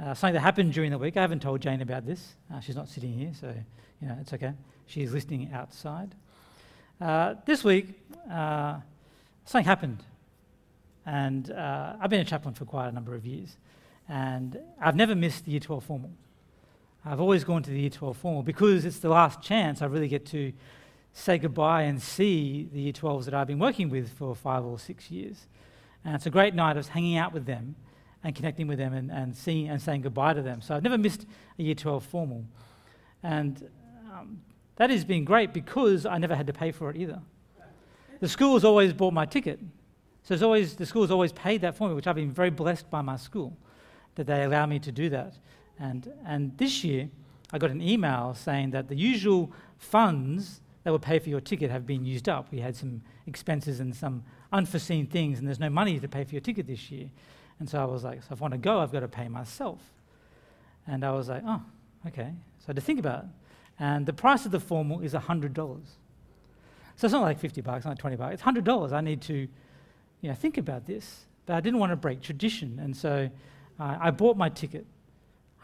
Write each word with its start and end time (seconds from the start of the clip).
Uh, 0.00 0.14
something 0.14 0.32
that 0.32 0.40
happened 0.40 0.72
during 0.72 0.90
the 0.90 0.96
week. 0.96 1.18
I 1.18 1.20
haven't 1.20 1.42
told 1.42 1.60
Jane 1.60 1.82
about 1.82 2.06
this. 2.06 2.34
Uh, 2.52 2.60
she's 2.60 2.76
not 2.76 2.88
sitting 2.88 3.12
here, 3.12 3.30
so 3.38 3.54
you 4.00 4.08
know 4.08 4.16
it's 4.20 4.32
okay. 4.32 4.54
She's 4.86 5.12
listening 5.12 5.50
outside. 5.52 6.14
Uh, 6.98 7.34
this 7.44 7.62
week, 7.62 8.00
uh, 8.30 8.76
something 9.44 9.66
happened, 9.66 10.02
and 11.04 11.50
uh, 11.50 11.96
I've 12.00 12.08
been 12.08 12.20
a 12.20 12.24
chaplain 12.24 12.54
for 12.54 12.64
quite 12.64 12.88
a 12.88 12.92
number 12.92 13.14
of 13.14 13.26
years, 13.26 13.56
and 14.08 14.58
I've 14.80 14.96
never 14.96 15.14
missed 15.14 15.44
the 15.44 15.50
Year 15.50 15.60
12 15.60 15.84
formal. 15.84 16.10
I've 17.04 17.20
always 17.20 17.44
gone 17.44 17.62
to 17.64 17.70
the 17.70 17.80
Year 17.80 17.90
12 17.90 18.16
formal 18.16 18.42
because 18.42 18.86
it's 18.86 19.00
the 19.00 19.10
last 19.10 19.42
chance 19.42 19.82
I 19.82 19.86
really 19.86 20.08
get 20.08 20.24
to 20.26 20.54
say 21.12 21.36
goodbye 21.36 21.82
and 21.82 22.00
see 22.00 22.66
the 22.72 22.80
Year 22.80 22.92
12s 22.94 23.26
that 23.26 23.34
I've 23.34 23.46
been 23.46 23.58
working 23.58 23.90
with 23.90 24.10
for 24.10 24.34
five 24.34 24.64
or 24.64 24.78
six 24.78 25.10
years. 25.10 25.48
And 26.02 26.14
it's 26.14 26.24
a 26.24 26.30
great 26.30 26.54
night 26.54 26.78
of 26.78 26.88
hanging 26.88 27.18
out 27.18 27.34
with 27.34 27.44
them 27.44 27.76
and 28.24 28.34
connecting 28.34 28.66
with 28.66 28.78
them 28.78 28.92
and, 28.92 29.10
and 29.10 29.36
seeing 29.36 29.68
and 29.68 29.80
saying 29.80 30.02
goodbye 30.02 30.34
to 30.34 30.42
them. 30.42 30.60
So 30.60 30.74
I've 30.74 30.82
never 30.82 30.98
missed 30.98 31.26
a 31.58 31.62
Year 31.62 31.74
12 31.74 32.04
formal. 32.04 32.44
And 33.22 33.68
um, 34.12 34.40
that 34.76 34.90
has 34.90 35.04
been 35.04 35.24
great 35.24 35.52
because 35.52 36.06
I 36.06 36.18
never 36.18 36.34
had 36.34 36.46
to 36.46 36.52
pay 36.52 36.72
for 36.72 36.90
it 36.90 36.96
either. 36.96 37.20
The 38.20 38.28
school 38.28 38.54
has 38.54 38.64
always 38.64 38.92
bought 38.92 39.12
my 39.12 39.26
ticket. 39.26 39.58
So 40.22 40.34
it's 40.34 40.42
always, 40.42 40.76
the 40.76 40.86
school 40.86 41.02
has 41.02 41.10
always 41.10 41.32
paid 41.32 41.62
that 41.62 41.76
for 41.76 41.88
me, 41.88 41.94
which 41.94 42.06
I've 42.06 42.14
been 42.14 42.30
very 42.30 42.50
blessed 42.50 42.88
by 42.88 43.02
my 43.02 43.16
school 43.16 43.56
that 44.14 44.26
they 44.26 44.44
allow 44.44 44.66
me 44.66 44.78
to 44.78 44.92
do 44.92 45.08
that. 45.10 45.34
And, 45.78 46.12
and 46.24 46.56
this 46.58 46.84
year, 46.84 47.08
I 47.52 47.58
got 47.58 47.70
an 47.70 47.82
email 47.82 48.34
saying 48.34 48.70
that 48.70 48.88
the 48.88 48.94
usual 48.94 49.52
funds 49.78 50.60
that 50.84 50.92
would 50.92 51.02
pay 51.02 51.18
for 51.18 51.28
your 51.28 51.40
ticket 51.40 51.70
have 51.70 51.86
been 51.86 52.04
used 52.04 52.28
up. 52.28 52.50
We 52.52 52.60
had 52.60 52.76
some 52.76 53.02
expenses 53.26 53.80
and 53.80 53.94
some 53.94 54.24
unforeseen 54.52 55.06
things, 55.06 55.38
and 55.38 55.46
there's 55.46 55.60
no 55.60 55.70
money 55.70 55.98
to 55.98 56.08
pay 56.08 56.24
for 56.24 56.32
your 56.32 56.40
ticket 56.40 56.66
this 56.66 56.90
year. 56.90 57.10
And 57.62 57.70
so 57.70 57.80
I 57.80 57.84
was 57.84 58.02
like, 58.02 58.24
so 58.24 58.30
if 58.32 58.40
I 58.40 58.42
want 58.42 58.54
to 58.54 58.58
go, 58.58 58.80
I've 58.80 58.90
got 58.90 59.00
to 59.00 59.08
pay 59.08 59.28
myself. 59.28 59.78
And 60.88 61.04
I 61.04 61.12
was 61.12 61.28
like, 61.28 61.44
oh, 61.46 61.62
okay. 62.08 62.32
So 62.66 62.72
to 62.72 62.80
think 62.80 62.98
about 62.98 63.22
it. 63.22 63.30
And 63.78 64.04
the 64.04 64.12
price 64.12 64.44
of 64.44 64.50
the 64.50 64.58
formal 64.58 64.98
is 64.98 65.14
$100. 65.14 65.54
So 65.54 67.04
it's 67.06 67.12
not 67.12 67.22
like 67.22 67.38
50 67.38 67.60
bucks, 67.60 67.84
not 67.84 68.00
20 68.00 68.16
bucks. 68.16 68.34
It's 68.34 68.42
$100. 68.42 68.92
I 68.92 69.00
need 69.00 69.22
to 69.22 69.34
you 70.22 70.28
know, 70.28 70.34
think 70.34 70.58
about 70.58 70.86
this. 70.86 71.20
But 71.46 71.54
I 71.54 71.60
didn't 71.60 71.78
want 71.78 71.92
to 71.92 71.96
break 71.96 72.20
tradition. 72.20 72.80
And 72.82 72.96
so 72.96 73.30
uh, 73.78 73.96
I 74.00 74.10
bought 74.10 74.36
my 74.36 74.48
ticket, 74.48 74.84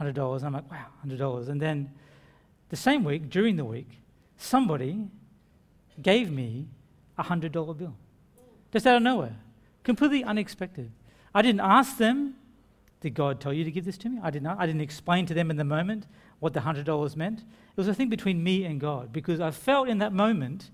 $100. 0.01 0.37
And 0.37 0.47
I'm 0.47 0.53
like, 0.53 0.71
wow, 0.71 0.87
$100. 1.05 1.49
And 1.49 1.61
then 1.61 1.91
the 2.69 2.77
same 2.77 3.03
week, 3.03 3.29
during 3.29 3.57
the 3.57 3.65
week, 3.65 3.91
somebody 4.37 5.01
gave 6.01 6.31
me 6.31 6.69
a 7.19 7.25
$100 7.25 7.77
bill. 7.77 7.97
Just 8.73 8.87
out 8.87 8.99
of 8.99 9.03
nowhere. 9.03 9.35
Completely 9.83 10.23
unexpected. 10.23 10.93
I 11.35 11.43
didn't 11.43 11.61
ask 11.61 11.97
them, 11.97 12.35
did 13.01 13.15
God 13.15 13.41
tell 13.41 13.53
you 13.53 13.65
to 13.65 13.71
give 13.71 13.85
this 13.85 13.99
to 13.99 14.09
me? 14.09 14.19
I 14.23 14.31
did 14.31 14.43
not. 14.43 14.59
I 14.59 14.67
didn't 14.67 14.81
explain 14.81 15.27
to 15.27 15.35
them 15.35 15.51
in 15.51 15.57
the 15.57 15.65
moment 15.65 16.07
what 16.41 16.53
the 16.53 16.61
$100 16.61 17.17
meant. 17.17 17.41
It 17.41 17.77
was 17.77 17.89
a 17.89 17.95
thing 17.95 18.09
between 18.09 18.43
me 18.43 18.65
and 18.65 18.81
God 18.81 19.13
because 19.13 19.41
I 19.41 19.51
felt 19.51 19.89
in 19.89 19.99
that 19.99 20.13
moment 20.13 20.71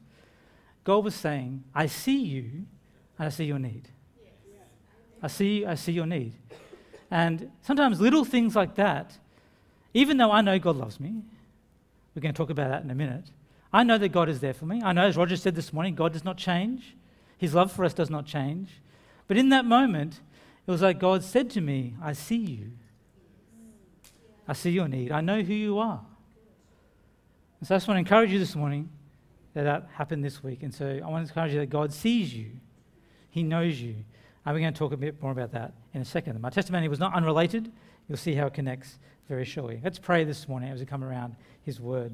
God 0.84 1.04
was 1.04 1.14
saying, 1.14 1.64
I 1.74 1.86
see 1.86 2.18
you 2.18 2.66
and 3.18 3.26
I 3.26 3.28
see 3.28 3.44
your 3.44 3.58
need. 3.58 3.88
I 5.22 5.28
see, 5.28 5.64
I 5.64 5.74
see 5.74 5.92
your 5.92 6.06
need. 6.06 6.34
And 7.10 7.50
sometimes 7.62 8.00
little 8.00 8.24
things 8.24 8.54
like 8.54 8.74
that, 8.74 9.18
even 9.94 10.18
though 10.18 10.30
I 10.30 10.42
know 10.42 10.58
God 10.58 10.76
loves 10.76 11.00
me, 11.00 11.22
we're 12.14 12.20
going 12.20 12.34
to 12.34 12.36
talk 12.36 12.50
about 12.50 12.68
that 12.70 12.84
in 12.84 12.90
a 12.90 12.94
minute. 12.94 13.30
I 13.72 13.82
know 13.82 13.98
that 13.98 14.10
God 14.10 14.28
is 14.28 14.40
there 14.40 14.54
for 14.54 14.66
me. 14.66 14.82
I 14.84 14.92
know, 14.92 15.06
as 15.06 15.16
Roger 15.16 15.36
said 15.36 15.54
this 15.54 15.72
morning, 15.72 15.94
God 15.94 16.12
does 16.12 16.24
not 16.24 16.36
change. 16.36 16.94
His 17.38 17.54
love 17.54 17.72
for 17.72 17.84
us 17.84 17.94
does 17.94 18.10
not 18.10 18.26
change. 18.26 18.68
But 19.26 19.36
in 19.36 19.48
that 19.48 19.64
moment, 19.64 20.20
it 20.66 20.70
was 20.70 20.82
like 20.82 20.98
God 20.98 21.22
said 21.22 21.50
to 21.50 21.60
me, 21.60 21.94
I 22.02 22.12
see 22.12 22.36
you. 22.36 22.72
I 24.46 24.52
see 24.52 24.70
your 24.70 24.88
need. 24.88 25.12
I 25.12 25.20
know 25.20 25.42
who 25.42 25.54
you 25.54 25.78
are. 25.78 26.04
And 27.60 27.68
so 27.68 27.74
I 27.74 27.78
just 27.78 27.88
want 27.88 27.96
to 27.96 28.00
encourage 28.00 28.30
you 28.30 28.38
this 28.38 28.54
morning 28.54 28.90
that 29.54 29.64
that 29.64 29.88
happened 29.94 30.24
this 30.24 30.42
week. 30.42 30.62
And 30.62 30.74
so 30.74 30.86
I 30.86 31.08
want 31.08 31.26
to 31.26 31.30
encourage 31.30 31.52
you 31.52 31.60
that 31.60 31.70
God 31.70 31.92
sees 31.92 32.34
you, 32.34 32.50
He 33.30 33.42
knows 33.42 33.80
you. 33.80 33.94
And 34.46 34.54
we're 34.54 34.60
going 34.60 34.74
to 34.74 34.78
talk 34.78 34.92
a 34.92 34.96
bit 34.96 35.22
more 35.22 35.32
about 35.32 35.52
that 35.52 35.72
in 35.94 36.02
a 36.02 36.04
second. 36.04 36.38
My 36.40 36.50
testimony 36.50 36.88
was 36.88 36.98
not 36.98 37.14
unrelated. 37.14 37.72
You'll 38.08 38.18
see 38.18 38.34
how 38.34 38.46
it 38.46 38.54
connects 38.54 38.98
very 39.28 39.44
shortly. 39.44 39.80
Let's 39.82 39.98
pray 39.98 40.24
this 40.24 40.46
morning 40.48 40.70
as 40.70 40.80
we 40.80 40.86
come 40.86 41.02
around 41.02 41.36
His 41.62 41.80
Word. 41.80 42.12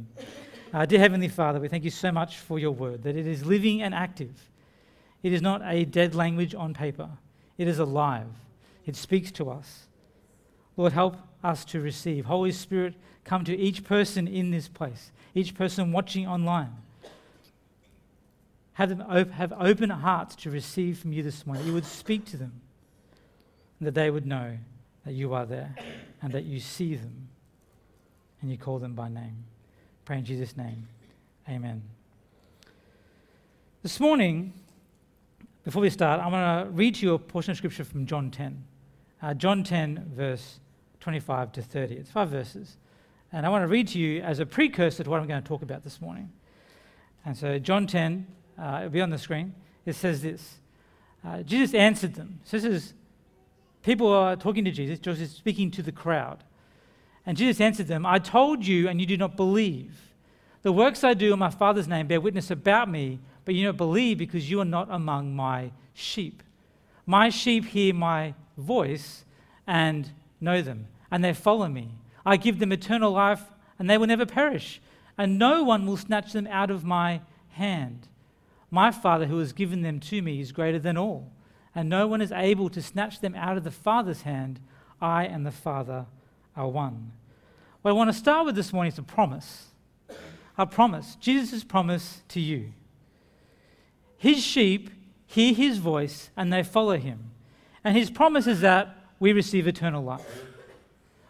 Uh, 0.73 0.87
dear 0.87 1.01
Heavenly 1.01 1.27
Father, 1.27 1.59
we 1.59 1.67
thank 1.67 1.83
you 1.83 1.91
so 1.91 2.13
much 2.13 2.39
for 2.39 2.61
your 2.61 2.71
word, 2.71 3.03
that 3.03 3.17
it 3.17 3.27
is 3.27 3.45
living 3.45 3.83
and 3.83 3.93
active. 3.93 4.49
It 5.25 5.33
is 5.33 5.43
not 5.43 5.63
a 5.65 5.85
dead 5.85 6.15
language 6.15 6.55
on 6.55 6.73
paper, 6.75 7.11
it 7.61 7.69
is 7.69 7.79
alive. 7.79 8.27
It 8.87 8.97
speaks 8.97 9.31
to 9.33 9.51
us. 9.51 9.87
Lord, 10.79 10.95
help 10.95 11.17
us 11.45 11.63
to 11.67 11.79
receive. 11.79 12.25
Holy 12.25 12.53
Spirit, 12.53 12.95
come 13.23 13.45
to 13.45 13.55
each 13.55 13.85
person 13.85 14.27
in 14.27 14.51
this 14.51 14.67
place, 14.67 15.13
each 15.35 15.55
person 15.55 15.93
watching 15.93 16.27
online. 16.27 16.75
Have 18.73 18.89
them 18.89 19.05
op- 19.07 19.33
have 19.33 19.53
open 19.61 19.91
hearts 19.91 20.35
to 20.37 20.51
receive 20.51 21.01
from 21.01 21.13
you 21.13 21.23
this 21.23 21.45
morning. 21.47 21.67
You 21.67 21.75
would 21.75 21.85
speak 21.85 22.25
to 22.31 22.39
them, 22.39 22.63
and 23.79 23.87
that 23.87 23.95
they 23.95 24.11
would 24.11 24.25
know 24.25 24.57
that 25.05 25.13
you 25.13 25.35
are 25.35 25.45
there 25.45 25.75
and 26.23 26.33
that 26.33 26.45
you 26.45 26.61
see 26.61 26.95
them 26.95 27.29
and 28.41 28.51
you 28.51 28.57
call 28.57 28.79
them 28.79 28.95
by 28.95 29.11
name. 29.11 29.45
Pray 30.07 30.17
in 30.17 30.25
Jesus' 30.25 30.57
name. 30.57 30.89
Amen. 31.47 31.83
This 33.83 34.01
morning, 34.01 34.55
before 35.65 35.83
we 35.83 35.91
start, 35.91 36.21
I'm 36.21 36.31
going 36.31 36.67
to 36.67 36.71
read 36.73 36.95
to 36.97 37.07
you 37.07 37.15
a 37.15 37.19
portion 37.19 37.51
of 37.51 37.57
scripture 37.57 37.85
from 37.85 38.07
John 38.07 38.31
10. 38.31 38.65
Uh, 39.23 39.35
John 39.35 39.63
10, 39.63 40.13
verse 40.15 40.59
25 41.01 41.53
to 41.53 41.63
30. 41.63 41.97
It's 41.97 42.11
five 42.11 42.31
verses. 42.31 42.79
And 43.33 43.45
I 43.45 43.51
want 43.51 43.63
to 43.63 43.69
read 43.69 43.89
to 43.89 43.99
you 43.99 44.23
as 44.23 44.39
a 44.39 44.47
precursor 44.47 45.05
to 45.05 45.11
what 45.11 45.21
I'm 45.21 45.27
going 45.27 45.43
to 45.43 45.47
talk 45.47 45.63
about 45.63 45.85
this 45.85 46.01
morning. 46.01 46.31
And 47.27 47.37
so, 47.37 47.59
John 47.59 47.87
10, 47.87 48.27
uh, 48.59 48.77
it'll 48.79 48.91
be 48.91 49.03
on 49.03 49.11
the 49.11 49.19
screen. 49.19 49.55
It 49.85 49.95
says 49.95 50.23
this 50.23 50.59
uh, 51.25 51.43
Jesus 51.43 51.75
answered 51.75 52.15
them. 52.15 52.41
So, 52.45 52.59
this 52.59 52.65
is 52.65 52.95
people 53.83 54.09
are 54.09 54.37
talking 54.37 54.65
to 54.65 54.71
Jesus, 54.71 54.99
Jesus 54.99 55.31
is 55.31 55.37
speaking 55.37 55.71
to 55.73 55.83
the 55.83 55.93
crowd. 55.93 56.43
And 57.27 57.37
Jesus 57.37 57.61
answered 57.61 57.87
them, 57.87 58.07
I 58.07 58.19
told 58.19 58.67
you, 58.67 58.89
and 58.89 58.99
you 58.99 59.07
do 59.07 59.19
not 59.19 59.37
believe. 59.37 60.15
The 60.63 60.73
works 60.73 61.05
I 61.05 61.13
do 61.13 61.35
in 61.35 61.39
my 61.39 61.51
Father's 61.51 61.87
name 61.87 62.07
bear 62.07 62.21
witness 62.21 62.51
about 62.51 62.91
me, 62.91 63.19
but 63.51 63.57
you 63.57 63.65
don't 63.65 63.77
believe 63.77 64.17
because 64.17 64.49
you 64.49 64.61
are 64.61 64.65
not 64.65 64.87
among 64.93 65.35
my 65.35 65.73
sheep. 65.93 66.41
My 67.05 67.31
sheep 67.31 67.65
hear 67.65 67.93
my 67.93 68.35
voice 68.57 69.25
and 69.67 70.09
know 70.41 70.63
them, 70.63 70.87
and 71.11 71.25
they 71.25 71.33
follow 71.33 71.67
me. 71.67 71.89
I 72.25 72.37
give 72.37 72.61
them 72.61 72.71
eternal 72.71 73.11
life, 73.11 73.43
and 73.77 73.91
they 73.91 73.99
will 73.99 74.07
never 74.07 74.25
perish, 74.25 74.81
and 75.19 75.37
no 75.37 75.65
one 75.65 75.85
will 75.85 75.97
snatch 75.97 76.33
them 76.33 76.47
out 76.47 76.71
of 76.71 76.85
my 76.85 77.23
hand. 77.49 78.07
My 78.71 78.93
Father, 78.93 79.27
who 79.27 79.39
has 79.39 79.53
given 79.53 79.83
them 79.83 79.99
to 79.99 80.23
me, 80.23 80.41
is 80.41 80.53
greater 80.53 80.79
than 80.79 80.97
all, 80.97 81.33
and 81.75 81.89
no 81.89 82.07
one 82.07 82.21
is 82.21 82.31
able 82.31 82.69
to 82.69 82.81
snatch 82.81 83.19
them 83.19 83.35
out 83.35 83.57
of 83.57 83.65
the 83.65 83.73
Father's 83.73 84.23
hand. 84.23 84.61
I 85.03 85.25
and 85.25 85.45
the 85.45 85.51
Father 85.51 86.07
are 86.55 86.69
one. 86.69 87.11
What 87.83 87.91
I 87.91 87.95
want 87.95 88.11
to 88.11 88.17
start 88.17 88.47
with 88.47 88.55
this 88.55 88.73
morning 88.73 88.93
is 88.93 88.99
a 89.01 89.03
promise. 89.03 89.71
A 90.57 90.67
promise. 90.67 91.17
Jesus' 91.17 91.65
promise 91.65 92.23
to 92.29 92.39
you. 92.39 92.75
His 94.21 94.45
sheep 94.45 94.91
hear 95.25 95.55
his 95.55 95.79
voice 95.79 96.29
and 96.37 96.53
they 96.53 96.63
follow 96.63 96.99
him. 96.99 97.31
And 97.83 97.97
his 97.97 98.11
promise 98.11 98.47
is 98.47 98.61
that 98.61 98.95
we 99.19 99.33
receive 99.33 99.67
eternal 99.67 100.05
life. 100.05 100.45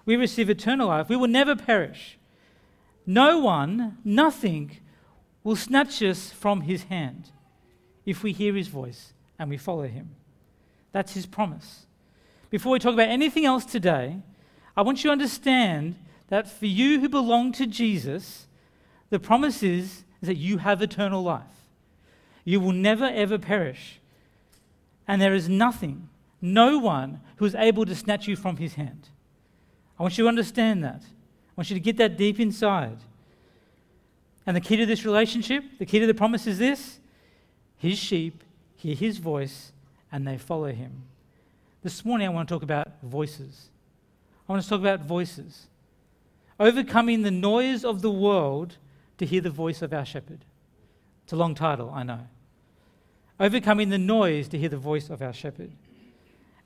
We 0.05 0.17
receive 0.17 0.51
eternal 0.51 0.89
life. 0.89 1.09
We 1.09 1.15
will 1.15 1.29
never 1.29 1.55
perish. 1.55 2.19
No 3.07 3.39
one, 3.39 3.99
nothing 4.05 4.79
will 5.45 5.55
snatch 5.55 6.03
us 6.03 6.33
from 6.33 6.63
his 6.63 6.83
hand 6.83 7.31
if 8.05 8.25
we 8.25 8.33
hear 8.33 8.55
his 8.55 8.67
voice 8.67 9.13
and 9.39 9.49
we 9.49 9.57
follow 9.57 9.87
him. 9.87 10.17
That's 10.91 11.15
his 11.15 11.27
promise. 11.27 11.87
Before 12.51 12.73
we 12.73 12.81
talk 12.81 12.95
about 12.95 13.09
anything 13.09 13.45
else 13.45 13.65
today, 13.65 14.17
I 14.77 14.83
want 14.83 15.05
you 15.05 15.11
to 15.11 15.13
understand 15.13 15.95
that 16.27 16.51
for 16.51 16.67
you 16.67 16.99
who 16.99 17.09
belong 17.09 17.53
to 17.53 17.69
Jesus, 17.69 18.49
the 19.11 19.21
promise 19.21 19.63
is, 19.63 20.03
is 20.21 20.27
that 20.27 20.39
you 20.39 20.59
have 20.59 20.83
eternal 20.83 21.23
life. 21.23 21.60
You 22.45 22.61
will 22.61 22.73
never 22.73 23.05
ever 23.05 23.39
perish. 23.39 24.01
And 25.07 25.21
there 25.21 25.35
is 25.35 25.49
nothing, 25.49 26.09
no 26.41 26.79
one 26.79 27.21
who 27.37 27.45
is 27.45 27.55
able 27.55 27.85
to 27.87 27.95
snatch 27.95 28.29
you 28.29 28.37
from 28.37 28.57
his 28.57 28.75
hand. 28.75 29.09
I 29.99 30.03
want 30.03 30.17
you 30.17 30.25
to 30.25 30.29
understand 30.29 30.83
that. 30.85 31.03
I 31.03 31.53
want 31.57 31.69
you 31.69 31.75
to 31.75 31.81
get 31.81 31.97
that 31.99 32.17
deep 32.17 32.41
inside. 32.41 32.99
And 34.47 34.57
the 34.57 34.61
key 34.61 34.77
to 34.77 34.87
this 34.87 35.05
relationship, 35.05 35.65
the 35.79 35.87
key 35.87 35.99
to 35.99 36.07
the 36.07 36.15
promise 36.15 36.47
is 36.47 36.59
this 36.59 36.99
His 37.77 37.99
sheep 37.99 38.43
hear 38.77 38.95
His 38.95 39.19
voice 39.19 39.73
and 40.11 40.27
they 40.27 40.39
follow 40.39 40.73
Him. 40.73 41.03
This 41.83 42.05
morning 42.05 42.29
I 42.29 42.31
want 42.31 42.49
to 42.49 42.55
talk 42.55 42.63
about 42.63 43.03
voices. 43.03 43.69
I 44.49 44.53
want 44.53 44.63
to 44.63 44.69
talk 44.69 44.81
about 44.81 45.01
voices. 45.01 45.67
Overcoming 46.59 47.23
the 47.23 47.31
noise 47.31 47.85
of 47.85 48.03
the 48.03 48.11
world 48.11 48.77
to 49.19 49.27
hear 49.27 49.41
the 49.41 49.51
voice 49.51 49.83
of 49.83 49.93
our 49.93 50.05
shepherd. 50.05 50.45
It's 51.31 51.35
a 51.35 51.37
long 51.37 51.55
title, 51.55 51.93
I 51.95 52.03
know. 52.03 52.27
Overcoming 53.39 53.89
the 53.89 53.99
noise 53.99 54.49
to 54.49 54.59
hear 54.59 54.69
the 54.69 54.77
voice 54.77 55.11
of 55.11 55.23
our 55.23 55.33
shepherd. 55.33 55.71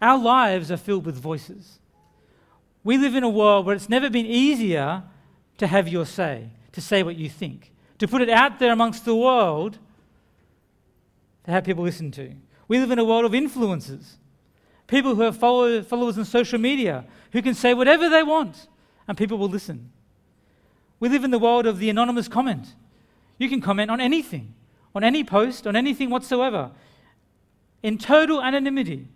Our 0.00 0.16
lives 0.16 0.70
are 0.70 0.78
filled 0.78 1.04
with 1.04 1.20
voices. 1.20 1.80
We 2.82 2.96
live 2.96 3.14
in 3.14 3.24
a 3.24 3.28
world 3.28 3.66
where 3.66 3.76
it's 3.76 3.90
never 3.90 4.08
been 4.08 4.24
easier 4.24 5.02
to 5.58 5.66
have 5.66 5.86
your 5.86 6.06
say, 6.06 6.48
to 6.72 6.80
say 6.80 7.02
what 7.02 7.16
you 7.16 7.28
think, 7.28 7.72
to 7.98 8.08
put 8.08 8.22
it 8.22 8.30
out 8.30 8.58
there 8.58 8.72
amongst 8.72 9.04
the 9.04 9.14
world 9.14 9.76
to 11.44 11.50
have 11.50 11.64
people 11.64 11.84
listen 11.84 12.10
to. 12.12 12.32
We 12.66 12.80
live 12.80 12.90
in 12.90 12.98
a 12.98 13.04
world 13.04 13.26
of 13.26 13.32
influencers, 13.32 14.14
people 14.86 15.14
who 15.14 15.20
have 15.20 15.36
follow, 15.36 15.82
followers 15.82 16.16
on 16.16 16.24
social 16.24 16.58
media 16.58 17.04
who 17.32 17.42
can 17.42 17.52
say 17.52 17.74
whatever 17.74 18.08
they 18.08 18.22
want 18.22 18.66
and 19.06 19.18
people 19.18 19.36
will 19.36 19.50
listen. 19.50 19.92
We 21.00 21.10
live 21.10 21.22
in 21.22 21.32
the 21.32 21.38
world 21.38 21.66
of 21.66 21.80
the 21.80 21.90
anonymous 21.90 22.28
comment. 22.28 22.68
You 23.38 23.48
can 23.48 23.60
comment 23.60 23.90
on 23.90 24.00
anything, 24.00 24.54
on 24.94 25.04
any 25.04 25.24
post, 25.24 25.66
on 25.66 25.76
anything 25.76 26.10
whatsoever, 26.10 26.70
in 27.82 27.98
total 27.98 28.42
anonymity. 28.42 29.08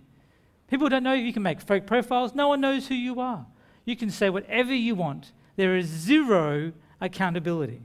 People 0.68 0.88
don't 0.88 1.02
know 1.02 1.14
you 1.14 1.32
can 1.32 1.42
make 1.42 1.60
fake 1.60 1.86
profiles. 1.86 2.34
No 2.34 2.48
one 2.48 2.60
knows 2.60 2.88
who 2.88 2.94
you 2.94 3.20
are. 3.20 3.46
You 3.84 3.96
can 3.96 4.10
say 4.10 4.28
whatever 4.28 4.74
you 4.74 4.94
want. 4.94 5.32
There 5.56 5.76
is 5.76 5.86
zero 5.86 6.72
accountability. 7.00 7.80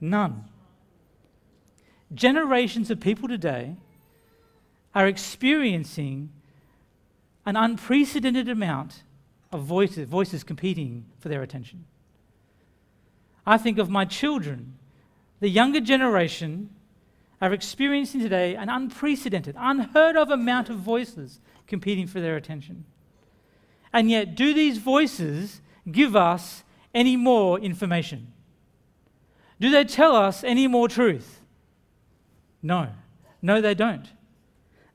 None. 0.00 0.44
Generations 2.12 2.90
of 2.90 3.00
people 3.00 3.28
today 3.28 3.76
are 4.94 5.06
experiencing 5.06 6.30
an 7.46 7.56
unprecedented 7.56 8.48
amount 8.48 9.02
of 9.52 9.62
voices, 9.62 10.08
voices 10.08 10.44
competing 10.44 11.06
for 11.18 11.28
their 11.28 11.42
attention. 11.42 11.84
I 13.46 13.56
think 13.56 13.78
of 13.78 13.88
my 13.88 14.04
children. 14.04 14.76
The 15.40 15.48
younger 15.48 15.80
generation 15.80 16.70
are 17.40 17.52
experiencing 17.52 18.20
today 18.20 18.54
an 18.54 18.68
unprecedented, 18.68 19.56
unheard 19.58 20.16
of 20.16 20.30
amount 20.30 20.68
of 20.68 20.76
voices 20.76 21.40
competing 21.66 22.06
for 22.06 22.20
their 22.20 22.36
attention. 22.36 22.84
And 23.92 24.10
yet, 24.10 24.34
do 24.34 24.54
these 24.54 24.78
voices 24.78 25.62
give 25.90 26.14
us 26.14 26.62
any 26.94 27.16
more 27.16 27.58
information? 27.58 28.32
Do 29.58 29.70
they 29.70 29.84
tell 29.84 30.14
us 30.14 30.44
any 30.44 30.66
more 30.66 30.88
truth? 30.88 31.40
No. 32.62 32.88
No, 33.42 33.60
they 33.60 33.74
don't. 33.74 34.06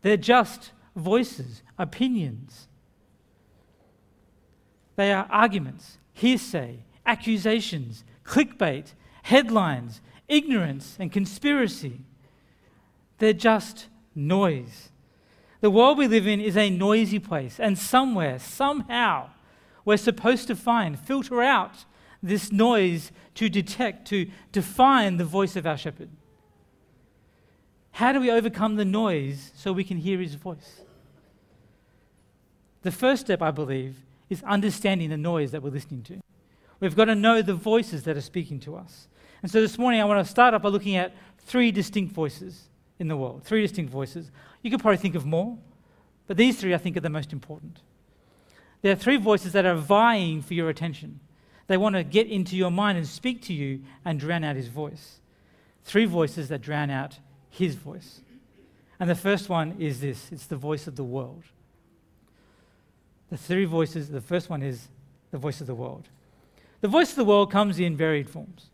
They're 0.01 0.17
just 0.17 0.71
voices, 0.95 1.63
opinions. 1.77 2.67
They 4.95 5.11
are 5.11 5.27
arguments, 5.29 5.97
hearsay, 6.13 6.85
accusations, 7.05 8.03
clickbait, 8.23 8.93
headlines, 9.23 10.01
ignorance, 10.27 10.97
and 10.99 11.11
conspiracy. 11.11 12.01
They're 13.19 13.33
just 13.33 13.87
noise. 14.13 14.89
The 15.61 15.69
world 15.69 15.97
we 15.97 16.07
live 16.07 16.27
in 16.27 16.41
is 16.41 16.57
a 16.57 16.69
noisy 16.69 17.19
place, 17.19 17.59
and 17.59 17.77
somewhere, 17.77 18.39
somehow, 18.39 19.29
we're 19.83 19.97
supposed 19.97 20.47
to 20.47 20.55
find, 20.55 20.99
filter 20.99 21.41
out 21.41 21.85
this 22.21 22.51
noise 22.51 23.11
to 23.35 23.49
detect, 23.49 24.07
to 24.07 24.27
define 24.51 25.17
the 25.17 25.25
voice 25.25 25.55
of 25.55 25.67
our 25.67 25.77
shepherd. 25.77 26.09
How 27.91 28.11
do 28.11 28.19
we 28.19 28.29
overcome 28.29 28.75
the 28.75 28.85
noise 28.85 29.51
so 29.55 29.71
we 29.71 29.83
can 29.83 29.97
hear 29.97 30.19
his 30.19 30.35
voice? 30.35 30.81
The 32.81 32.91
first 32.91 33.21
step, 33.21 33.41
I 33.41 33.51
believe, 33.51 33.95
is 34.29 34.43
understanding 34.43 35.09
the 35.09 35.17
noise 35.17 35.51
that 35.51 35.63
we're 35.63 35.69
listening 35.69 36.03
to. 36.03 36.19
We've 36.79 36.95
got 36.95 37.05
to 37.05 37.15
know 37.15 37.41
the 37.41 37.53
voices 37.53 38.03
that 38.03 38.17
are 38.17 38.21
speaking 38.21 38.59
to 38.61 38.75
us. 38.75 39.07
And 39.45 39.51
so 39.51 39.61
this 39.61 39.77
morning, 39.77 40.01
I 40.01 40.05
want 40.05 40.25
to 40.25 40.31
start 40.31 40.55
off 40.55 40.63
by 40.63 40.69
looking 40.69 40.95
at 40.95 41.13
three 41.37 41.71
distinct 41.71 42.15
voices 42.15 42.63
in 42.97 43.07
the 43.07 43.15
world. 43.15 43.43
Three 43.43 43.61
distinct 43.61 43.91
voices. 43.91 44.31
You 44.63 44.71
could 44.71 44.79
probably 44.79 44.97
think 44.97 45.13
of 45.13 45.23
more, 45.23 45.55
but 46.25 46.35
these 46.35 46.59
three 46.59 46.73
I 46.73 46.79
think 46.79 46.97
are 46.97 47.01
the 47.01 47.11
most 47.11 47.31
important. 47.31 47.81
There 48.81 48.91
are 48.91 48.95
three 48.95 49.17
voices 49.17 49.53
that 49.53 49.63
are 49.63 49.75
vying 49.75 50.41
for 50.41 50.55
your 50.55 50.67
attention. 50.69 51.19
They 51.67 51.77
want 51.77 51.93
to 51.93 52.03
get 52.03 52.25
into 52.25 52.55
your 52.55 52.71
mind 52.71 52.97
and 52.97 53.05
speak 53.05 53.43
to 53.43 53.53
you 53.53 53.81
and 54.03 54.19
drown 54.19 54.43
out 54.43 54.55
his 54.55 54.67
voice. 54.67 55.19
Three 55.83 56.05
voices 56.05 56.49
that 56.49 56.61
drown 56.61 56.89
out 56.89 57.19
his 57.51 57.75
voice. 57.75 58.21
And 58.99 59.07
the 59.07 59.13
first 59.13 59.47
one 59.47 59.75
is 59.77 60.01
this 60.01 60.31
it's 60.31 60.47
the 60.47 60.55
voice 60.55 60.87
of 60.87 60.95
the 60.95 61.03
world. 61.03 61.43
The 63.29 63.37
three 63.37 63.65
voices, 63.65 64.09
the 64.09 64.21
first 64.21 64.49
one 64.49 64.63
is 64.63 64.87
the 65.29 65.37
voice 65.37 65.61
of 65.61 65.67
the 65.67 65.75
world. 65.75 66.09
The 66.81 66.87
voice 66.87 67.11
of 67.11 67.17
the 67.17 67.25
world 67.25 67.51
comes 67.51 67.79
in 67.79 67.95
varied 67.95 68.27
forms 68.27 68.71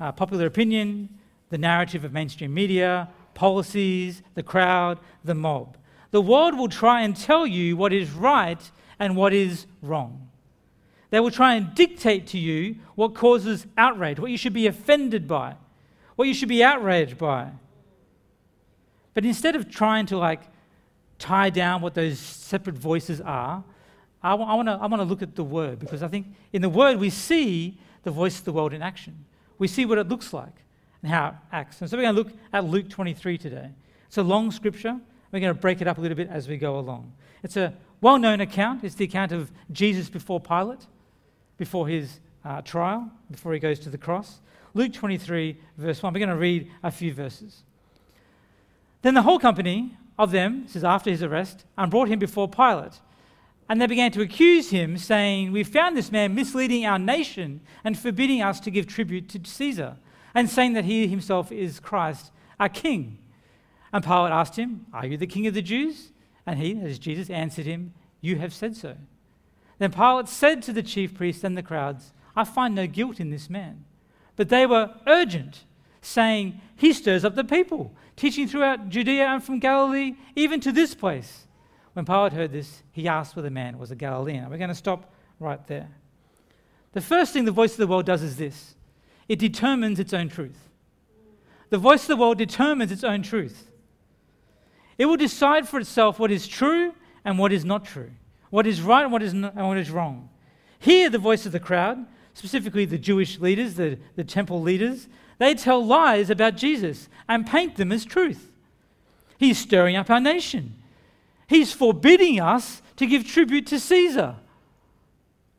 uh, 0.00 0.10
popular 0.12 0.46
opinion, 0.46 1.08
the 1.50 1.58
narrative 1.58 2.04
of 2.04 2.12
mainstream 2.12 2.54
media, 2.54 3.08
policies, 3.34 4.22
the 4.34 4.42
crowd, 4.42 4.98
the 5.24 5.34
mob. 5.34 5.76
The 6.10 6.20
world 6.20 6.56
will 6.58 6.68
try 6.68 7.02
and 7.02 7.16
tell 7.16 7.46
you 7.46 7.76
what 7.76 7.92
is 7.92 8.10
right 8.10 8.70
and 8.98 9.16
what 9.16 9.32
is 9.32 9.66
wrong. 9.82 10.28
They 11.10 11.20
will 11.20 11.30
try 11.30 11.54
and 11.54 11.74
dictate 11.74 12.28
to 12.28 12.38
you 12.38 12.76
what 12.94 13.14
causes 13.14 13.66
outrage, 13.76 14.18
what 14.18 14.30
you 14.30 14.36
should 14.36 14.52
be 14.52 14.66
offended 14.66 15.26
by, 15.26 15.56
what 16.16 16.28
you 16.28 16.34
should 16.34 16.48
be 16.48 16.62
outraged 16.62 17.18
by. 17.18 17.50
But 19.14 19.24
instead 19.24 19.56
of 19.56 19.68
trying 19.68 20.06
to 20.06 20.18
like 20.18 20.42
tie 21.18 21.50
down 21.50 21.82
what 21.82 21.94
those 21.94 22.18
separate 22.18 22.76
voices 22.76 23.20
are, 23.20 23.64
I, 24.22 24.30
w- 24.30 24.48
I 24.48 24.54
want 24.86 25.00
to 25.00 25.04
look 25.04 25.22
at 25.22 25.34
the 25.34 25.44
word 25.44 25.78
because 25.78 26.02
I 26.02 26.08
think 26.08 26.26
in 26.52 26.62
the 26.62 26.68
word 26.68 26.98
we 26.98 27.10
see 27.10 27.78
the 28.02 28.10
voice 28.10 28.38
of 28.38 28.44
the 28.44 28.52
world 28.52 28.72
in 28.72 28.82
action. 28.82 29.24
We 29.60 29.68
see 29.68 29.84
what 29.84 29.98
it 29.98 30.08
looks 30.08 30.32
like 30.32 30.54
and 31.02 31.12
how 31.12 31.28
it 31.28 31.34
acts. 31.52 31.80
And 31.80 31.88
so 31.88 31.96
we're 31.96 32.02
going 32.02 32.16
to 32.16 32.22
look 32.22 32.32
at 32.52 32.64
Luke 32.64 32.88
23 32.88 33.38
today. 33.38 33.70
It's 34.08 34.18
a 34.18 34.22
long 34.22 34.50
scripture. 34.50 34.98
We're 35.30 35.40
going 35.40 35.54
to 35.54 35.60
break 35.60 35.80
it 35.80 35.86
up 35.86 35.98
a 35.98 36.00
little 36.00 36.16
bit 36.16 36.28
as 36.30 36.48
we 36.48 36.56
go 36.56 36.78
along. 36.78 37.12
It's 37.42 37.56
a 37.56 37.74
well 38.00 38.18
known 38.18 38.40
account. 38.40 38.82
It's 38.82 38.94
the 38.94 39.04
account 39.04 39.32
of 39.32 39.52
Jesus 39.70 40.08
before 40.08 40.40
Pilate, 40.40 40.86
before 41.58 41.86
his 41.86 42.20
uh, 42.44 42.62
trial, 42.62 43.10
before 43.30 43.52
he 43.52 43.58
goes 43.58 43.78
to 43.80 43.90
the 43.90 43.98
cross. 43.98 44.40
Luke 44.72 44.94
23, 44.94 45.56
verse 45.76 46.02
1. 46.02 46.12
We're 46.12 46.18
going 46.18 46.30
to 46.30 46.36
read 46.36 46.70
a 46.82 46.90
few 46.90 47.12
verses. 47.12 47.62
Then 49.02 49.12
the 49.12 49.22
whole 49.22 49.38
company 49.38 49.96
of 50.18 50.30
them, 50.30 50.66
is 50.74 50.84
after 50.84 51.10
his 51.10 51.22
arrest, 51.22 51.64
and 51.76 51.90
brought 51.90 52.08
him 52.08 52.18
before 52.18 52.48
Pilate. 52.48 53.00
And 53.70 53.80
they 53.80 53.86
began 53.86 54.10
to 54.12 54.20
accuse 54.20 54.70
him, 54.70 54.98
saying, 54.98 55.52
We 55.52 55.62
found 55.62 55.96
this 55.96 56.10
man 56.10 56.34
misleading 56.34 56.84
our 56.84 56.98
nation 56.98 57.60
and 57.84 57.96
forbidding 57.96 58.42
us 58.42 58.58
to 58.60 58.70
give 58.70 58.88
tribute 58.88 59.28
to 59.28 59.48
Caesar, 59.48 59.96
and 60.34 60.50
saying 60.50 60.72
that 60.72 60.86
he 60.86 61.06
himself 61.06 61.52
is 61.52 61.78
Christ, 61.78 62.32
our 62.58 62.68
king. 62.68 63.18
And 63.92 64.02
Pilate 64.02 64.32
asked 64.32 64.56
him, 64.56 64.86
Are 64.92 65.06
you 65.06 65.16
the 65.16 65.28
king 65.28 65.46
of 65.46 65.54
the 65.54 65.62
Jews? 65.62 66.10
And 66.44 66.58
he, 66.58 66.80
as 66.80 66.98
Jesus, 66.98 67.30
answered 67.30 67.64
him, 67.64 67.94
You 68.20 68.38
have 68.38 68.52
said 68.52 68.76
so. 68.76 68.96
Then 69.78 69.92
Pilate 69.92 70.28
said 70.28 70.62
to 70.62 70.72
the 70.72 70.82
chief 70.82 71.14
priests 71.14 71.44
and 71.44 71.56
the 71.56 71.62
crowds, 71.62 72.12
I 72.34 72.42
find 72.42 72.74
no 72.74 72.88
guilt 72.88 73.20
in 73.20 73.30
this 73.30 73.48
man. 73.48 73.84
But 74.34 74.48
they 74.48 74.66
were 74.66 74.94
urgent, 75.06 75.62
saying, 76.02 76.60
He 76.74 76.92
stirs 76.92 77.24
up 77.24 77.36
the 77.36 77.44
people 77.44 77.94
teaching 78.16 78.48
throughout 78.48 78.88
Judea 78.88 79.28
and 79.28 79.44
from 79.44 79.60
Galilee, 79.60 80.16
even 80.34 80.58
to 80.58 80.72
this 80.72 80.92
place. 80.92 81.46
When 82.00 82.06
Pilate 82.06 82.32
heard 82.32 82.50
this, 82.50 82.82
he 82.92 83.08
asked 83.08 83.36
whether 83.36 83.48
the 83.48 83.52
man 83.52 83.76
was 83.76 83.90
a 83.90 83.94
Galilean. 83.94 84.48
We're 84.48 84.56
going 84.56 84.70
to 84.70 84.74
stop 84.74 85.12
right 85.38 85.66
there. 85.66 85.90
The 86.94 87.02
first 87.02 87.34
thing 87.34 87.44
the 87.44 87.52
voice 87.52 87.72
of 87.72 87.76
the 87.76 87.86
world 87.86 88.06
does 88.06 88.22
is 88.22 88.38
this 88.38 88.74
it 89.28 89.38
determines 89.38 90.00
its 90.00 90.14
own 90.14 90.30
truth. 90.30 90.70
The 91.68 91.76
voice 91.76 92.04
of 92.04 92.08
the 92.08 92.16
world 92.16 92.38
determines 92.38 92.90
its 92.90 93.04
own 93.04 93.20
truth. 93.20 93.70
It 94.96 95.04
will 95.04 95.18
decide 95.18 95.68
for 95.68 95.78
itself 95.78 96.18
what 96.18 96.30
is 96.30 96.48
true 96.48 96.94
and 97.22 97.38
what 97.38 97.52
is 97.52 97.66
not 97.66 97.84
true, 97.84 98.12
what 98.48 98.66
is 98.66 98.80
right 98.80 99.02
and 99.02 99.12
what 99.12 99.22
is, 99.22 99.34
not, 99.34 99.52
and 99.54 99.68
what 99.68 99.76
is 99.76 99.90
wrong. 99.90 100.30
Hear 100.78 101.10
the 101.10 101.18
voice 101.18 101.44
of 101.44 101.52
the 101.52 101.60
crowd, 101.60 102.06
specifically 102.32 102.86
the 102.86 102.96
Jewish 102.96 103.40
leaders, 103.40 103.74
the, 103.74 103.98
the 104.16 104.24
temple 104.24 104.62
leaders, 104.62 105.06
they 105.36 105.54
tell 105.54 105.84
lies 105.84 106.30
about 106.30 106.56
Jesus 106.56 107.10
and 107.28 107.46
paint 107.46 107.76
them 107.76 107.92
as 107.92 108.06
truth. 108.06 108.50
He's 109.36 109.58
stirring 109.58 109.96
up 109.96 110.08
our 110.08 110.18
nation. 110.18 110.79
He's 111.50 111.72
forbidding 111.72 112.40
us 112.40 112.80
to 112.94 113.06
give 113.06 113.26
tribute 113.26 113.66
to 113.66 113.80
Caesar. 113.80 114.36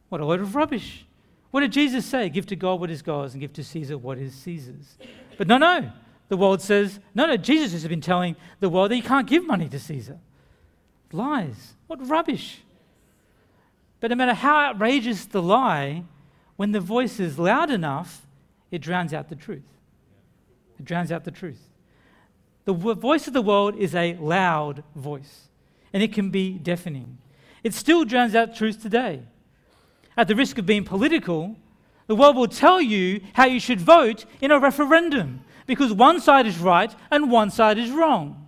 What 0.08 0.22
a 0.22 0.26
load 0.26 0.40
of 0.40 0.56
rubbish. 0.56 1.06
What 1.52 1.60
did 1.60 1.74
Jesus 1.74 2.06
say? 2.06 2.30
Give 2.30 2.46
to 2.46 2.56
God 2.56 2.80
what 2.80 2.90
is 2.90 3.02
God's 3.02 3.34
and 3.34 3.42
give 3.42 3.52
to 3.52 3.64
Caesar 3.64 3.98
what 3.98 4.18
is 4.18 4.34
Caesar's. 4.34 4.98
But 5.38 5.48
no, 5.48 5.58
no. 5.58 5.92
The 6.30 6.38
world 6.38 6.62
says, 6.62 7.02
no, 7.14 7.26
no, 7.26 7.36
Jesus 7.36 7.74
has 7.74 7.86
been 7.90 8.00
telling 8.00 8.38
the 8.62 8.70
world 8.70 8.92
that 8.92 8.96
you 8.96 9.04
can't 9.04 9.28
give 9.28 9.46
money 9.46 9.68
to 9.68 9.78
Caesar. 9.78 10.18
Lies. 11.12 11.74
What 11.88 12.08
rubbish. 12.08 12.62
But 14.00 14.12
no 14.12 14.16
matter 14.16 14.34
how 14.34 14.68
outrageous 14.68 15.26
the 15.26 15.42
lie, 15.42 16.06
when 16.56 16.72
the 16.72 16.80
voice 16.80 17.20
is 17.20 17.38
loud 17.38 17.70
enough, 17.70 18.26
it 18.72 18.80
drowns 18.80 19.14
out 19.14 19.28
the 19.28 19.36
truth. 19.36 19.68
It 20.80 20.86
drowns 20.86 21.12
out 21.12 21.26
the 21.26 21.32
truth. 21.32 21.68
The 22.64 22.74
voice 22.74 23.28
of 23.28 23.34
the 23.34 23.42
world 23.42 23.76
is 23.76 23.94
a 23.94 24.14
loud 24.14 24.86
voice, 24.96 25.50
and 25.94 26.02
it 26.02 26.14
can 26.14 26.30
be 26.30 26.54
deafening. 26.54 27.18
It 27.64 27.74
still 27.74 28.06
drowns 28.06 28.36
out 28.36 28.56
truth 28.56 28.82
today. 28.82 29.22
At 30.18 30.28
the 30.28 30.36
risk 30.36 30.58
of 30.58 30.66
being 30.66 30.84
political, 30.84 31.56
the 32.08 32.16
world 32.16 32.36
will 32.36 32.48
tell 32.48 32.82
you 32.82 33.22
how 33.34 33.46
you 33.46 33.60
should 33.60 33.80
vote 33.80 34.26
in 34.42 34.52
a 34.52 34.60
referendum 34.60 35.42
because 35.66 35.94
one 35.94 36.20
side 36.20 36.48
is 36.48 36.58
right 36.58 36.94
and 37.10 37.32
one 37.32 37.50
side 37.50 37.78
is 37.78 37.92
wrong. 37.92 38.48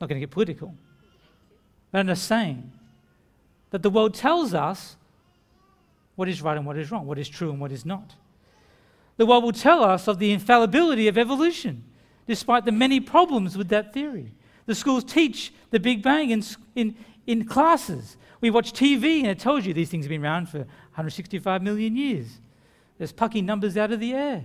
Not 0.00 0.08
going 0.08 0.20
to 0.20 0.26
get 0.26 0.32
political. 0.32 0.74
But 1.90 2.00
I'm 2.00 2.08
just 2.08 2.26
saying 2.26 2.72
that 3.70 3.82
the 3.82 3.90
world 3.90 4.14
tells 4.14 4.54
us 4.54 4.96
what 6.16 6.28
is 6.28 6.42
right 6.42 6.56
and 6.56 6.66
what 6.66 6.76
is 6.78 6.90
wrong, 6.90 7.06
what 7.06 7.18
is 7.18 7.28
true 7.28 7.50
and 7.50 7.60
what 7.60 7.70
is 7.70 7.86
not. 7.86 8.14
The 9.16 9.26
world 9.26 9.44
will 9.44 9.52
tell 9.52 9.84
us 9.84 10.08
of 10.08 10.18
the 10.18 10.32
infallibility 10.32 11.06
of 11.06 11.16
evolution, 11.16 11.84
despite 12.26 12.64
the 12.64 12.72
many 12.72 12.98
problems 12.98 13.56
with 13.56 13.68
that 13.68 13.92
theory. 13.92 14.32
The 14.66 14.74
schools 14.74 15.04
teach 15.04 15.52
the 15.70 15.80
Big 15.80 16.02
Bang 16.02 16.30
in, 16.30 16.44
in, 16.74 16.96
in 17.26 17.44
classes. 17.44 18.16
We 18.40 18.50
watch 18.50 18.72
TV 18.72 19.20
and 19.20 19.28
it 19.28 19.38
tells 19.38 19.66
you 19.66 19.74
these 19.74 19.88
things 19.88 20.04
have 20.04 20.10
been 20.10 20.24
around 20.24 20.48
for 20.48 20.58
165 20.58 21.62
million 21.62 21.96
years. 21.96 22.38
There's 22.98 23.12
plucking 23.12 23.44
numbers 23.44 23.76
out 23.76 23.92
of 23.92 24.00
the 24.00 24.12
air. 24.12 24.44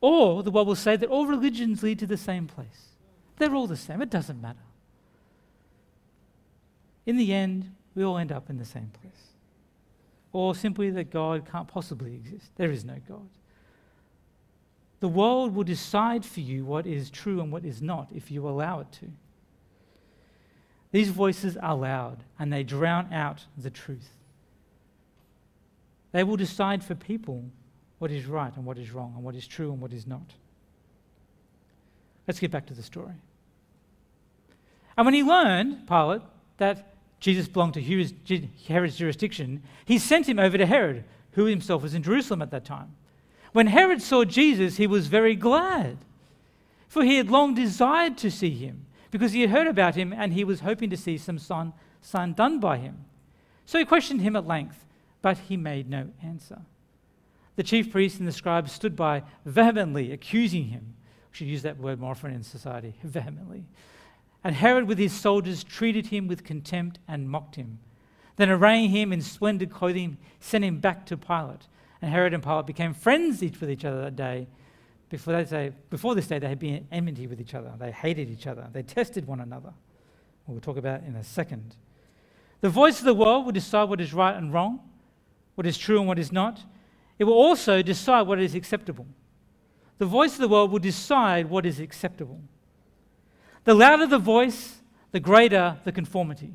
Or 0.00 0.42
the 0.42 0.50
world 0.50 0.66
will 0.66 0.76
say 0.76 0.96
that 0.96 1.08
all 1.08 1.26
religions 1.26 1.82
lead 1.82 1.98
to 1.98 2.06
the 2.06 2.16
same 2.16 2.46
place. 2.46 2.88
They're 3.36 3.54
all 3.54 3.66
the 3.66 3.76
same, 3.76 4.02
it 4.02 4.10
doesn't 4.10 4.40
matter. 4.40 4.58
In 7.06 7.16
the 7.16 7.32
end, 7.32 7.74
we 7.94 8.04
all 8.04 8.18
end 8.18 8.32
up 8.32 8.50
in 8.50 8.58
the 8.58 8.64
same 8.64 8.90
place. 9.00 9.12
Or 10.32 10.54
simply 10.54 10.90
that 10.90 11.10
God 11.10 11.48
can't 11.50 11.66
possibly 11.66 12.14
exist. 12.14 12.50
There 12.56 12.70
is 12.70 12.84
no 12.84 12.96
God. 13.08 13.28
The 15.00 15.08
world 15.08 15.54
will 15.54 15.64
decide 15.64 16.24
for 16.24 16.40
you 16.40 16.64
what 16.64 16.86
is 16.86 17.10
true 17.10 17.40
and 17.40 17.50
what 17.50 17.64
is 17.64 17.80
not 17.80 18.08
if 18.14 18.30
you 18.30 18.46
allow 18.46 18.80
it 18.80 18.92
to. 19.00 19.06
These 20.92 21.08
voices 21.08 21.56
are 21.56 21.76
loud 21.76 22.22
and 22.38 22.52
they 22.52 22.62
drown 22.62 23.12
out 23.12 23.44
the 23.56 23.70
truth. 23.70 24.10
They 26.12 26.22
will 26.22 26.36
decide 26.36 26.84
for 26.84 26.94
people 26.94 27.44
what 27.98 28.10
is 28.10 28.26
right 28.26 28.54
and 28.56 28.64
what 28.64 28.78
is 28.78 28.90
wrong, 28.90 29.12
and 29.14 29.22
what 29.22 29.34
is 29.34 29.46
true 29.46 29.72
and 29.72 29.80
what 29.80 29.92
is 29.92 30.06
not. 30.06 30.32
Let's 32.26 32.40
get 32.40 32.50
back 32.50 32.66
to 32.66 32.74
the 32.74 32.82
story. 32.82 33.14
And 34.96 35.04
when 35.04 35.14
he 35.14 35.22
learned, 35.22 35.86
Pilate, 35.86 36.22
that 36.56 36.94
Jesus 37.20 37.46
belonged 37.46 37.74
to 37.74 37.82
Herod's 38.66 38.96
jurisdiction, 38.96 39.62
he 39.84 39.98
sent 39.98 40.28
him 40.28 40.38
over 40.38 40.56
to 40.58 40.66
Herod, 40.66 41.04
who 41.32 41.44
himself 41.44 41.82
was 41.82 41.94
in 41.94 42.02
Jerusalem 42.02 42.42
at 42.42 42.50
that 42.50 42.64
time. 42.64 42.94
When 43.52 43.66
Herod 43.66 44.00
saw 44.00 44.24
Jesus, 44.24 44.76
he 44.76 44.86
was 44.86 45.08
very 45.08 45.34
glad, 45.34 45.98
for 46.88 47.04
he 47.04 47.16
had 47.16 47.30
long 47.30 47.54
desired 47.54 48.16
to 48.18 48.30
see 48.30 48.50
him, 48.50 48.86
because 49.10 49.32
he 49.32 49.40
had 49.40 49.50
heard 49.50 49.66
about 49.66 49.96
him 49.96 50.12
and 50.12 50.32
he 50.32 50.44
was 50.44 50.60
hoping 50.60 50.90
to 50.90 50.96
see 50.96 51.18
some 51.18 51.38
sign, 51.38 51.72
sign 52.00 52.32
done 52.32 52.60
by 52.60 52.78
him. 52.78 53.04
So 53.66 53.78
he 53.78 53.84
questioned 53.84 54.20
him 54.20 54.36
at 54.36 54.46
length, 54.46 54.84
but 55.22 55.38
he 55.38 55.56
made 55.56 55.88
no 55.88 56.08
answer. 56.22 56.60
The 57.56 57.62
chief 57.62 57.90
priests 57.90 58.18
and 58.18 58.26
the 58.26 58.32
scribes 58.32 58.72
stood 58.72 58.96
by, 58.96 59.22
vehemently 59.44 60.12
accusing 60.12 60.66
him. 60.66 60.94
We 61.30 61.36
should 61.36 61.46
use 61.48 61.62
that 61.62 61.78
word 61.78 62.00
more 62.00 62.12
often 62.12 62.32
in 62.32 62.42
society, 62.42 62.94
vehemently. 63.02 63.64
And 64.42 64.54
Herod, 64.54 64.88
with 64.88 64.98
his 64.98 65.12
soldiers, 65.12 65.62
treated 65.62 66.06
him 66.06 66.26
with 66.26 66.44
contempt 66.44 66.98
and 67.06 67.28
mocked 67.28 67.56
him. 67.56 67.78
Then, 68.36 68.48
arraying 68.48 68.90
him 68.90 69.12
in 69.12 69.20
splendid 69.20 69.70
clothing, 69.70 70.16
sent 70.38 70.64
him 70.64 70.78
back 70.78 71.04
to 71.06 71.16
Pilate. 71.16 71.66
And 72.02 72.10
Herod 72.10 72.34
and 72.34 72.42
Pilate 72.42 72.66
became 72.66 72.94
each 73.42 73.60
with 73.60 73.70
each 73.70 73.84
other 73.84 74.02
that 74.02 74.16
day. 74.16 74.48
Before, 75.08 75.32
that 75.32 75.50
day, 75.50 75.72
before 75.90 76.14
this 76.14 76.28
day, 76.28 76.38
they 76.38 76.48
had 76.48 76.58
been 76.58 76.86
enmity 76.92 77.26
with 77.26 77.40
each 77.40 77.54
other. 77.54 77.72
They 77.78 77.90
hated 77.90 78.30
each 78.30 78.46
other. 78.46 78.68
They 78.72 78.82
tested 78.82 79.26
one 79.26 79.40
another. 79.40 79.72
We'll 80.46 80.60
talk 80.60 80.76
about 80.76 81.02
it 81.02 81.06
in 81.06 81.16
a 81.16 81.24
second. 81.24 81.76
The 82.60 82.68
voice 82.68 82.98
of 82.98 83.04
the 83.04 83.14
world 83.14 83.44
will 83.44 83.52
decide 83.52 83.88
what 83.88 84.00
is 84.00 84.12
right 84.12 84.36
and 84.36 84.52
wrong, 84.52 84.80
what 85.54 85.66
is 85.66 85.78
true 85.78 85.98
and 85.98 86.08
what 86.08 86.18
is 86.18 86.32
not. 86.32 86.60
It 87.18 87.24
will 87.24 87.34
also 87.34 87.82
decide 87.82 88.22
what 88.22 88.40
is 88.40 88.54
acceptable. 88.54 89.06
The 89.98 90.06
voice 90.06 90.34
of 90.34 90.40
the 90.40 90.48
world 90.48 90.70
will 90.70 90.78
decide 90.78 91.50
what 91.50 91.66
is 91.66 91.78
acceptable. 91.78 92.40
The 93.64 93.74
louder 93.74 94.06
the 94.06 94.18
voice, 94.18 94.80
the 95.12 95.20
greater 95.20 95.78
the 95.84 95.92
conformity. 95.92 96.54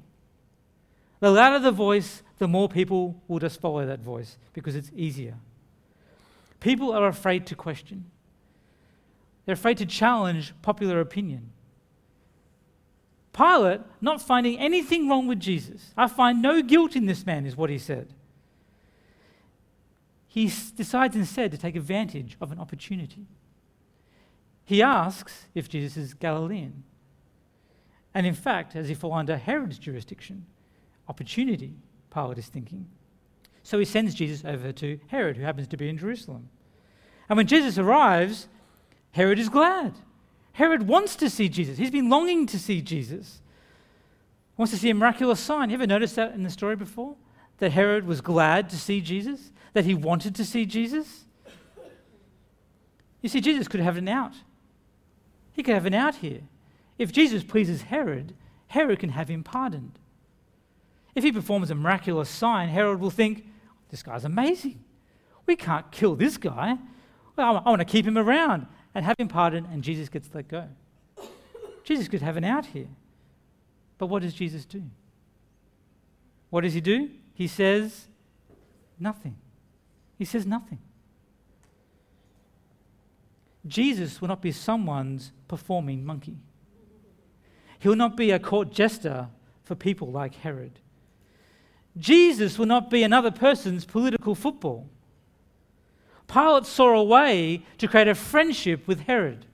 The 1.19 1.31
louder 1.31 1.59
the 1.59 1.71
voice, 1.71 2.23
the 2.37 2.47
more 2.47 2.67
people 2.67 3.21
will 3.27 3.39
just 3.39 3.59
follow 3.61 3.85
that 3.85 3.99
voice 3.99 4.37
because 4.53 4.75
it's 4.75 4.91
easier. 4.95 5.35
People 6.59 6.91
are 6.91 7.07
afraid 7.07 7.45
to 7.47 7.55
question, 7.55 8.05
they're 9.45 9.53
afraid 9.53 9.77
to 9.77 9.85
challenge 9.85 10.53
popular 10.61 10.99
opinion. 10.99 11.51
Pilate, 13.31 13.81
not 13.99 14.21
finding 14.21 14.57
anything 14.57 15.09
wrong 15.09 15.27
with 15.27 15.41
Jesus, 15.41 15.91
I 15.97 16.07
find 16.07 16.41
no 16.41 16.61
guilt 16.61 16.95
in 16.95 17.05
this 17.05 17.25
man, 17.25 17.45
is 17.45 17.57
what 17.57 17.69
he 17.69 17.77
said. 17.77 18.13
He 20.27 20.51
decides 20.75 21.15
instead 21.15 21.51
to 21.51 21.57
take 21.57 21.75
advantage 21.75 22.37
of 22.41 22.51
an 22.51 22.59
opportunity. 22.59 23.25
He 24.65 24.81
asks 24.81 25.45
if 25.53 25.69
Jesus 25.69 25.95
is 25.95 26.13
Galilean. 26.13 26.83
And 28.13 28.25
in 28.25 28.33
fact, 28.33 28.75
as 28.75 28.87
he 28.87 28.95
fall 28.95 29.13
under 29.13 29.37
Herod's 29.37 29.77
jurisdiction, 29.77 30.45
opportunity, 31.07 31.75
Pilate 32.15 32.37
is 32.37 32.47
thinking. 32.47 32.87
So 33.61 33.77
he 33.77 33.85
sends 33.85 34.15
Jesus 34.15 34.45
over 34.45 34.71
to 34.71 34.99
Herod, 35.07 35.37
who 35.37 35.43
happens 35.43 35.67
to 35.67 35.77
be 35.77 35.89
in 35.89 35.97
Jerusalem. 35.97 36.49
And 37.27 37.35
when 37.35 37.47
Jesus 37.47 37.77
arrives, 37.77 38.47
Herod 39.11 39.37
is 39.37 39.49
glad. 39.49 39.95
Herod 40.53 40.87
wants 40.87 41.15
to 41.17 41.29
see 41.29 41.49
Jesus. 41.49 41.77
He's 41.77 41.91
been 41.91 42.09
longing 42.09 42.45
to 42.47 42.57
see 42.57 42.81
Jesus. 42.81 43.41
Wants 44.55 44.71
to 44.71 44.79
see 44.79 44.89
a 44.89 44.95
miraculous 44.95 45.41
sign. 45.41 45.69
You 45.69 45.75
ever 45.75 45.87
noticed 45.87 46.15
that 46.15 46.33
in 46.33 46.43
the 46.43 46.49
story 46.49 46.77
before? 46.77 47.15
That 47.57 47.73
Herod 47.73 48.07
was 48.07 48.21
glad 48.21 48.69
to 48.69 48.77
see 48.77 49.01
Jesus? 49.01 49.51
That 49.73 49.83
he 49.83 49.93
wanted 49.93 50.35
to 50.35 50.45
see 50.45 50.65
Jesus? 50.65 51.25
You 53.21 53.29
see, 53.29 53.41
Jesus 53.41 53.67
could 53.67 53.81
have 53.81 53.97
an 53.97 54.07
out. 54.07 54.35
He 55.51 55.63
could 55.63 55.73
have 55.73 55.85
an 55.85 55.93
out 55.93 56.15
here. 56.15 56.41
If 56.97 57.11
Jesus 57.11 57.43
pleases 57.43 57.81
Herod, 57.83 58.35
Herod 58.67 58.99
can 58.99 59.09
have 59.09 59.27
him 59.27 59.43
pardoned. 59.43 59.99
If 61.15 61.23
he 61.23 61.31
performs 61.31 61.71
a 61.71 61.75
miraculous 61.75 62.29
sign, 62.29 62.69
Herod 62.69 62.99
will 62.99 63.09
think, 63.09 63.45
this 63.89 64.03
guy's 64.03 64.25
amazing. 64.25 64.83
We 65.45 65.55
can't 65.55 65.89
kill 65.91 66.15
this 66.15 66.37
guy. 66.37 66.77
Well, 67.35 67.63
I 67.65 67.69
want 67.69 67.79
to 67.79 67.85
keep 67.85 68.05
him 68.05 68.17
around 68.17 68.67
and 68.93 69.05
have 69.05 69.15
him 69.17 69.29
pardoned, 69.29 69.67
and 69.71 69.81
Jesus 69.83 70.09
gets 70.09 70.29
let 70.33 70.47
go. 70.47 70.67
Jesus 71.83 72.07
could 72.07 72.21
have 72.21 72.35
an 72.35 72.43
out 72.43 72.65
here. 72.65 72.87
But 73.97 74.07
what 74.07 74.23
does 74.23 74.33
Jesus 74.33 74.65
do? 74.65 74.83
What 76.49 76.61
does 76.61 76.73
he 76.73 76.81
do? 76.81 77.09
He 77.33 77.47
says 77.47 78.07
nothing. 78.99 79.37
He 80.17 80.25
says 80.25 80.45
nothing. 80.45 80.79
Jesus 83.67 84.21
will 84.21 84.27
not 84.27 84.41
be 84.41 84.51
someone's 84.51 85.31
performing 85.47 86.05
monkey. 86.05 86.37
He 87.79 87.87
will 87.87 87.95
not 87.95 88.15
be 88.15 88.31
a 88.31 88.39
court 88.39 88.71
jester 88.71 89.27
for 89.63 89.75
people 89.75 90.11
like 90.11 90.35
Herod. 90.35 90.79
Jesus 91.97 92.59
will 92.59 92.65
not 92.65 92.89
be 92.89 93.03
another 93.03 93.31
person's 93.31 93.85
political 93.85 94.35
football. 94.35 94.87
Pilate 96.27 96.65
saw 96.65 96.95
a 96.95 97.03
way 97.03 97.63
to 97.77 97.87
create 97.87 98.07
a 98.07 98.15
friendship 98.15 98.87
with 98.87 99.01
Herod. 99.01 99.45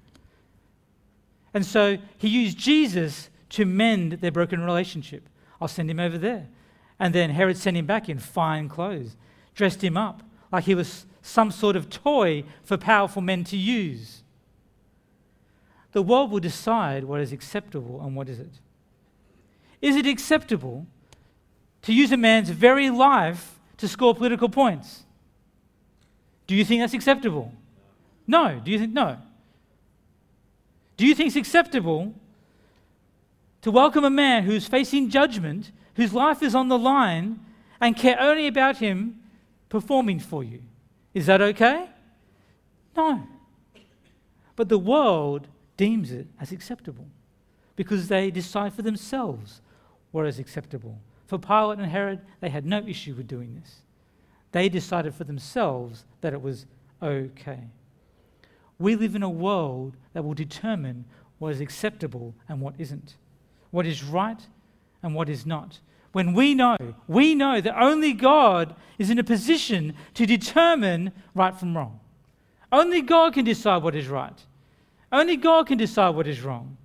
And 1.53 1.65
so 1.65 1.97
he 2.17 2.29
used 2.29 2.57
Jesus 2.57 3.29
to 3.49 3.65
mend 3.65 4.13
their 4.13 4.31
broken 4.31 4.61
relationship. 4.63 5.27
I'll 5.59 5.67
send 5.67 5.91
him 5.91 5.99
over 5.99 6.17
there. 6.17 6.47
And 6.97 7.13
then 7.13 7.31
Herod 7.31 7.57
sent 7.57 7.77
him 7.77 7.85
back 7.85 8.09
in 8.09 8.19
fine 8.19 8.69
clothes, 8.69 9.15
dressed 9.53 9.83
him 9.83 9.97
up 9.97 10.23
like 10.51 10.63
he 10.63 10.75
was 10.75 11.05
some 11.21 11.51
sort 11.51 11.75
of 11.75 11.89
toy 11.89 12.43
for 12.63 12.77
powerful 12.77 13.21
men 13.21 13.43
to 13.45 13.57
use. 13.57 14.23
The 15.91 16.01
world 16.01 16.31
will 16.31 16.39
decide 16.39 17.03
what 17.03 17.19
is 17.19 17.31
acceptable 17.31 18.01
and 18.01 18.15
what 18.15 18.29
isn't. 18.29 18.59
Is 19.81 19.95
it 19.95 20.07
acceptable 20.07 20.87
to 21.83 21.93
use 21.93 22.11
a 22.11 22.17
man's 22.17 22.49
very 22.49 22.89
life 22.89 23.59
to 23.77 23.87
score 23.87 24.13
political 24.13 24.49
points? 24.49 25.03
Do 26.47 26.55
you 26.55 26.65
think 26.65 26.81
that's 26.81 26.93
acceptable? 26.93 27.53
No. 28.27 28.59
Do 28.63 28.71
you 28.71 28.79
think 28.79 28.93
no? 28.93 29.17
Do 30.97 31.07
you 31.07 31.15
think 31.15 31.27
it's 31.27 31.35
acceptable 31.35 32.13
to 33.61 33.71
welcome 33.71 34.03
a 34.03 34.09
man 34.09 34.43
who's 34.43 34.67
facing 34.67 35.09
judgment, 35.09 35.71
whose 35.95 36.13
life 36.13 36.43
is 36.43 36.53
on 36.53 36.67
the 36.67 36.77
line, 36.77 37.39
and 37.79 37.95
care 37.95 38.19
only 38.19 38.47
about 38.47 38.77
him 38.77 39.19
performing 39.69 40.19
for 40.19 40.43
you? 40.43 40.61
Is 41.13 41.25
that 41.25 41.41
okay? 41.41 41.89
No. 42.95 43.27
But 44.55 44.69
the 44.69 44.77
world 44.77 45.47
deems 45.77 46.11
it 46.11 46.27
as 46.39 46.51
acceptable 46.51 47.07
because 47.75 48.07
they 48.07 48.29
decide 48.29 48.73
for 48.73 48.81
themselves 48.81 49.61
what 50.11 50.27
is 50.27 50.37
acceptable. 50.37 50.99
For 51.31 51.39
Pilate 51.39 51.79
and 51.79 51.89
Herod, 51.89 52.19
they 52.41 52.49
had 52.49 52.65
no 52.65 52.79
issue 52.85 53.13
with 53.13 53.25
doing 53.25 53.55
this. 53.55 53.83
They 54.51 54.67
decided 54.67 55.15
for 55.15 55.23
themselves 55.23 56.03
that 56.19 56.33
it 56.33 56.41
was 56.41 56.65
okay. 57.01 57.69
We 58.77 58.97
live 58.97 59.15
in 59.15 59.23
a 59.23 59.29
world 59.29 59.95
that 60.11 60.25
will 60.25 60.33
determine 60.33 61.05
what 61.39 61.53
is 61.53 61.61
acceptable 61.61 62.35
and 62.49 62.59
what 62.59 62.73
isn't, 62.77 63.15
what 63.69 63.85
is 63.85 64.03
right 64.03 64.45
and 65.01 65.15
what 65.15 65.29
is 65.29 65.45
not. 65.45 65.79
When 66.11 66.33
we 66.33 66.53
know, 66.53 66.75
we 67.07 67.33
know 67.33 67.61
that 67.61 67.81
only 67.81 68.11
God 68.11 68.75
is 68.97 69.09
in 69.09 69.17
a 69.17 69.23
position 69.23 69.93
to 70.15 70.25
determine 70.25 71.13
right 71.33 71.55
from 71.55 71.77
wrong. 71.77 72.01
Only 72.73 73.01
God 73.01 73.35
can 73.35 73.45
decide 73.45 73.83
what 73.83 73.95
is 73.95 74.09
right. 74.09 74.45
Only 75.13 75.37
God 75.37 75.67
can 75.67 75.77
decide 75.77 76.09
what 76.09 76.27
is 76.27 76.41
wrong. 76.41 76.75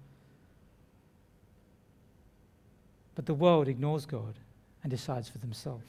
But 3.16 3.26
the 3.26 3.34
world 3.34 3.66
ignores 3.66 4.06
God 4.06 4.34
and 4.84 4.90
decides 4.90 5.28
for 5.28 5.38
themselves. 5.38 5.86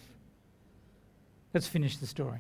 Let's 1.54 1.68
finish 1.68 1.98
the 1.98 2.08
story. 2.08 2.40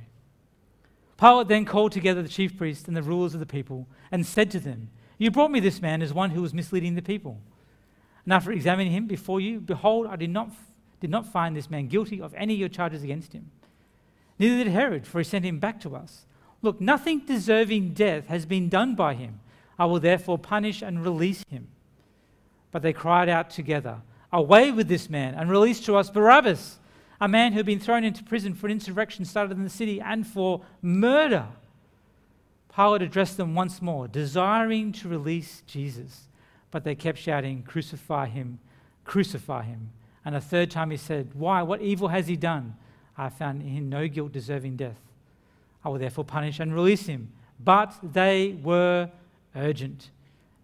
Pilate 1.19 1.47
then 1.47 1.65
called 1.65 1.91
together 1.91 2.23
the 2.23 2.29
chief 2.29 2.57
priests 2.57 2.87
and 2.87 2.97
the 2.97 3.03
rulers 3.03 3.33
of 3.33 3.39
the 3.39 3.45
people 3.45 3.87
and 4.11 4.25
said 4.25 4.49
to 4.51 4.59
them, 4.59 4.89
You 5.17 5.29
brought 5.29 5.51
me 5.51 5.59
this 5.59 5.81
man 5.81 6.01
as 6.01 6.13
one 6.13 6.31
who 6.31 6.41
was 6.41 6.53
misleading 6.53 6.95
the 6.95 7.01
people. 7.01 7.39
And 8.23 8.33
after 8.33 8.51
examining 8.51 8.91
him 8.91 9.07
before 9.07 9.39
you, 9.39 9.59
behold, 9.59 10.07
I 10.07 10.15
did 10.15 10.29
not, 10.29 10.51
did 10.99 11.09
not 11.09 11.25
find 11.25 11.55
this 11.55 11.69
man 11.69 11.87
guilty 11.87 12.21
of 12.21 12.33
any 12.35 12.53
of 12.53 12.59
your 12.59 12.69
charges 12.69 13.03
against 13.03 13.33
him. 13.33 13.51
Neither 14.39 14.63
did 14.63 14.73
Herod, 14.73 15.07
for 15.07 15.17
he 15.19 15.23
sent 15.23 15.45
him 15.45 15.59
back 15.59 15.79
to 15.81 15.95
us. 15.95 16.25
Look, 16.61 16.79
nothing 16.79 17.21
deserving 17.21 17.93
death 17.93 18.27
has 18.27 18.45
been 18.45 18.69
done 18.69 18.95
by 18.95 19.13
him. 19.13 19.39
I 19.79 19.85
will 19.85 19.99
therefore 19.99 20.37
punish 20.37 20.81
and 20.81 21.03
release 21.03 21.43
him. 21.49 21.67
But 22.71 22.81
they 22.81 22.93
cried 22.93 23.29
out 23.29 23.49
together, 23.49 24.01
Away 24.31 24.71
with 24.71 24.87
this 24.87 25.09
man, 25.09 25.35
and 25.35 25.49
release 25.49 25.79
to 25.81 25.95
us 25.95 26.09
Barabbas, 26.09 26.79
a 27.19 27.27
man 27.27 27.51
who 27.51 27.57
had 27.57 27.65
been 27.65 27.79
thrown 27.79 28.03
into 28.03 28.23
prison 28.23 28.53
for 28.53 28.67
an 28.67 28.73
insurrection 28.73 29.25
started 29.25 29.57
in 29.57 29.63
the 29.63 29.69
city 29.69 29.99
and 30.01 30.27
for 30.27 30.61
murder. 30.81 31.47
Pilate 32.75 33.01
addressed 33.01 33.37
them 33.37 33.55
once 33.55 33.81
more, 33.81 34.07
desiring 34.07 34.91
to 34.91 35.07
release 35.07 35.63
Jesus. 35.65 36.27
But 36.69 36.83
they 36.83 36.93
kept 36.93 37.17
shouting, 37.17 37.63
Crucify 37.63 38.27
him, 38.27 38.59
crucify 39.03 39.63
him. 39.63 39.89
And 40.23 40.35
a 40.35 40.41
third 40.41 40.69
time 40.69 40.91
he 40.91 40.97
said, 40.97 41.31
Why? 41.33 41.63
What 41.63 41.81
evil 41.81 42.09
has 42.09 42.27
he 42.27 42.35
done? 42.35 42.75
I 43.17 43.29
found 43.29 43.61
in 43.61 43.69
him 43.69 43.89
no 43.89 44.07
guilt 44.07 44.31
deserving 44.31 44.75
death. 44.75 44.99
I 45.83 45.89
will 45.89 45.97
therefore 45.97 46.25
punish 46.25 46.59
and 46.59 46.75
release 46.75 47.07
him. 47.07 47.31
But 47.59 47.95
they 48.03 48.57
were 48.61 49.09
urgent, 49.55 50.11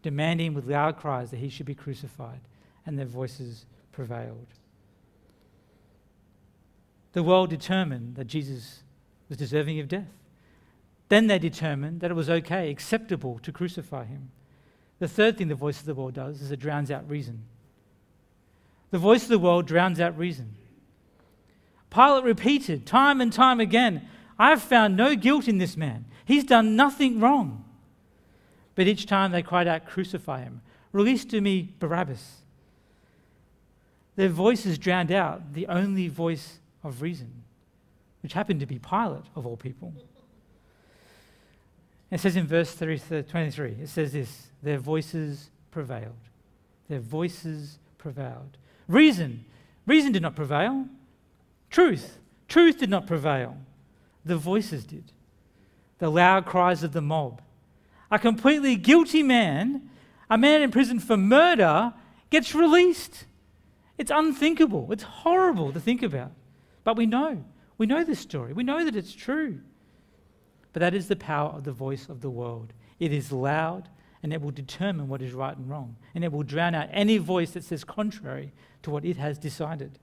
demanding 0.04 0.54
with 0.54 0.70
loud 0.70 0.98
cries 0.98 1.32
that 1.32 1.38
he 1.38 1.50
should 1.50 1.66
be 1.66 1.74
crucified, 1.74 2.42
and 2.86 2.98
their 2.98 3.06
voices 3.06 3.66
prevailed. 3.92 4.48
The 7.14 7.24
world 7.24 7.50
determined 7.50 8.16
that 8.16 8.26
Jesus 8.26 8.84
was 9.30 9.38
deserving 9.38 9.80
of 9.80 9.88
death. 9.88 10.12
Then 11.10 11.28
they 11.28 11.40
determined 11.40 12.02
that 12.02 12.12
it 12.12 12.16
was 12.16 12.30
okay, 12.30 12.70
acceptable 12.72 13.40
to 13.44 13.52
crucify 13.52 14.06
him. 14.06 14.32
The 15.00 15.08
third 15.08 15.38
thing 15.38 15.48
the 15.48 15.56
voice 15.56 15.80
of 15.80 15.86
the 15.86 15.94
world 15.94 16.14
does 16.14 16.42
is 16.42 16.52
it 16.52 16.60
drowns 16.60 16.90
out 16.90 17.08
reason. 17.10 17.44
The 18.92 18.98
voice 18.98 19.24
of 19.24 19.30
the 19.30 19.40
world 19.40 19.68
drowns 19.68 20.00
out 20.00 20.18
reason. 20.18 20.56
Pilate 21.90 22.24
repeated 22.24 22.86
time 22.86 23.22
and 23.22 23.32
time 23.32 23.60
again, 23.60 24.08
I 24.40 24.50
have 24.50 24.62
found 24.62 24.98
no 24.98 25.16
guilt 25.16 25.48
in 25.48 25.60
this 25.60 25.78
man. 25.78 26.06
He's 26.26 26.44
done 26.44 26.76
nothing 26.76 27.20
wrong. 27.20 27.66
But 28.76 28.88
each 28.88 29.06
time 29.06 29.32
they 29.32 29.44
cried 29.44 29.68
out, 29.68 29.86
Crucify 29.86 30.42
him. 30.42 30.62
Release 30.92 31.26
to 31.26 31.42
me 31.42 31.74
Barabbas. 31.80 32.43
Their 34.16 34.30
voices 34.30 34.78
drowned 34.78 35.12
out 35.12 35.54
the 35.54 35.68
only 35.68 36.08
voice 36.08 36.60
of 36.84 37.02
reason, 37.02 37.44
which 38.22 38.34
happened 38.34 38.60
to 38.60 38.66
be 38.66 38.80
Pilate, 38.80 39.26
of 39.36 39.46
all 39.46 39.58
people. 39.58 39.94
It 42.12 42.20
says 42.20 42.36
in 42.36 42.46
verse 42.46 42.76
23, 42.76 43.78
it 43.82 43.90
says 43.90 44.14
this 44.14 44.48
their 44.62 44.78
voices 44.78 45.50
prevailed. 45.72 46.14
Their 46.88 47.00
voices 47.00 47.80
prevailed. 47.98 48.58
Reason, 48.88 49.44
reason 49.88 50.12
did 50.12 50.22
not 50.22 50.36
prevail. 50.36 50.86
Truth, 51.72 52.20
truth 52.48 52.78
did 52.78 52.90
not 52.90 53.08
prevail. 53.08 53.58
The 54.24 54.38
voices 54.38 54.86
did. 54.86 55.12
The 55.98 56.12
loud 56.12 56.46
cries 56.46 56.84
of 56.84 56.94
the 56.94 57.02
mob. 57.02 57.42
A 58.12 58.20
completely 58.20 58.76
guilty 58.76 59.24
man, 59.24 59.90
a 60.30 60.38
man 60.38 60.62
in 60.62 60.70
prison 60.70 61.00
for 61.00 61.18
murder, 61.18 61.94
gets 62.30 62.54
released. 62.54 63.26
It's 64.04 64.12
unthinkable. 64.14 64.92
It's 64.92 65.04
horrible 65.04 65.72
to 65.72 65.80
think 65.80 66.04
about. 66.04 66.34
But 66.84 66.98
we 66.98 67.06
know. 67.06 67.46
We 67.78 67.86
know 67.86 68.04
this 68.04 68.20
story. 68.20 68.52
We 68.52 68.62
know 68.62 68.84
that 68.84 68.98
it's 68.98 69.14
true. 69.14 69.62
But 70.74 70.82
that 70.82 70.94
is 70.94 71.08
the 71.08 71.16
power 71.16 71.52
of 71.52 71.64
the 71.64 71.72
voice 71.72 72.10
of 72.10 72.20
the 72.20 72.30
world. 72.30 72.74
It 73.00 73.14
is 73.14 73.32
loud 73.32 73.88
and 74.22 74.34
it 74.34 74.42
will 74.42 74.52
determine 74.52 75.08
what 75.08 75.22
is 75.22 75.32
right 75.32 75.56
and 75.56 75.70
wrong. 75.70 75.96
And 76.14 76.26
it 76.26 76.34
will 76.34 76.44
drown 76.44 76.76
out 76.76 76.90
any 76.92 77.18
voice 77.18 77.52
that 77.52 77.64
says 77.64 77.86
contrary 77.86 78.52
to 78.82 78.92
what 78.92 79.06
it 79.06 79.16
has 79.16 79.38
decided. 79.38 80.00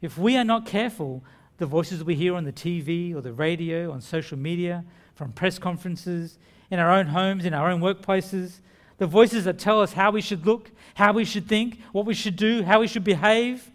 If 0.00 0.16
we 0.16 0.38
are 0.38 0.44
not 0.44 0.64
careful, 0.64 1.22
the 1.58 1.66
voices 1.66 2.02
we 2.02 2.14
hear 2.14 2.34
on 2.34 2.44
the 2.44 2.52
TV 2.52 3.14
or 3.14 3.20
the 3.20 3.34
radio, 3.34 3.92
on 3.92 4.00
social 4.00 4.38
media, 4.38 4.86
from 5.14 5.32
press 5.32 5.58
conferences, 5.58 6.38
in 6.70 6.78
our 6.78 6.90
own 6.90 7.08
homes, 7.08 7.44
in 7.44 7.52
our 7.52 7.70
own 7.70 7.82
workplaces, 7.82 8.60
the 8.98 9.06
voices 9.06 9.44
that 9.44 9.58
tell 9.58 9.80
us 9.80 9.92
how 9.92 10.10
we 10.10 10.20
should 10.20 10.46
look, 10.46 10.70
how 10.94 11.12
we 11.12 11.24
should 11.24 11.48
think, 11.48 11.80
what 11.92 12.06
we 12.06 12.14
should 12.14 12.36
do, 12.36 12.62
how 12.62 12.80
we 12.80 12.88
should 12.88 13.04
behave, 13.04 13.70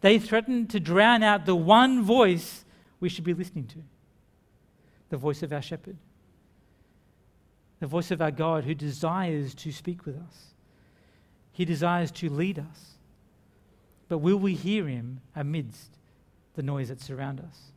they 0.00 0.18
threaten 0.18 0.66
to 0.68 0.78
drown 0.78 1.22
out 1.22 1.46
the 1.46 1.56
one 1.56 2.02
voice 2.02 2.64
we 3.00 3.08
should 3.08 3.24
be 3.24 3.34
listening 3.34 3.66
to 3.66 3.78
the 5.10 5.16
voice 5.16 5.42
of 5.42 5.52
our 5.52 5.62
shepherd, 5.62 5.96
the 7.80 7.86
voice 7.86 8.10
of 8.10 8.20
our 8.20 8.30
God 8.30 8.64
who 8.64 8.74
desires 8.74 9.54
to 9.54 9.72
speak 9.72 10.04
with 10.04 10.16
us. 10.16 10.54
He 11.52 11.64
desires 11.64 12.10
to 12.12 12.28
lead 12.28 12.58
us. 12.58 12.98
But 14.08 14.18
will 14.18 14.36
we 14.36 14.54
hear 14.54 14.86
him 14.86 15.20
amidst 15.34 15.90
the 16.54 16.62
noise 16.62 16.88
that 16.88 17.00
surrounds 17.00 17.42
us? 17.42 17.72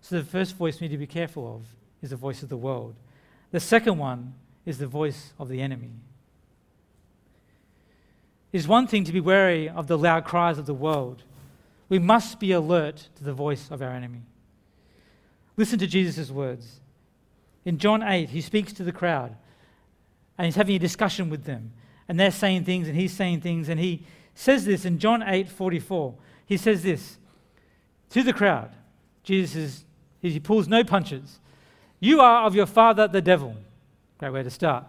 So, 0.00 0.18
the 0.18 0.24
first 0.24 0.56
voice 0.56 0.80
we 0.80 0.88
need 0.88 0.94
to 0.94 0.98
be 0.98 1.06
careful 1.06 1.56
of 1.56 1.62
is 2.00 2.10
the 2.10 2.16
voice 2.16 2.42
of 2.42 2.48
the 2.48 2.56
world. 2.56 2.94
The 3.50 3.60
second 3.60 3.98
one 3.98 4.34
is 4.64 4.78
the 4.78 4.86
voice 4.86 5.32
of 5.38 5.48
the 5.48 5.60
enemy. 5.60 5.92
It 8.52 8.58
is 8.58 8.68
one 8.68 8.86
thing 8.86 9.04
to 9.04 9.12
be 9.12 9.20
wary 9.20 9.68
of 9.68 9.86
the 9.86 9.98
loud 9.98 10.24
cries 10.24 10.58
of 10.58 10.66
the 10.66 10.74
world. 10.74 11.22
We 11.88 11.98
must 11.98 12.38
be 12.38 12.52
alert 12.52 13.08
to 13.16 13.24
the 13.24 13.32
voice 13.32 13.70
of 13.70 13.82
our 13.82 13.90
enemy. 13.90 14.22
Listen 15.56 15.78
to 15.78 15.86
Jesus' 15.86 16.30
words. 16.30 16.80
In 17.64 17.78
John 17.78 18.02
8, 18.02 18.30
he 18.30 18.40
speaks 18.40 18.72
to 18.74 18.84
the 18.84 18.92
crowd 18.92 19.36
and 20.38 20.46
he's 20.46 20.56
having 20.56 20.76
a 20.76 20.78
discussion 20.78 21.30
with 21.30 21.44
them. 21.44 21.72
And 22.08 22.18
they're 22.18 22.30
saying 22.30 22.64
things 22.64 22.88
and 22.88 22.96
he's 22.96 23.12
saying 23.12 23.40
things. 23.40 23.68
And 23.68 23.78
he 23.78 24.04
says 24.34 24.64
this 24.64 24.84
in 24.84 24.98
John 24.98 25.22
8 25.22 25.48
44. 25.48 26.14
He 26.46 26.56
says 26.56 26.82
this 26.82 27.18
to 28.10 28.22
the 28.22 28.32
crowd. 28.32 28.70
Jesus 29.22 29.56
is, 29.56 29.84
he 30.20 30.40
pulls 30.40 30.68
no 30.68 30.84
punches. 30.84 31.38
You 32.00 32.20
are 32.20 32.44
of 32.44 32.54
your 32.54 32.66
father, 32.66 33.06
the 33.06 33.22
devil. 33.22 33.56
Great 34.22 34.34
way 34.34 34.42
to 34.44 34.50
start. 34.50 34.84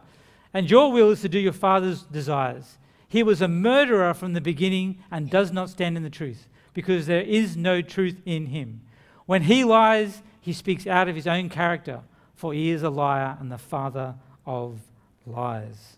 And 0.53 0.69
your 0.69 0.91
will 0.91 1.09
is 1.09 1.21
to 1.21 1.27
do 1.27 1.39
your 1.39 1.53
father's 1.53 2.03
desires. 2.03 2.77
He 3.07 3.23
was 3.23 3.41
a 3.41 3.47
murderer 3.47 4.13
from 4.13 4.33
the 4.33 4.41
beginning 4.41 4.99
and 5.09 5.27
does 5.27 5.51
not 5.51 5.71
stand 5.71 5.97
in 5.97 6.03
the 6.03 6.11
truth, 6.11 6.47
because 6.75 7.07
there 7.07 7.23
is 7.23 7.57
no 7.57 7.81
truth 7.81 8.21
in 8.27 8.45
him. 8.45 8.81
When 9.25 9.41
he 9.41 9.63
lies, 9.63 10.21
he 10.39 10.53
speaks 10.53 10.85
out 10.85 11.07
of 11.07 11.15
his 11.15 11.25
own 11.25 11.49
character, 11.49 12.01
for 12.35 12.53
he 12.53 12.69
is 12.69 12.83
a 12.83 12.91
liar 12.91 13.35
and 13.39 13.51
the 13.51 13.57
father 13.57 14.13
of 14.45 14.81
lies. 15.25 15.97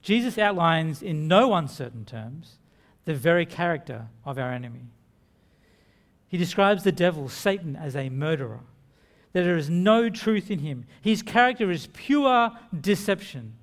Jesus 0.00 0.38
outlines 0.38 1.02
in 1.02 1.26
no 1.26 1.54
uncertain 1.54 2.04
terms 2.04 2.58
the 3.04 3.16
very 3.16 3.46
character 3.46 4.06
of 4.24 4.38
our 4.38 4.52
enemy. 4.52 4.92
He 6.28 6.38
describes 6.38 6.84
the 6.84 6.92
devil, 6.92 7.28
Satan, 7.28 7.74
as 7.74 7.96
a 7.96 8.10
murderer, 8.10 8.60
that 9.34 9.42
there 9.42 9.58
is 9.58 9.68
no 9.68 10.08
truth 10.08 10.50
in 10.50 10.60
him. 10.60 10.86
His 11.02 11.20
character 11.20 11.70
is 11.70 11.88
pure 11.92 12.52
deception. 12.80 13.54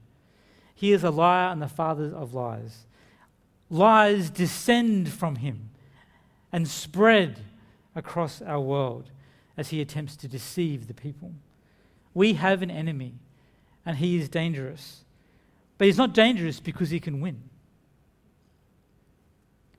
He 0.75 0.91
is 0.91 1.03
a 1.03 1.09
liar 1.09 1.49
and 1.49 1.61
the 1.61 1.67
father 1.67 2.13
of 2.13 2.33
lies. 2.33 2.85
Lies 3.69 4.29
descend 4.29 5.09
from 5.09 5.37
him 5.37 5.69
and 6.51 6.67
spread 6.67 7.39
across 7.95 8.41
our 8.41 8.59
world 8.59 9.11
as 9.55 9.69
he 9.69 9.79
attempts 9.79 10.17
to 10.17 10.27
deceive 10.27 10.87
the 10.87 10.93
people. 10.93 11.31
We 12.13 12.33
have 12.33 12.61
an 12.61 12.69
enemy, 12.69 13.13
and 13.85 13.97
he 13.97 14.17
is 14.17 14.27
dangerous. 14.27 15.05
But 15.77 15.85
he's 15.85 15.97
not 15.97 16.13
dangerous 16.13 16.59
because 16.59 16.89
he 16.89 16.99
can 16.99 17.21
win, 17.21 17.41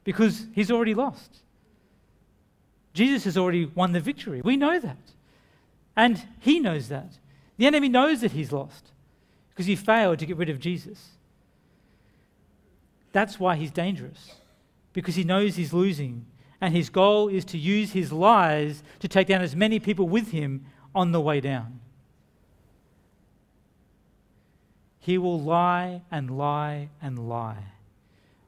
because 0.04 0.46
he's 0.52 0.70
already 0.70 0.94
lost. 0.94 1.42
Jesus 2.94 3.24
has 3.24 3.36
already 3.36 3.66
won 3.66 3.92
the 3.92 4.00
victory. 4.00 4.40
We 4.42 4.56
know 4.56 4.80
that. 4.80 4.96
And 5.96 6.26
he 6.40 6.58
knows 6.60 6.88
that. 6.88 7.18
The 7.58 7.66
enemy 7.66 7.88
knows 7.88 8.20
that 8.22 8.32
he's 8.32 8.52
lost 8.52 8.92
because 9.50 9.66
he 9.66 9.76
failed 9.76 10.18
to 10.20 10.26
get 10.26 10.36
rid 10.36 10.48
of 10.48 10.58
Jesus. 10.58 11.10
That's 13.12 13.38
why 13.38 13.56
he's 13.56 13.70
dangerous. 13.70 14.34
because 14.92 15.14
he 15.14 15.24
knows 15.24 15.56
he's 15.56 15.72
losing. 15.72 16.26
And 16.60 16.74
his 16.74 16.90
goal 16.90 17.28
is 17.28 17.44
to 17.46 17.58
use 17.58 17.92
his 17.92 18.12
lies 18.12 18.82
to 19.00 19.08
take 19.08 19.26
down 19.26 19.42
as 19.42 19.56
many 19.56 19.80
people 19.80 20.08
with 20.08 20.30
him 20.30 20.66
on 20.94 21.12
the 21.12 21.20
way 21.20 21.40
down. 21.40 21.80
He 25.00 25.18
will 25.18 25.40
lie 25.40 26.02
and 26.10 26.38
lie 26.38 26.90
and 27.00 27.28
lie, 27.28 27.64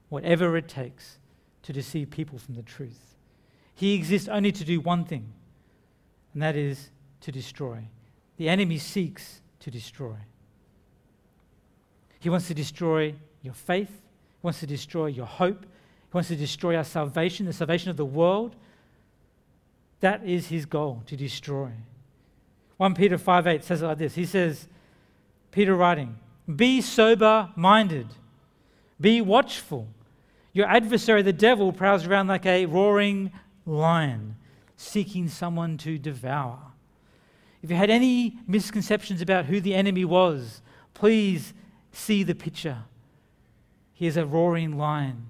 whatever 0.08 0.56
it 0.56 0.68
takes 0.68 1.18
to 1.62 1.72
deceive 1.72 2.10
people 2.10 2.38
from 2.38 2.54
the 2.54 2.62
truth. 2.62 3.16
He 3.74 3.94
exists 3.94 4.28
only 4.28 4.52
to 4.52 4.64
do 4.64 4.80
one 4.80 5.04
thing, 5.04 5.32
and 6.32 6.42
that 6.42 6.54
is 6.54 6.90
to 7.24 7.32
destroy. 7.32 7.78
The 8.36 8.48
enemy 8.48 8.78
seeks 8.78 9.40
to 9.60 9.70
destroy. 9.70 10.16
He 12.20 12.28
wants 12.28 12.48
to 12.48 12.54
destroy 12.54 13.14
your 13.42 13.54
faith, 13.54 13.88
he 13.88 14.40
wants 14.42 14.60
to 14.60 14.66
destroy 14.66 15.06
your 15.06 15.26
hope, 15.26 15.62
he 15.62 16.10
wants 16.12 16.28
to 16.28 16.36
destroy 16.36 16.76
our 16.76 16.84
salvation, 16.84 17.46
the 17.46 17.52
salvation 17.52 17.90
of 17.90 17.96
the 17.96 18.04
world. 18.04 18.56
That 20.00 20.24
is 20.24 20.48
his 20.48 20.66
goal, 20.66 21.02
to 21.06 21.16
destroy. 21.16 21.70
1 22.76 22.94
Peter 22.94 23.16
5 23.16 23.46
8 23.46 23.64
says 23.64 23.82
it 23.82 23.86
like 23.86 23.98
this. 23.98 24.14
He 24.14 24.26
says, 24.26 24.68
Peter 25.50 25.74
writing, 25.74 26.18
Be 26.54 26.82
sober 26.82 27.50
minded, 27.56 28.08
be 29.00 29.22
watchful. 29.22 29.88
Your 30.52 30.66
adversary, 30.66 31.22
the 31.22 31.32
devil, 31.32 31.72
prowls 31.72 32.06
around 32.06 32.28
like 32.28 32.46
a 32.46 32.66
roaring 32.66 33.32
lion, 33.64 34.36
seeking 34.76 35.28
someone 35.28 35.78
to 35.78 35.98
devour. 35.98 36.73
If 37.64 37.70
you 37.70 37.76
had 37.76 37.88
any 37.88 38.36
misconceptions 38.46 39.22
about 39.22 39.46
who 39.46 39.58
the 39.58 39.74
enemy 39.74 40.04
was, 40.04 40.60
please 40.92 41.54
see 41.92 42.22
the 42.22 42.34
picture. 42.34 42.82
He 43.94 44.06
is 44.06 44.18
a 44.18 44.26
roaring 44.26 44.76
lion 44.76 45.28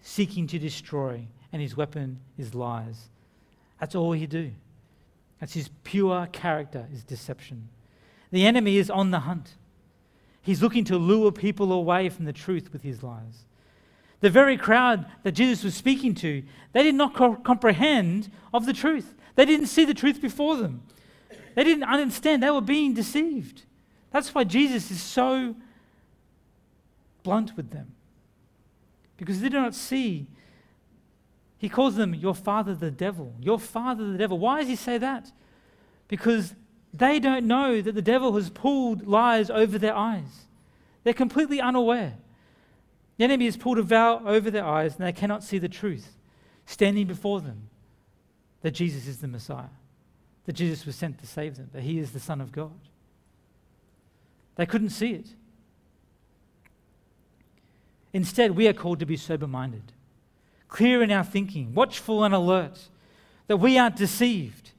seeking 0.00 0.46
to 0.46 0.60
destroy, 0.60 1.26
and 1.52 1.60
his 1.60 1.76
weapon 1.76 2.20
is 2.38 2.54
lies. 2.54 3.08
That's 3.80 3.96
all 3.96 4.12
he 4.12 4.28
do. 4.28 4.52
That's 5.40 5.54
his 5.54 5.70
pure 5.82 6.28
character, 6.30 6.86
is 6.92 7.02
deception. 7.02 7.68
The 8.30 8.46
enemy 8.46 8.76
is 8.76 8.88
on 8.88 9.10
the 9.10 9.18
hunt. 9.18 9.56
He's 10.40 10.62
looking 10.62 10.84
to 10.84 10.96
lure 10.96 11.32
people 11.32 11.72
away 11.72 12.10
from 12.10 12.26
the 12.26 12.32
truth 12.32 12.72
with 12.72 12.82
his 12.84 13.02
lies. 13.02 13.44
The 14.20 14.30
very 14.30 14.56
crowd 14.56 15.04
that 15.24 15.32
Jesus 15.32 15.64
was 15.64 15.74
speaking 15.74 16.14
to, 16.14 16.44
they 16.74 16.84
did 16.84 16.94
not 16.94 17.16
co- 17.16 17.34
comprehend 17.34 18.30
of 18.54 18.66
the 18.66 18.72
truth. 18.72 19.16
They 19.34 19.44
didn't 19.44 19.66
see 19.66 19.84
the 19.84 19.94
truth 19.94 20.22
before 20.22 20.54
them. 20.54 20.82
They 21.54 21.64
didn't 21.64 21.84
understand. 21.84 22.42
They 22.42 22.50
were 22.50 22.60
being 22.60 22.94
deceived. 22.94 23.62
That's 24.10 24.34
why 24.34 24.44
Jesus 24.44 24.90
is 24.90 25.02
so 25.02 25.54
blunt 27.22 27.56
with 27.56 27.70
them. 27.70 27.94
Because 29.16 29.40
they 29.40 29.48
do 29.48 29.60
not 29.60 29.74
see. 29.74 30.26
He 31.58 31.68
calls 31.68 31.96
them 31.96 32.14
your 32.14 32.34
father 32.34 32.74
the 32.74 32.90
devil. 32.90 33.34
Your 33.40 33.58
father 33.58 34.10
the 34.10 34.18
devil. 34.18 34.38
Why 34.38 34.60
does 34.60 34.68
he 34.68 34.76
say 34.76 34.98
that? 34.98 35.30
Because 36.08 36.54
they 36.92 37.20
don't 37.20 37.46
know 37.46 37.80
that 37.80 37.94
the 37.94 38.02
devil 38.02 38.34
has 38.34 38.50
pulled 38.50 39.06
lies 39.06 39.48
over 39.48 39.78
their 39.78 39.94
eyes. 39.94 40.46
They're 41.04 41.14
completely 41.14 41.60
unaware. 41.60 42.14
The 43.16 43.24
enemy 43.24 43.44
has 43.44 43.56
pulled 43.56 43.78
a 43.78 43.82
veil 43.82 44.22
over 44.24 44.50
their 44.50 44.64
eyes 44.64 44.96
and 44.96 45.06
they 45.06 45.12
cannot 45.12 45.44
see 45.44 45.58
the 45.58 45.68
truth 45.68 46.16
standing 46.66 47.06
before 47.06 47.40
them 47.40 47.68
that 48.62 48.72
Jesus 48.72 49.06
is 49.06 49.18
the 49.18 49.28
Messiah 49.28 49.68
that 50.46 50.54
Jesus 50.54 50.84
was 50.84 50.96
sent 50.96 51.18
to 51.20 51.26
save 51.26 51.56
them, 51.56 51.70
that 51.72 51.82
he 51.82 51.98
is 51.98 52.10
the 52.12 52.20
Son 52.20 52.40
of 52.40 52.52
God. 52.52 52.72
They 54.56 54.66
couldn't 54.66 54.90
see 54.90 55.12
it. 55.12 55.26
Instead, 58.12 58.52
we 58.52 58.68
are 58.68 58.72
called 58.72 58.98
to 58.98 59.06
be 59.06 59.16
sober 59.16 59.46
minded, 59.46 59.92
clear 60.68 61.02
in 61.02 61.10
our 61.10 61.24
thinking, 61.24 61.74
watchful 61.74 62.24
and 62.24 62.34
alert, 62.34 62.88
that 63.46 63.56
we 63.56 63.78
aren't 63.78 63.96
deceived. 63.96 64.70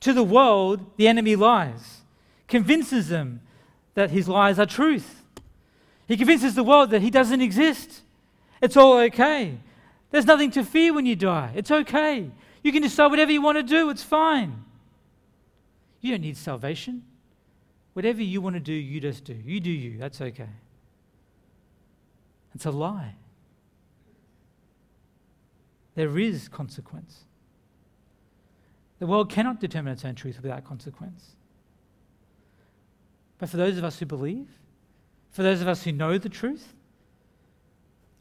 To 0.00 0.12
the 0.12 0.24
world, 0.24 0.86
the 0.96 1.08
enemy 1.08 1.36
lies, 1.36 2.00
convinces 2.48 3.08
them 3.08 3.42
that 3.94 4.10
his 4.10 4.28
lies 4.28 4.58
are 4.58 4.66
truth. 4.66 5.22
He 6.08 6.16
convinces 6.16 6.54
the 6.54 6.64
world 6.64 6.90
that 6.90 7.02
he 7.02 7.10
doesn't 7.10 7.42
exist. 7.42 8.00
It's 8.62 8.76
all 8.76 8.96
okay. 8.98 9.58
There's 10.10 10.24
nothing 10.24 10.50
to 10.52 10.64
fear 10.64 10.94
when 10.94 11.06
you 11.06 11.16
die. 11.16 11.52
It's 11.54 11.70
okay. 11.70 12.30
You 12.62 12.72
can 12.72 12.82
decide 12.82 13.08
whatever 13.08 13.30
you 13.30 13.42
want 13.42 13.58
to 13.58 13.62
do, 13.62 13.90
it's 13.90 14.02
fine. 14.02 14.64
You 16.00 16.12
don't 16.12 16.22
need 16.22 16.36
salvation. 16.36 17.04
Whatever 17.92 18.22
you 18.22 18.40
want 18.40 18.54
to 18.54 18.60
do, 18.60 18.72
you 18.72 19.00
just 19.00 19.24
do. 19.24 19.34
You 19.34 19.60
do 19.60 19.70
you. 19.70 19.98
That's 19.98 20.20
okay. 20.20 20.48
It's 22.54 22.66
a 22.66 22.70
lie. 22.70 23.14
There 25.94 26.18
is 26.18 26.48
consequence. 26.48 27.24
The 28.98 29.06
world 29.06 29.30
cannot 29.30 29.60
determine 29.60 29.92
its 29.92 30.04
own 30.04 30.14
truth 30.14 30.40
without 30.42 30.64
consequence. 30.64 31.36
But 33.38 33.48
for 33.48 33.56
those 33.56 33.78
of 33.78 33.84
us 33.84 33.98
who 33.98 34.06
believe, 34.06 34.48
for 35.30 35.42
those 35.42 35.60
of 35.60 35.68
us 35.68 35.82
who 35.82 35.92
know 35.92 36.18
the 36.18 36.28
truth, 36.28 36.74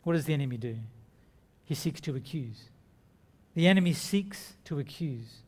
what 0.04 0.13
does 0.13 0.26
the 0.26 0.34
enemy 0.34 0.58
do? 0.58 0.78
He 1.65 1.76
seeks 1.76 2.02
to 2.02 2.15
accuse. 2.15 2.70
The 3.56 3.68
enemy 3.68 3.94
seeks 3.94 4.54
to 4.65 4.80
accuse. 4.80 5.44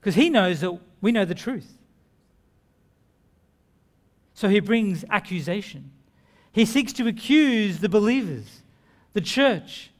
Because 0.00 0.14
he 0.14 0.30
knows 0.30 0.60
that 0.60 0.78
we 1.00 1.12
know 1.12 1.24
the 1.24 1.34
truth. 1.34 1.78
So 4.34 4.48
he 4.48 4.60
brings 4.60 5.04
accusation. 5.10 5.90
He 6.52 6.64
seeks 6.64 6.92
to 6.94 7.08
accuse 7.08 7.78
the 7.80 7.88
believers, 7.88 8.62
the 9.12 9.20
church. 9.20 9.90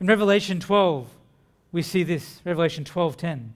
In 0.00 0.06
Revelation 0.06 0.60
12, 0.60 1.08
we 1.72 1.82
see 1.82 2.02
this, 2.02 2.40
Revelation 2.44 2.84
12:10. 2.84 3.52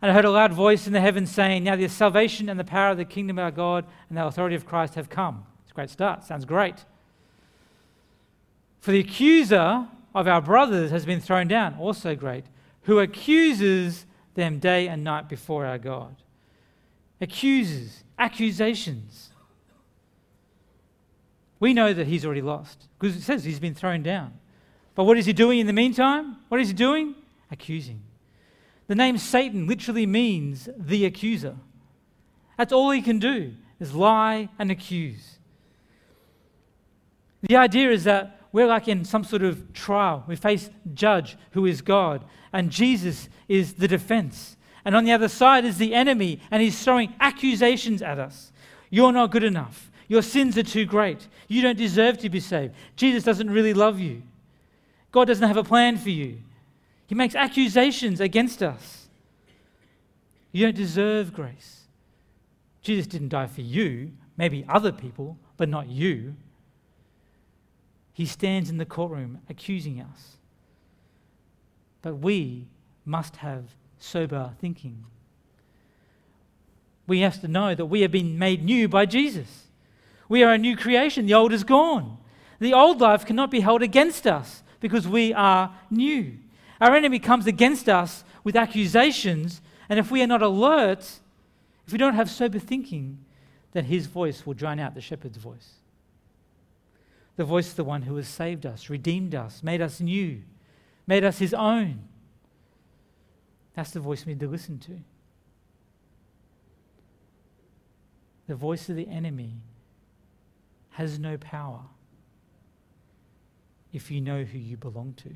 And 0.00 0.10
I 0.10 0.14
heard 0.14 0.24
a 0.24 0.30
loud 0.30 0.52
voice 0.52 0.86
in 0.86 0.92
the 0.92 1.00
heavens 1.00 1.30
saying, 1.30 1.64
Now 1.64 1.76
the 1.76 1.88
salvation 1.88 2.48
and 2.48 2.58
the 2.58 2.64
power 2.64 2.90
of 2.90 2.98
the 2.98 3.04
kingdom 3.04 3.38
of 3.38 3.44
our 3.44 3.50
God 3.50 3.86
and 4.08 4.18
the 4.18 4.26
authority 4.26 4.56
of 4.56 4.66
Christ 4.66 4.94
have 4.96 5.08
come. 5.08 5.46
It's 5.62 5.70
a 5.70 5.74
great 5.74 5.90
start. 5.90 6.24
Sounds 6.24 6.44
great. 6.44 6.84
For 8.80 8.90
the 8.90 9.00
accuser 9.00 9.86
of 10.14 10.26
our 10.26 10.40
brothers 10.40 10.90
has 10.90 11.06
been 11.06 11.20
thrown 11.20 11.46
down. 11.46 11.76
Also 11.78 12.14
great 12.14 12.44
who 12.82 12.98
accuses 12.98 14.06
them 14.34 14.58
day 14.58 14.88
and 14.88 15.04
night 15.04 15.28
before 15.28 15.66
our 15.66 15.78
God. 15.78 16.16
Accuses, 17.20 18.02
accusations. 18.18 19.30
We 21.60 21.74
know 21.74 21.92
that 21.92 22.08
he's 22.08 22.24
already 22.24 22.42
lost 22.42 22.88
because 22.98 23.16
it 23.16 23.22
says 23.22 23.44
he's 23.44 23.60
been 23.60 23.74
thrown 23.74 24.02
down. 24.02 24.34
But 24.94 25.04
what 25.04 25.16
is 25.16 25.26
he 25.26 25.32
doing 25.32 25.60
in 25.60 25.66
the 25.66 25.72
meantime? 25.72 26.36
What 26.48 26.60
is 26.60 26.68
he 26.68 26.74
doing? 26.74 27.14
Accusing. 27.50 28.02
The 28.88 28.94
name 28.94 29.16
Satan 29.16 29.66
literally 29.66 30.06
means 30.06 30.68
the 30.76 31.04
accuser. 31.04 31.56
That's 32.58 32.72
all 32.72 32.90
he 32.90 33.00
can 33.00 33.18
do 33.18 33.54
is 33.78 33.94
lie 33.94 34.48
and 34.58 34.70
accuse. 34.70 35.38
The 37.42 37.56
idea 37.56 37.90
is 37.90 38.04
that 38.04 38.40
we're 38.52 38.66
like 38.66 38.86
in 38.86 39.04
some 39.04 39.24
sort 39.24 39.42
of 39.42 39.72
trial. 39.72 40.24
We 40.26 40.36
face 40.36 40.70
judge 40.94 41.36
who 41.52 41.66
is 41.66 41.80
God, 41.80 42.24
and 42.52 42.70
Jesus 42.70 43.28
is 43.48 43.74
the 43.74 43.88
defense. 43.88 44.56
And 44.84 44.94
on 44.94 45.04
the 45.04 45.12
other 45.12 45.28
side 45.28 45.64
is 45.64 45.78
the 45.78 45.94
enemy, 45.94 46.40
and 46.50 46.62
he's 46.62 46.82
throwing 46.82 47.14
accusations 47.20 48.02
at 48.02 48.18
us. 48.18 48.52
You're 48.90 49.12
not 49.12 49.30
good 49.30 49.44
enough. 49.44 49.90
Your 50.08 50.22
sins 50.22 50.58
are 50.58 50.62
too 50.62 50.84
great. 50.84 51.28
You 51.48 51.62
don't 51.62 51.78
deserve 51.78 52.18
to 52.18 52.28
be 52.28 52.40
saved. 52.40 52.74
Jesus 52.96 53.24
doesn't 53.24 53.48
really 53.48 53.72
love 53.72 53.98
you. 53.98 54.22
God 55.10 55.26
doesn't 55.26 55.46
have 55.46 55.56
a 55.56 55.64
plan 55.64 55.96
for 55.96 56.10
you. 56.10 56.38
He 57.06 57.14
makes 57.14 57.34
accusations 57.34 58.20
against 58.20 58.62
us. 58.62 59.08
You 60.50 60.66
don't 60.66 60.76
deserve 60.76 61.32
grace. 61.32 61.82
Jesus 62.82 63.06
didn't 63.06 63.28
die 63.28 63.46
for 63.46 63.62
you, 63.62 64.12
maybe 64.36 64.64
other 64.68 64.92
people, 64.92 65.38
but 65.56 65.68
not 65.68 65.88
you. 65.88 66.34
He 68.12 68.26
stands 68.26 68.68
in 68.68 68.76
the 68.76 68.84
courtroom 68.84 69.38
accusing 69.48 70.00
us. 70.00 70.36
But 72.02 72.16
we 72.16 72.66
must 73.04 73.36
have 73.36 73.64
sober 73.98 74.52
thinking. 74.60 75.04
We 77.06 77.20
have 77.20 77.40
to 77.40 77.48
know 77.48 77.74
that 77.74 77.86
we 77.86 78.02
have 78.02 78.10
been 78.10 78.38
made 78.38 78.64
new 78.64 78.88
by 78.88 79.06
Jesus. 79.06 79.66
We 80.28 80.42
are 80.42 80.52
a 80.52 80.58
new 80.58 80.76
creation. 80.76 81.26
The 81.26 81.34
old 81.34 81.52
is 81.52 81.64
gone. 81.64 82.18
The 82.58 82.74
old 82.74 83.00
life 83.00 83.24
cannot 83.24 83.50
be 83.50 83.60
held 83.60 83.82
against 83.82 84.26
us 84.26 84.62
because 84.80 85.08
we 85.08 85.32
are 85.32 85.74
new. 85.90 86.38
Our 86.80 86.94
enemy 86.94 87.18
comes 87.18 87.46
against 87.46 87.88
us 87.88 88.24
with 88.44 88.56
accusations, 88.56 89.60
and 89.88 89.98
if 89.98 90.10
we 90.10 90.22
are 90.22 90.26
not 90.26 90.42
alert, 90.42 91.00
if 91.86 91.92
we 91.92 91.98
don't 91.98 92.14
have 92.14 92.30
sober 92.30 92.58
thinking, 92.58 93.18
then 93.72 93.84
his 93.84 94.06
voice 94.06 94.44
will 94.44 94.54
drown 94.54 94.80
out 94.80 94.94
the 94.94 95.00
shepherd's 95.00 95.38
voice 95.38 95.81
the 97.36 97.44
voice 97.44 97.70
of 97.70 97.76
the 97.76 97.84
one 97.84 98.02
who 98.02 98.16
has 98.16 98.28
saved 98.28 98.66
us, 98.66 98.90
redeemed 98.90 99.34
us, 99.34 99.62
made 99.62 99.80
us 99.80 100.00
new, 100.00 100.42
made 101.06 101.24
us 101.24 101.38
his 101.38 101.54
own. 101.54 102.02
That's 103.74 103.90
the 103.90 104.00
voice 104.00 104.26
we 104.26 104.34
need 104.34 104.40
to 104.40 104.48
listen 104.48 104.78
to. 104.80 104.98
The 108.48 108.54
voice 108.54 108.88
of 108.88 108.96
the 108.96 109.08
enemy 109.08 109.54
has 110.90 111.18
no 111.18 111.38
power. 111.38 111.80
if 113.92 114.10
you 114.10 114.20
know 114.20 114.42
who 114.44 114.58
you 114.58 114.76
belong 114.76 115.14
to. 115.18 115.30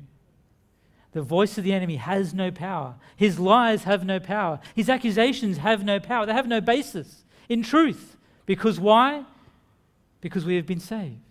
The 1.11 1.21
voice 1.21 1.57
of 1.57 1.63
the 1.63 1.73
enemy 1.73 1.95
has 1.95 2.33
no 2.33 2.51
power. 2.51 2.95
His 3.15 3.39
lies 3.39 3.83
have 3.83 4.05
no 4.05 4.19
power. 4.19 4.59
His 4.75 4.89
accusations 4.89 5.57
have 5.57 5.83
no 5.83 5.99
power. 5.99 6.25
They 6.25 6.33
have 6.33 6.47
no 6.47 6.59
basis 6.59 7.23
in 7.47 7.63
truth. 7.63 8.17
Because 8.45 8.79
why? 8.79 9.25
Because 10.21 10.45
we 10.45 10.55
have 10.55 10.65
been 10.65 10.79
saved. 10.79 11.21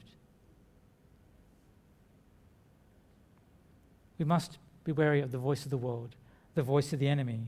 We 4.19 4.25
must 4.25 4.59
be 4.85 4.93
wary 4.93 5.21
of 5.21 5.33
the 5.33 5.39
voice 5.39 5.65
of 5.65 5.71
the 5.71 5.77
world, 5.77 6.15
the 6.55 6.63
voice 6.63 6.93
of 6.93 6.99
the 6.99 7.09
enemy. 7.09 7.41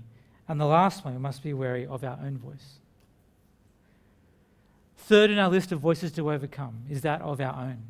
And 0.48 0.60
the 0.60 0.66
last 0.66 1.04
one, 1.04 1.14
we 1.14 1.20
must 1.20 1.42
be 1.42 1.52
wary 1.52 1.86
of 1.86 2.04
our 2.04 2.18
own 2.22 2.38
voice. 2.38 2.78
Third 4.96 5.30
in 5.30 5.38
our 5.38 5.48
list 5.48 5.72
of 5.72 5.80
voices 5.80 6.12
to 6.12 6.30
overcome 6.30 6.84
is 6.90 7.02
that 7.02 7.22
of 7.22 7.40
our 7.40 7.54
own. 7.54 7.82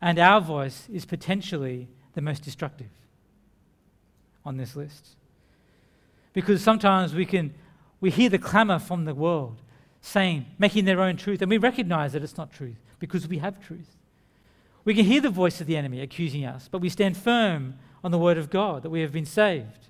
And 0.00 0.18
our 0.18 0.40
voice 0.40 0.88
is 0.92 1.04
potentially 1.04 1.88
the 2.14 2.20
most 2.20 2.42
destructive 2.42 2.90
on 4.44 4.56
this 4.56 4.76
list. 4.76 5.16
Because 6.32 6.62
sometimes 6.62 7.14
we 7.14 7.26
can 7.26 7.52
we 8.00 8.10
hear 8.10 8.28
the 8.28 8.38
clamor 8.38 8.78
from 8.78 9.04
the 9.04 9.14
world 9.14 9.60
saying, 10.00 10.46
making 10.58 10.84
their 10.84 11.00
own 11.00 11.16
truth, 11.16 11.42
and 11.42 11.50
we 11.50 11.58
recognize 11.58 12.12
that 12.12 12.22
it's 12.22 12.36
not 12.36 12.52
truth 12.52 12.76
because 12.98 13.26
we 13.26 13.38
have 13.38 13.60
truth. 13.60 13.97
We 14.88 14.94
can 14.94 15.04
hear 15.04 15.20
the 15.20 15.28
voice 15.28 15.60
of 15.60 15.66
the 15.66 15.76
enemy 15.76 16.00
accusing 16.00 16.46
us, 16.46 16.66
but 16.66 16.80
we 16.80 16.88
stand 16.88 17.14
firm 17.14 17.74
on 18.02 18.10
the 18.10 18.16
word 18.16 18.38
of 18.38 18.48
God 18.48 18.82
that 18.82 18.88
we 18.88 19.02
have 19.02 19.12
been 19.12 19.26
saved. 19.26 19.88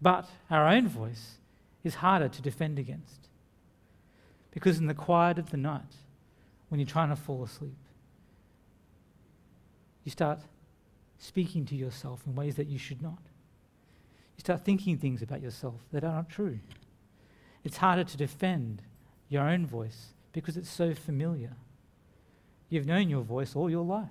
But 0.00 0.28
our 0.48 0.68
own 0.68 0.86
voice 0.86 1.38
is 1.82 1.96
harder 1.96 2.28
to 2.28 2.40
defend 2.40 2.78
against. 2.78 3.26
Because 4.52 4.78
in 4.78 4.86
the 4.86 4.94
quiet 4.94 5.36
of 5.36 5.50
the 5.50 5.56
night, 5.56 5.96
when 6.68 6.78
you're 6.78 6.86
trying 6.86 7.08
to 7.08 7.16
fall 7.16 7.42
asleep, 7.42 7.74
you 10.04 10.12
start 10.12 10.38
speaking 11.18 11.66
to 11.66 11.74
yourself 11.74 12.22
in 12.24 12.36
ways 12.36 12.54
that 12.54 12.68
you 12.68 12.78
should 12.78 13.02
not. 13.02 13.18
You 14.36 14.42
start 14.42 14.64
thinking 14.64 14.96
things 14.96 15.22
about 15.22 15.42
yourself 15.42 15.80
that 15.90 16.04
are 16.04 16.14
not 16.14 16.28
true. 16.30 16.60
It's 17.64 17.78
harder 17.78 18.04
to 18.04 18.16
defend 18.16 18.80
your 19.28 19.42
own 19.42 19.66
voice 19.66 20.10
because 20.32 20.56
it's 20.56 20.70
so 20.70 20.94
familiar. 20.94 21.56
You've 22.68 22.86
known 22.86 23.08
your 23.08 23.22
voice 23.22 23.54
all 23.54 23.70
your 23.70 23.84
life. 23.84 24.08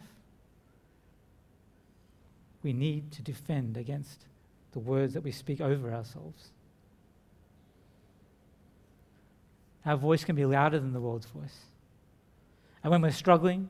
We 2.61 2.73
need 2.73 3.11
to 3.13 3.21
defend 3.21 3.77
against 3.77 4.25
the 4.71 4.79
words 4.79 5.13
that 5.13 5.23
we 5.23 5.31
speak 5.31 5.59
over 5.61 5.93
ourselves. 5.93 6.49
Our 9.85 9.97
voice 9.97 10.23
can 10.23 10.35
be 10.35 10.45
louder 10.45 10.79
than 10.79 10.93
the 10.93 11.01
world's 11.01 11.25
voice. 11.25 11.59
And 12.83 12.91
when 12.91 13.01
we're 13.01 13.11
struggling, 13.11 13.69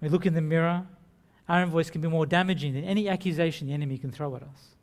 we 0.00 0.08
look 0.08 0.26
in 0.26 0.34
the 0.34 0.40
mirror, 0.40 0.86
our 1.48 1.60
own 1.60 1.70
voice 1.70 1.90
can 1.90 2.00
be 2.00 2.08
more 2.08 2.26
damaging 2.26 2.74
than 2.74 2.84
any 2.84 3.08
accusation 3.08 3.68
the 3.68 3.74
enemy 3.74 3.98
can 3.98 4.10
throw 4.10 4.34
at 4.36 4.42
us. 4.42 4.76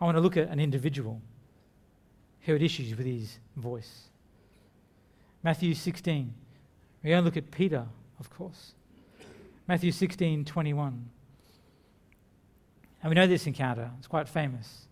I 0.00 0.04
want 0.04 0.16
to 0.16 0.20
look 0.20 0.36
at 0.36 0.48
an 0.48 0.60
individual 0.60 1.20
who 2.42 2.52
had 2.52 2.62
issues 2.62 2.96
with 2.96 3.06
his 3.06 3.38
voice. 3.56 4.08
Matthew 5.44 5.74
16. 5.74 6.32
We're 7.02 7.10
going 7.10 7.22
to 7.22 7.24
look 7.24 7.36
at 7.36 7.50
Peter, 7.50 7.84
of 8.18 8.30
course. 8.30 8.72
Matthew 9.68 9.92
16, 9.92 10.46
21. 10.46 11.10
And 13.02 13.10
we 13.10 13.14
know 13.14 13.26
this 13.26 13.46
encounter, 13.46 13.90
it's 13.98 14.06
quite 14.06 14.26
famous. 14.26 14.86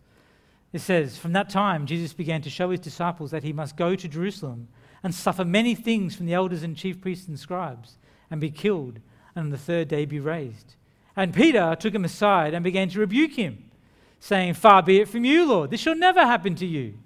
It 0.75 0.81
says, 0.81 1.17
From 1.17 1.33
that 1.33 1.49
time, 1.49 1.87
Jesus 1.87 2.13
began 2.13 2.43
to 2.43 2.51
show 2.51 2.69
his 2.69 2.81
disciples 2.81 3.31
that 3.31 3.43
he 3.43 3.55
must 3.55 3.79
go 3.79 3.97
to 3.97 4.07
Jerusalem 4.07 4.69
and 5.03 5.15
suffer 5.15 5.45
many 5.45 5.75
things 5.75 6.15
from 6.15 6.27
the 6.27 6.35
elders 6.35 6.63
and 6.63 6.77
chief 6.77 7.01
priests 7.01 7.29
and 7.29 7.39
scribes, 7.39 7.97
and 8.31 8.39
be 8.39 8.51
killed, 8.51 9.01
and 9.35 9.45
on 9.45 9.51
the 9.51 9.59
third 9.59 9.89
day 9.89 10.05
be 10.05 10.21
raised. 10.21 10.75
And 11.17 11.35
Peter 11.35 11.75
took 11.81 11.95
him 11.95 12.05
aside 12.05 12.53
and 12.53 12.63
began 12.63 12.91
to 12.91 13.01
rebuke 13.01 13.33
him, 13.33 13.71
saying, 14.21 14.55
Far 14.55 14.83
be 14.83 15.01
it 15.01 15.09
from 15.09 15.25
you, 15.25 15.47
Lord, 15.47 15.71
this 15.71 15.81
shall 15.81 15.97
never 15.97 16.21
happen 16.21 16.55
to 16.57 16.67
you. 16.67 16.99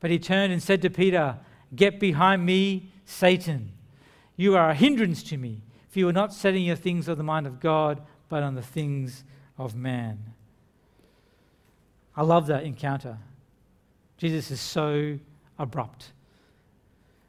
But 0.00 0.10
he 0.10 0.18
turned 0.18 0.52
and 0.52 0.62
said 0.62 0.82
to 0.82 0.90
Peter, 0.90 1.38
Get 1.74 2.00
behind 2.00 2.44
me, 2.44 2.92
Satan. 3.04 3.72
You 4.36 4.56
are 4.56 4.70
a 4.70 4.74
hindrance 4.74 5.22
to 5.24 5.36
me, 5.36 5.62
for 5.88 5.98
you 5.98 6.08
are 6.08 6.12
not 6.12 6.32
setting 6.32 6.64
your 6.64 6.76
things 6.76 7.08
on 7.08 7.18
the 7.18 7.24
mind 7.24 7.46
of 7.46 7.60
God, 7.60 8.02
but 8.28 8.42
on 8.42 8.54
the 8.54 8.62
things 8.62 9.24
of 9.58 9.74
man. 9.74 10.34
I 12.16 12.22
love 12.22 12.46
that 12.46 12.64
encounter. 12.64 13.18
Jesus 14.16 14.50
is 14.50 14.60
so 14.60 15.18
abrupt. 15.58 16.12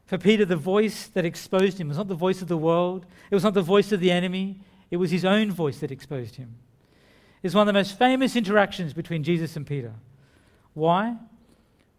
For 0.05 0.17
Peter, 0.17 0.45
the 0.45 0.55
voice 0.55 1.07
that 1.07 1.25
exposed 1.25 1.79
him 1.79 1.87
was 1.87 1.97
not 1.97 2.07
the 2.07 2.15
voice 2.15 2.41
of 2.41 2.47
the 2.47 2.57
world, 2.57 3.05
it 3.31 3.35
was 3.35 3.43
not 3.43 3.55
the 3.55 3.61
voice 3.61 3.91
of 3.91 3.99
the 3.99 4.11
enemy, 4.11 4.59
it 4.91 4.97
was 4.97 5.09
his 5.09 5.25
own 5.25 5.51
voice 5.51 5.79
that 5.79 5.91
exposed 5.91 6.35
him. 6.35 6.55
It's 7.41 7.55
one 7.55 7.67
of 7.67 7.73
the 7.73 7.79
most 7.79 7.97
famous 7.97 8.35
interactions 8.35 8.93
between 8.93 9.23
Jesus 9.23 9.55
and 9.55 9.65
Peter. 9.65 9.93
Why? 10.73 11.15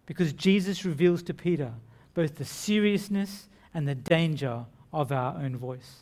Because 0.06 0.32
Jesus 0.32 0.85
reveals 0.85 1.22
to 1.24 1.35
Peter 1.35 1.72
both 2.16 2.37
the 2.37 2.44
seriousness 2.46 3.46
and 3.74 3.87
the 3.87 3.94
danger 3.94 4.64
of 4.90 5.12
our 5.12 5.37
own 5.37 5.55
voice 5.55 6.00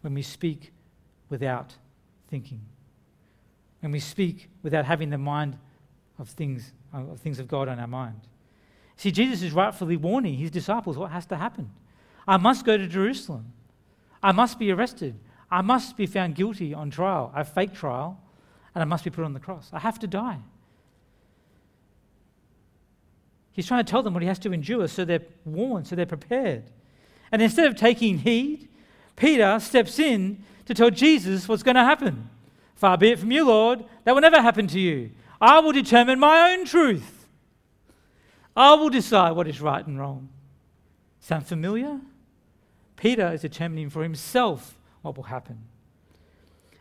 when 0.00 0.14
we 0.14 0.22
speak 0.22 0.72
without 1.28 1.74
thinking, 2.28 2.62
when 3.80 3.92
we 3.92 4.00
speak 4.00 4.48
without 4.62 4.86
having 4.86 5.10
the 5.10 5.18
mind 5.18 5.58
of 6.18 6.30
things 6.30 6.72
of 6.94 7.20
things 7.20 7.38
of 7.38 7.46
God 7.46 7.68
on 7.68 7.78
our 7.78 7.86
mind. 7.86 8.20
See, 8.96 9.10
Jesus 9.10 9.42
is 9.42 9.52
rightfully 9.52 9.96
warning 9.96 10.34
his 10.34 10.50
disciples 10.50 10.96
what 10.96 11.10
has 11.10 11.26
to 11.26 11.36
happen. 11.36 11.70
I 12.26 12.38
must 12.38 12.64
go 12.64 12.78
to 12.78 12.86
Jerusalem. 12.86 13.52
I 14.22 14.32
must 14.32 14.58
be 14.58 14.70
arrested. 14.70 15.18
I 15.50 15.60
must 15.60 15.96
be 15.96 16.06
found 16.06 16.36
guilty 16.36 16.72
on 16.72 16.90
trial, 16.90 17.32
a 17.34 17.44
fake 17.44 17.74
trial, 17.74 18.18
and 18.74 18.80
I 18.80 18.86
must 18.86 19.04
be 19.04 19.10
put 19.10 19.24
on 19.24 19.34
the 19.34 19.40
cross. 19.40 19.68
I 19.72 19.78
have 19.78 19.98
to 20.00 20.06
die. 20.06 20.38
He's 23.52 23.66
trying 23.66 23.84
to 23.84 23.90
tell 23.90 24.02
them 24.02 24.14
what 24.14 24.22
he 24.22 24.28
has 24.28 24.38
to 24.40 24.52
endure 24.52 24.88
so 24.88 25.04
they're 25.04 25.22
warned, 25.44 25.86
so 25.86 25.94
they're 25.96 26.06
prepared. 26.06 26.64
And 27.30 27.42
instead 27.42 27.66
of 27.66 27.76
taking 27.76 28.18
heed, 28.18 28.68
Peter 29.16 29.60
steps 29.60 29.98
in 29.98 30.42
to 30.66 30.74
tell 30.74 30.90
Jesus 30.90 31.48
what's 31.48 31.62
going 31.62 31.76
to 31.76 31.84
happen. 31.84 32.30
Far 32.74 32.96
be 32.96 33.10
it 33.10 33.18
from 33.18 33.30
you, 33.30 33.44
Lord, 33.44 33.84
that 34.04 34.14
will 34.14 34.22
never 34.22 34.40
happen 34.40 34.66
to 34.68 34.80
you. 34.80 35.10
I 35.40 35.60
will 35.60 35.72
determine 35.72 36.18
my 36.18 36.52
own 36.52 36.64
truth. 36.64 37.26
I 38.56 38.74
will 38.74 38.90
decide 38.90 39.32
what 39.32 39.48
is 39.48 39.60
right 39.60 39.86
and 39.86 39.98
wrong. 39.98 40.28
Sound 41.20 41.46
familiar? 41.46 42.00
Peter 42.96 43.32
is 43.32 43.42
determining 43.42 43.90
for 43.90 44.02
himself 44.02 44.78
what 45.02 45.16
will 45.16 45.24
happen. 45.24 45.58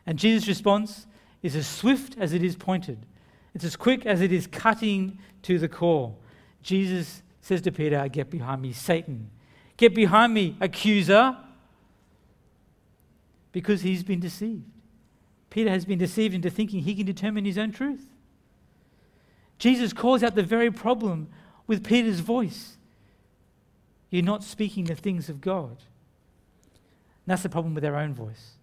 And 0.05 0.19
Jesus' 0.19 0.47
response 0.47 1.07
is 1.41 1.55
as 1.55 1.67
swift 1.67 2.17
as 2.17 2.33
it 2.33 2.43
is 2.43 2.55
pointed, 2.55 3.05
it's 3.53 3.65
as 3.65 3.75
quick 3.75 4.05
as 4.05 4.21
it 4.21 4.31
is 4.31 4.47
cutting 4.47 5.19
to 5.43 5.59
the 5.59 5.67
core. 5.67 6.15
Jesus 6.61 7.23
says 7.41 7.61
to 7.61 7.71
Peter, 7.71 8.07
Get 8.07 8.29
behind 8.29 8.61
me, 8.61 8.73
Satan. 8.73 9.29
Get 9.77 9.95
behind 9.95 10.33
me, 10.33 10.55
accuser. 10.61 11.37
Because 13.51 13.81
he's 13.81 14.03
been 14.03 14.19
deceived. 14.19 14.63
Peter 15.49 15.69
has 15.69 15.83
been 15.83 15.99
deceived 15.99 16.33
into 16.33 16.49
thinking 16.49 16.81
he 16.81 16.95
can 16.95 17.05
determine 17.05 17.43
his 17.43 17.57
own 17.57 17.71
truth. 17.71 18.05
Jesus 19.59 19.91
calls 19.91 20.23
out 20.23 20.35
the 20.35 20.43
very 20.43 20.71
problem 20.71 21.27
with 21.67 21.83
Peter's 21.83 22.21
voice. 22.21 22.77
You're 24.09 24.23
not 24.23 24.43
speaking 24.43 24.85
the 24.85 24.95
things 24.95 25.29
of 25.29 25.41
God. 25.41 25.69
And 25.71 27.27
that's 27.27 27.43
the 27.43 27.49
problem 27.49 27.73
with 27.73 27.83
our 27.83 27.97
own 27.97 28.13
voice. 28.13 28.53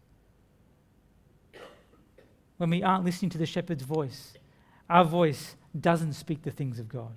When 2.56 2.70
we 2.70 2.82
aren't 2.82 3.04
listening 3.04 3.30
to 3.30 3.38
the 3.38 3.46
shepherd's 3.46 3.84
voice, 3.84 4.34
our 4.88 5.04
voice 5.04 5.56
doesn't 5.78 6.14
speak 6.14 6.42
the 6.42 6.50
things 6.50 6.78
of 6.78 6.88
God 6.88 7.12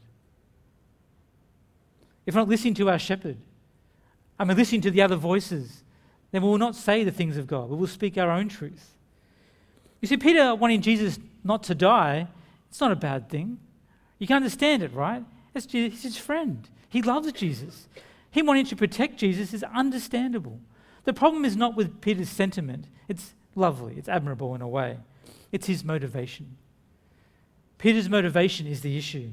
if 2.26 2.36
we're 2.36 2.42
not 2.42 2.50
listening 2.50 2.74
to 2.76 2.90
our 2.90 3.00
shepherd 3.00 3.38
and 4.40 4.50
we're 4.50 4.56
listening 4.56 4.82
to 4.82 4.92
the 4.92 5.02
other 5.02 5.16
voices, 5.16 5.84
then 6.32 6.42
we 6.42 6.50
will 6.50 6.58
not 6.58 6.76
say 6.76 7.04
the 7.04 7.12
things 7.12 7.38
of 7.38 7.48
God. 7.48 7.70
We 7.70 7.76
will 7.76 7.88
speak 7.88 8.18
our 8.18 8.32
own 8.32 8.50
truth. 8.50 8.92
You 10.00 10.08
see, 10.08 10.18
Peter 10.18 10.56
wanting 10.56 10.82
Jesus 10.82 11.20
not 11.44 11.64
to 11.64 11.76
die, 11.76 12.28
it's 12.70 12.80
not 12.80 12.92
a 12.92 12.96
bad 12.96 13.30
thing. 13.30 13.60
You 14.18 14.28
can 14.28 14.38
understand 14.38 14.84
it, 14.84 14.94
right? 14.94 15.24
It's 15.54 15.66
Jesus, 15.66 16.04
his 16.04 16.18
friend. 16.18 16.68
He 16.90 17.02
loves 17.02 17.32
Jesus. 17.34 17.88
Him 18.32 18.46
wanting 18.46 18.66
to 18.68 18.76
protect 18.76 19.18
Jesus 19.18 19.54
is 19.54 19.64
understandable. 19.64 20.60
The 21.04 21.14
problem 21.14 21.44
is 21.44 21.58
not 21.58 21.76
with 21.76 22.02
Peter's 22.02 22.30
sentiment. 22.30 22.86
It's 23.08 23.34
lovely, 23.56 23.96
it's 23.98 24.08
admirable 24.08 24.56
in 24.56 24.62
a 24.62 24.68
way. 24.68 24.98
It's 25.52 25.68
his 25.68 25.84
motivation. 25.84 26.58
Peter's 27.78 28.10
motivation 28.10 28.68
is 28.68 28.82
the 28.82 28.98
issue. 28.98 29.32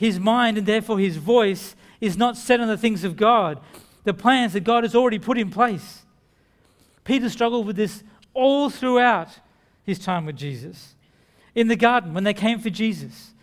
His 0.00 0.18
mind 0.18 0.56
and 0.56 0.66
therefore 0.66 0.98
his 0.98 1.18
voice 1.18 1.76
is 2.00 2.16
not 2.16 2.34
set 2.34 2.58
on 2.58 2.68
the 2.68 2.78
things 2.78 3.04
of 3.04 3.18
God, 3.18 3.60
the 4.04 4.14
plans 4.14 4.54
that 4.54 4.64
God 4.64 4.82
has 4.82 4.94
already 4.94 5.18
put 5.18 5.36
in 5.36 5.50
place. 5.50 6.06
Peter 7.04 7.28
struggled 7.28 7.66
with 7.66 7.76
this 7.76 8.02
all 8.32 8.70
throughout 8.70 9.28
his 9.84 9.98
time 9.98 10.24
with 10.24 10.36
Jesus. 10.36 10.94
In 11.54 11.68
the 11.68 11.76
garden, 11.76 12.14
when 12.14 12.24
they 12.24 12.32
came 12.32 12.60
for 12.60 12.70
Jesus, 12.70 13.34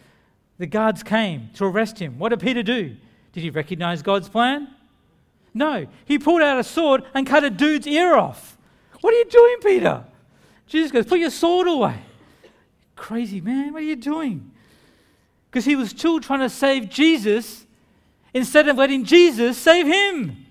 the 0.57 0.65
guards 0.65 1.03
came 1.03 1.51
to 1.53 1.65
arrest 1.65 1.99
him. 1.99 2.17
What 2.17 2.29
did 2.29 2.39
Peter 2.39 2.63
do? 2.63 2.95
Did 3.33 3.43
he 3.43 3.51
recognize 3.51 4.01
God's 4.01 4.27
plan? 4.27 4.67
No, 5.53 5.85
he 6.05 6.17
pulled 6.17 6.41
out 6.41 6.57
a 6.57 6.63
sword 6.63 7.03
and 7.13 7.27
cut 7.27 7.43
a 7.43 7.51
dude's 7.51 7.85
ear 7.85 8.15
off. 8.15 8.57
What 9.01 9.13
are 9.13 9.17
you 9.17 9.25
doing, 9.25 9.57
Peter? 9.61 10.05
Jesus 10.65 10.91
goes, 10.91 11.05
Put 11.05 11.19
your 11.19 11.29
sword 11.29 11.67
away. 11.67 11.99
Crazy 12.95 13.41
man, 13.41 13.73
what 13.73 13.83
are 13.83 13.85
you 13.85 13.95
doing? 13.95 14.53
Because 15.49 15.65
he 15.65 15.75
was 15.75 15.89
still 15.89 16.19
trying 16.19 16.41
to 16.41 16.49
save 16.49 16.89
Jesus 16.89 17.65
instead 18.33 18.67
of 18.67 18.77
letting 18.77 19.03
Jesus 19.05 19.57
save 19.57 19.87
him. 19.87 20.45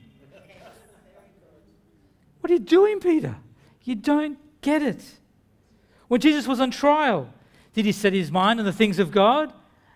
What 2.41 2.51
are 2.51 2.55
you 2.55 2.61
doing, 2.61 3.01
Peter? 3.01 3.37
You 3.83 3.95
don't 3.95 4.39
get 4.61 4.83
it. 4.83 5.03
When 6.09 6.21
Jesus 6.21 6.47
was 6.47 6.61
on 6.61 6.71
trial, 6.71 7.33
did 7.73 7.85
he 7.85 7.93
set 7.93 8.13
his 8.13 8.31
mind 8.31 8.59
on 8.59 8.67
the 8.67 8.73
things 8.73 8.99
of 8.99 9.11
God? 9.11 9.53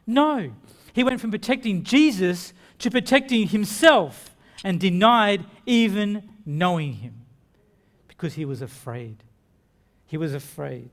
No. 0.06 0.52
He 0.92 1.04
went 1.04 1.20
from 1.20 1.30
protecting 1.30 1.82
Jesus 1.82 2.52
to 2.80 2.90
protecting 2.90 3.48
himself 3.48 4.36
and 4.64 4.78
denied 4.80 5.44
even 5.66 6.28
knowing 6.44 6.94
him 6.94 7.26
because 8.08 8.34
he 8.34 8.44
was 8.44 8.60
afraid. 8.60 9.22
He 10.06 10.16
was 10.16 10.34
afraid. 10.34 10.90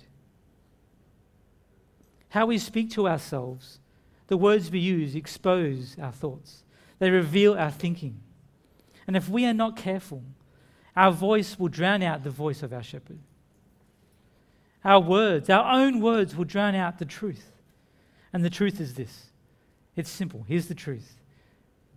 How 2.29 2.45
we 2.45 2.57
speak 2.57 2.91
to 2.91 3.07
ourselves, 3.07 3.79
the 4.27 4.37
words 4.37 4.69
we 4.69 4.79
use 4.79 5.15
expose 5.15 5.95
our 6.01 6.11
thoughts, 6.11 6.63
they 6.99 7.09
reveal 7.09 7.53
our 7.53 7.71
thinking. 7.71 8.19
And 9.05 9.15
if 9.15 9.29
we 9.29 9.45
are 9.45 9.53
not 9.53 9.75
careful, 9.75 10.23
our 10.95 11.11
voice 11.11 11.57
will 11.57 11.69
drown 11.69 12.03
out 12.03 12.23
the 12.23 12.29
voice 12.29 12.63
of 12.63 12.73
our 12.73 12.83
shepherd. 12.83 13.19
Our 14.83 14.99
words, 14.99 15.49
our 15.49 15.73
own 15.73 16.01
words, 16.01 16.35
will 16.35 16.45
drown 16.45 16.75
out 16.75 16.97
the 16.97 17.05
truth. 17.05 17.51
And 18.33 18.43
the 18.43 18.49
truth 18.49 18.79
is 18.81 18.95
this 18.95 19.27
it's 19.95 20.09
simple. 20.09 20.45
Here's 20.47 20.67
the 20.67 20.75
truth 20.75 21.17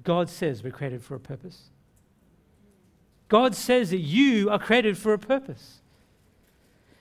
God 0.02 0.28
says 0.28 0.62
we're 0.62 0.70
created 0.70 1.02
for 1.02 1.14
a 1.14 1.20
purpose. 1.20 1.70
God 3.28 3.54
says 3.54 3.90
that 3.90 3.98
you 3.98 4.50
are 4.50 4.58
created 4.58 4.98
for 4.98 5.12
a 5.12 5.18
purpose. 5.18 5.80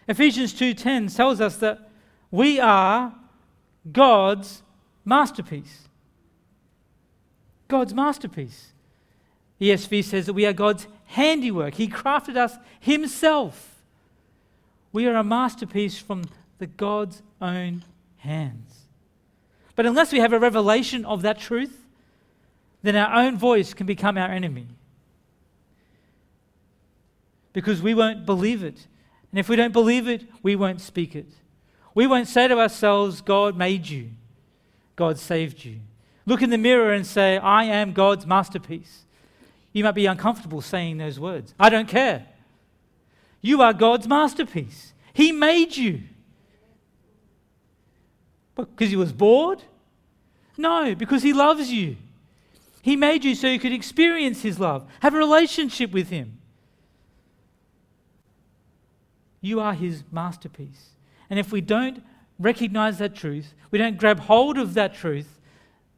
Ephesians 0.07 0.53
2:10 0.53 1.15
tells 1.15 1.41
us 1.41 1.57
that 1.57 1.89
we 2.31 2.59
are 2.59 3.15
God's 3.91 4.61
masterpiece. 5.05 5.87
God's 7.67 7.93
masterpiece. 7.93 8.73
ESV 9.61 10.03
says 10.03 10.25
that 10.25 10.33
we 10.33 10.45
are 10.45 10.53
God's 10.53 10.87
handiwork. 11.05 11.75
He 11.75 11.87
crafted 11.87 12.37
us 12.37 12.55
himself. 12.79 13.81
We 14.91 15.05
are 15.05 15.15
a 15.15 15.23
masterpiece 15.23 15.99
from 15.99 16.25
the 16.57 16.67
God's 16.67 17.21
own 17.41 17.83
hands. 18.17 18.87
But 19.75 19.85
unless 19.85 20.11
we 20.11 20.19
have 20.19 20.33
a 20.33 20.39
revelation 20.39 21.05
of 21.05 21.21
that 21.21 21.39
truth, 21.39 21.85
then 22.81 22.95
our 22.95 23.23
own 23.23 23.37
voice 23.37 23.73
can 23.73 23.85
become 23.85 24.17
our 24.17 24.29
enemy. 24.29 24.67
Because 27.53 27.81
we 27.81 27.93
won't 27.93 28.25
believe 28.25 28.63
it. 28.63 28.87
And 29.31 29.39
if 29.39 29.49
we 29.49 29.55
don't 29.55 29.73
believe 29.73 30.07
it, 30.07 30.27
we 30.41 30.55
won't 30.55 30.81
speak 30.81 31.15
it. 31.15 31.27
We 31.93 32.07
won't 32.07 32.27
say 32.27 32.47
to 32.47 32.59
ourselves, 32.59 33.21
God 33.21 33.57
made 33.57 33.87
you, 33.87 34.11
God 34.99 35.17
saved 35.17 35.63
you. 35.63 35.79
Look 36.25 36.41
in 36.41 36.49
the 36.49 36.57
mirror 36.57 36.91
and 36.91 37.07
say, 37.07 37.37
I 37.37 37.63
am 37.63 37.93
God's 37.93 38.25
masterpiece. 38.25 39.05
You 39.71 39.85
might 39.85 39.95
be 39.95 40.05
uncomfortable 40.05 40.59
saying 40.59 40.97
those 40.97 41.17
words. 41.17 41.53
I 41.57 41.69
don't 41.69 41.87
care. 41.87 42.25
You 43.39 43.61
are 43.61 43.71
God's 43.71 44.09
masterpiece. 44.09 44.91
He 45.13 45.31
made 45.31 45.77
you. 45.77 46.01
Because 48.57 48.89
he 48.89 48.97
was 48.97 49.13
bored? 49.13 49.63
No, 50.57 50.93
because 50.95 51.23
he 51.23 51.31
loves 51.31 51.71
you. 51.71 51.95
He 52.81 52.97
made 52.97 53.23
you 53.23 53.35
so 53.35 53.47
you 53.47 53.57
could 53.57 53.71
experience 53.71 54.41
his 54.41 54.59
love, 54.59 54.85
have 54.99 55.13
a 55.13 55.17
relationship 55.17 55.93
with 55.93 56.09
him. 56.09 56.39
You 59.39 59.61
are 59.61 59.73
his 59.73 60.03
masterpiece. 60.11 60.89
And 61.29 61.39
if 61.39 61.53
we 61.53 61.61
don't 61.61 62.03
recognize 62.39 62.97
that 62.99 63.15
truth, 63.15 63.53
we 63.69 63.77
don't 63.77 63.97
grab 63.97 64.21
hold 64.21 64.57
of 64.57 64.73
that 64.73 64.95
truth, 64.95 65.39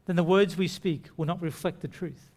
then 0.05 0.15
the 0.15 0.23
words 0.23 0.57
we 0.57 0.67
speak 0.67 1.07
will 1.15 1.25
not 1.25 1.41
reflect 1.41 1.81
the 1.81 1.87
truth. 1.87 2.31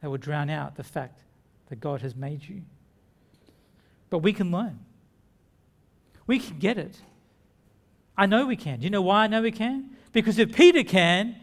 They 0.00 0.08
will 0.08 0.18
drown 0.18 0.50
out 0.50 0.74
the 0.74 0.82
fact 0.82 1.20
that 1.68 1.80
God 1.80 2.02
has 2.02 2.16
made 2.16 2.48
you. 2.48 2.62
But 4.10 4.18
we 4.18 4.32
can 4.32 4.50
learn. 4.50 4.80
We 6.26 6.38
can 6.38 6.58
get 6.58 6.76
it. 6.76 6.96
I 8.16 8.26
know 8.26 8.46
we 8.46 8.56
can. 8.56 8.80
Do 8.80 8.84
you 8.84 8.90
know 8.90 9.02
why 9.02 9.24
I 9.24 9.26
know 9.26 9.42
we 9.42 9.52
can? 9.52 9.96
Because 10.12 10.38
if 10.38 10.54
Peter 10.54 10.82
can, 10.82 11.36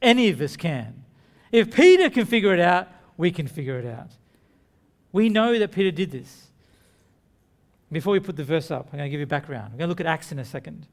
any 0.00 0.28
of 0.28 0.40
us 0.40 0.56
can. 0.56 1.04
If 1.52 1.74
Peter 1.74 2.08
can 2.08 2.24
figure 2.24 2.54
it 2.54 2.60
out, 2.60 2.88
we 3.16 3.30
can 3.30 3.46
figure 3.46 3.78
it 3.78 3.86
out. 3.86 4.10
We 5.12 5.28
know 5.28 5.58
that 5.58 5.70
Peter 5.70 5.90
did 5.90 6.10
this. 6.10 6.48
Before 7.92 8.12
we 8.12 8.20
put 8.20 8.36
the 8.36 8.44
verse 8.44 8.70
up, 8.70 8.88
I'm 8.92 8.98
going 8.98 9.06
to 9.06 9.10
give 9.10 9.20
you 9.20 9.26
background. 9.26 9.72
We're 9.72 9.78
going 9.78 9.88
to 9.88 9.92
look 9.92 10.00
at 10.00 10.06
Acts 10.06 10.32
in 10.32 10.38
a 10.38 10.44
second. 10.44 10.86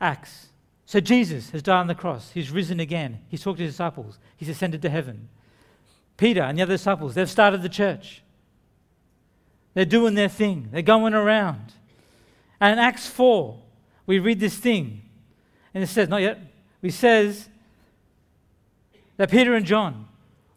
Acts. 0.00 0.48
So 0.86 1.00
Jesus 1.00 1.50
has 1.50 1.62
died 1.62 1.80
on 1.80 1.86
the 1.86 1.94
cross. 1.94 2.30
He's 2.32 2.50
risen 2.50 2.80
again. 2.80 3.20
He's 3.28 3.42
talked 3.42 3.58
to 3.58 3.64
his 3.64 3.72
disciples. 3.72 4.18
He's 4.36 4.48
ascended 4.48 4.82
to 4.82 4.90
heaven. 4.90 5.28
Peter 6.16 6.42
and 6.42 6.58
the 6.58 6.62
other 6.62 6.74
disciples, 6.74 7.14
they've 7.14 7.30
started 7.30 7.62
the 7.62 7.68
church. 7.68 8.22
They're 9.72 9.84
doing 9.84 10.14
their 10.14 10.28
thing. 10.28 10.68
They're 10.70 10.82
going 10.82 11.14
around. 11.14 11.72
And 12.60 12.74
in 12.74 12.78
Acts 12.78 13.08
4, 13.08 13.58
we 14.06 14.18
read 14.18 14.40
this 14.40 14.56
thing. 14.56 15.02
And 15.72 15.82
it 15.82 15.88
says, 15.88 16.08
not 16.08 16.22
yet, 16.22 16.38
it 16.82 16.92
says 16.92 17.48
that 19.16 19.30
Peter 19.30 19.54
and 19.54 19.66
John 19.66 20.06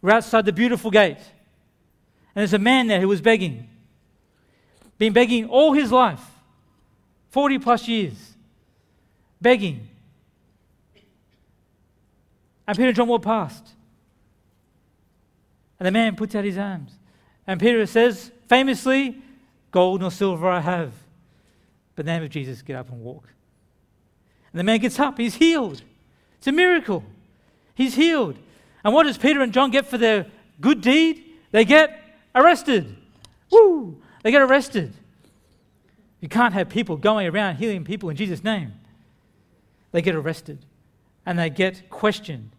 were 0.01 0.11
outside 0.11 0.45
the 0.45 0.53
beautiful 0.53 0.91
gate. 0.91 1.17
And 1.17 2.41
there's 2.41 2.53
a 2.53 2.59
man 2.59 2.87
there 2.87 3.01
who 3.01 3.07
was 3.07 3.21
begging. 3.21 3.67
Been 4.97 5.13
begging 5.13 5.47
all 5.47 5.73
his 5.73 5.91
life, 5.91 6.23
40 7.29 7.59
plus 7.59 7.87
years. 7.87 8.35
Begging. 9.39 9.87
And 12.67 12.75
Peter 12.75 12.87
and 12.87 12.95
John 12.95 13.07
walk 13.07 13.21
past. 13.21 13.63
And 15.79 15.85
the 15.85 15.91
man 15.91 16.15
puts 16.15 16.33
out 16.33 16.43
his 16.43 16.57
arms. 16.57 16.91
And 17.45 17.59
Peter 17.59 17.85
says, 17.85 18.31
famously, 18.47 19.21
Gold 19.71 20.01
nor 20.01 20.11
silver 20.11 20.49
I 20.49 20.59
have. 20.59 20.91
But 21.95 22.05
the 22.05 22.11
name 22.11 22.23
of 22.23 22.29
Jesus, 22.29 22.61
get 22.61 22.75
up 22.75 22.89
and 22.89 23.01
walk. 23.01 23.27
And 24.51 24.59
the 24.59 24.63
man 24.63 24.79
gets 24.79 24.99
up. 24.99 25.17
He's 25.17 25.35
healed. 25.35 25.81
It's 26.37 26.47
a 26.47 26.51
miracle. 26.51 27.03
He's 27.75 27.95
healed. 27.95 28.37
And 28.83 28.93
what 28.93 29.03
does 29.03 29.17
Peter 29.17 29.41
and 29.41 29.53
John 29.53 29.71
get 29.71 29.85
for 29.85 29.97
their 29.97 30.25
good 30.61 30.81
deed? 30.81 31.23
They 31.51 31.65
get 31.65 31.99
arrested. 32.33 32.95
Woo! 33.51 34.01
They 34.23 34.31
get 34.31 34.41
arrested. 34.41 34.93
You 36.19 36.29
can't 36.29 36.53
have 36.53 36.69
people 36.69 36.97
going 36.97 37.27
around 37.27 37.57
healing 37.57 37.83
people 37.83 38.09
in 38.09 38.15
Jesus' 38.15 38.43
name. 38.43 38.73
They 39.91 40.01
get 40.01 40.15
arrested 40.15 40.65
and 41.25 41.37
they 41.37 41.49
get 41.49 41.89
questioned. 41.89 42.51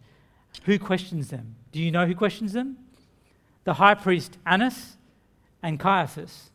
Who 0.63 0.79
questions 0.79 1.29
them? 1.29 1.55
Do 1.71 1.81
you 1.81 1.91
know 1.91 2.05
who 2.05 2.15
questions 2.15 2.53
them? 2.53 2.77
The 3.63 3.75
high 3.75 3.95
priest 3.95 4.37
Annas 4.45 4.97
and 5.61 5.79
Caiaphas. 5.79 6.49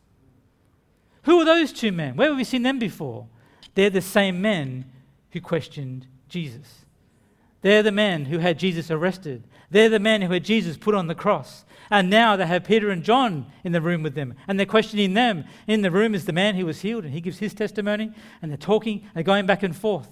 Who 1.23 1.39
are 1.39 1.45
those 1.45 1.71
two 1.71 1.91
men? 1.91 2.15
Where 2.15 2.29
have 2.29 2.37
we 2.37 2.43
seen 2.43 2.63
them 2.63 2.79
before? 2.79 3.27
They're 3.73 3.89
the 3.89 4.01
same 4.01 4.41
men 4.41 4.85
who 5.31 5.41
questioned 5.41 6.07
Jesus. 6.29 6.84
They're 7.65 7.83
the 7.83 7.91
men 7.91 8.25
who 8.25 8.37
had 8.37 8.59
Jesus 8.59 8.91
arrested. 8.91 9.43
They're 9.71 9.89
the 9.89 9.99
men 9.99 10.21
who 10.21 10.31
had 10.31 10.45
Jesus 10.45 10.77
put 10.77 10.95
on 10.95 11.07
the 11.07 11.15
cross. 11.15 11.65
And 11.89 12.09
now 12.09 12.35
they 12.35 12.45
have 12.45 12.63
Peter 12.63 12.91
and 12.91 13.03
John 13.03 13.47
in 13.63 13.71
the 13.71 13.81
room 13.81 14.03
with 14.03 14.15
them. 14.15 14.35
And 14.47 14.57
they're 14.57 14.65
questioning 14.65 15.15
them. 15.15 15.45
In 15.67 15.81
the 15.81 15.91
room 15.91 16.13
is 16.13 16.25
the 16.25 16.33
man 16.33 16.55
who 16.55 16.65
was 16.65 16.81
healed, 16.81 17.03
and 17.03 17.13
he 17.13 17.21
gives 17.21 17.39
his 17.39 17.53
testimony. 17.53 18.11
And 18.41 18.51
they're 18.51 18.57
talking, 18.57 19.07
they're 19.13 19.23
going 19.23 19.45
back 19.45 19.63
and 19.63 19.75
forth 19.75 20.09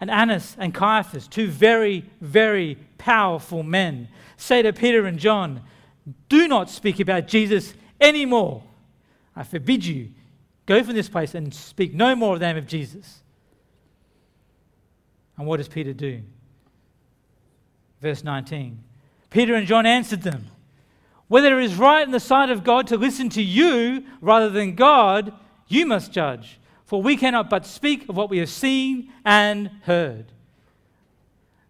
and 0.00 0.10
Annas 0.10 0.56
and 0.58 0.72
Caiaphas, 0.72 1.26
two 1.26 1.48
very, 1.48 2.04
very 2.20 2.76
powerful 2.98 3.62
men, 3.62 4.08
say 4.36 4.62
to 4.62 4.72
Peter 4.72 5.06
and 5.06 5.18
John, 5.18 5.62
Do 6.28 6.46
not 6.46 6.70
speak 6.70 7.00
about 7.00 7.26
Jesus 7.26 7.74
anymore. 8.00 8.62
I 9.34 9.42
forbid 9.42 9.84
you. 9.84 10.10
Go 10.66 10.82
from 10.84 10.94
this 10.94 11.08
place 11.08 11.34
and 11.34 11.52
speak 11.52 11.94
no 11.94 12.14
more 12.14 12.34
of 12.34 12.40
the 12.40 12.46
name 12.46 12.56
of 12.56 12.66
Jesus. 12.66 13.22
And 15.38 15.46
what 15.46 15.56
does 15.56 15.68
Peter 15.68 15.94
do? 15.94 16.20
Verse 18.02 18.22
19 18.22 18.82
Peter 19.30 19.54
and 19.54 19.66
John 19.66 19.86
answered 19.86 20.22
them, 20.22 20.48
Whether 21.28 21.58
it 21.58 21.64
is 21.64 21.76
right 21.76 22.04
in 22.04 22.10
the 22.10 22.20
sight 22.20 22.50
of 22.50 22.64
God 22.64 22.88
to 22.88 22.96
listen 22.96 23.30
to 23.30 23.42
you 23.42 24.04
rather 24.20 24.50
than 24.50 24.74
God, 24.74 25.32
you 25.68 25.86
must 25.86 26.12
judge 26.12 26.58
for 26.88 27.02
we 27.02 27.18
cannot 27.18 27.50
but 27.50 27.66
speak 27.66 28.08
of 28.08 28.16
what 28.16 28.30
we 28.30 28.38
have 28.38 28.48
seen 28.48 29.12
and 29.22 29.70
heard. 29.82 30.32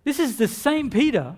This 0.04 0.20
is 0.20 0.38
the 0.38 0.46
same 0.46 0.90
Peter 0.90 1.34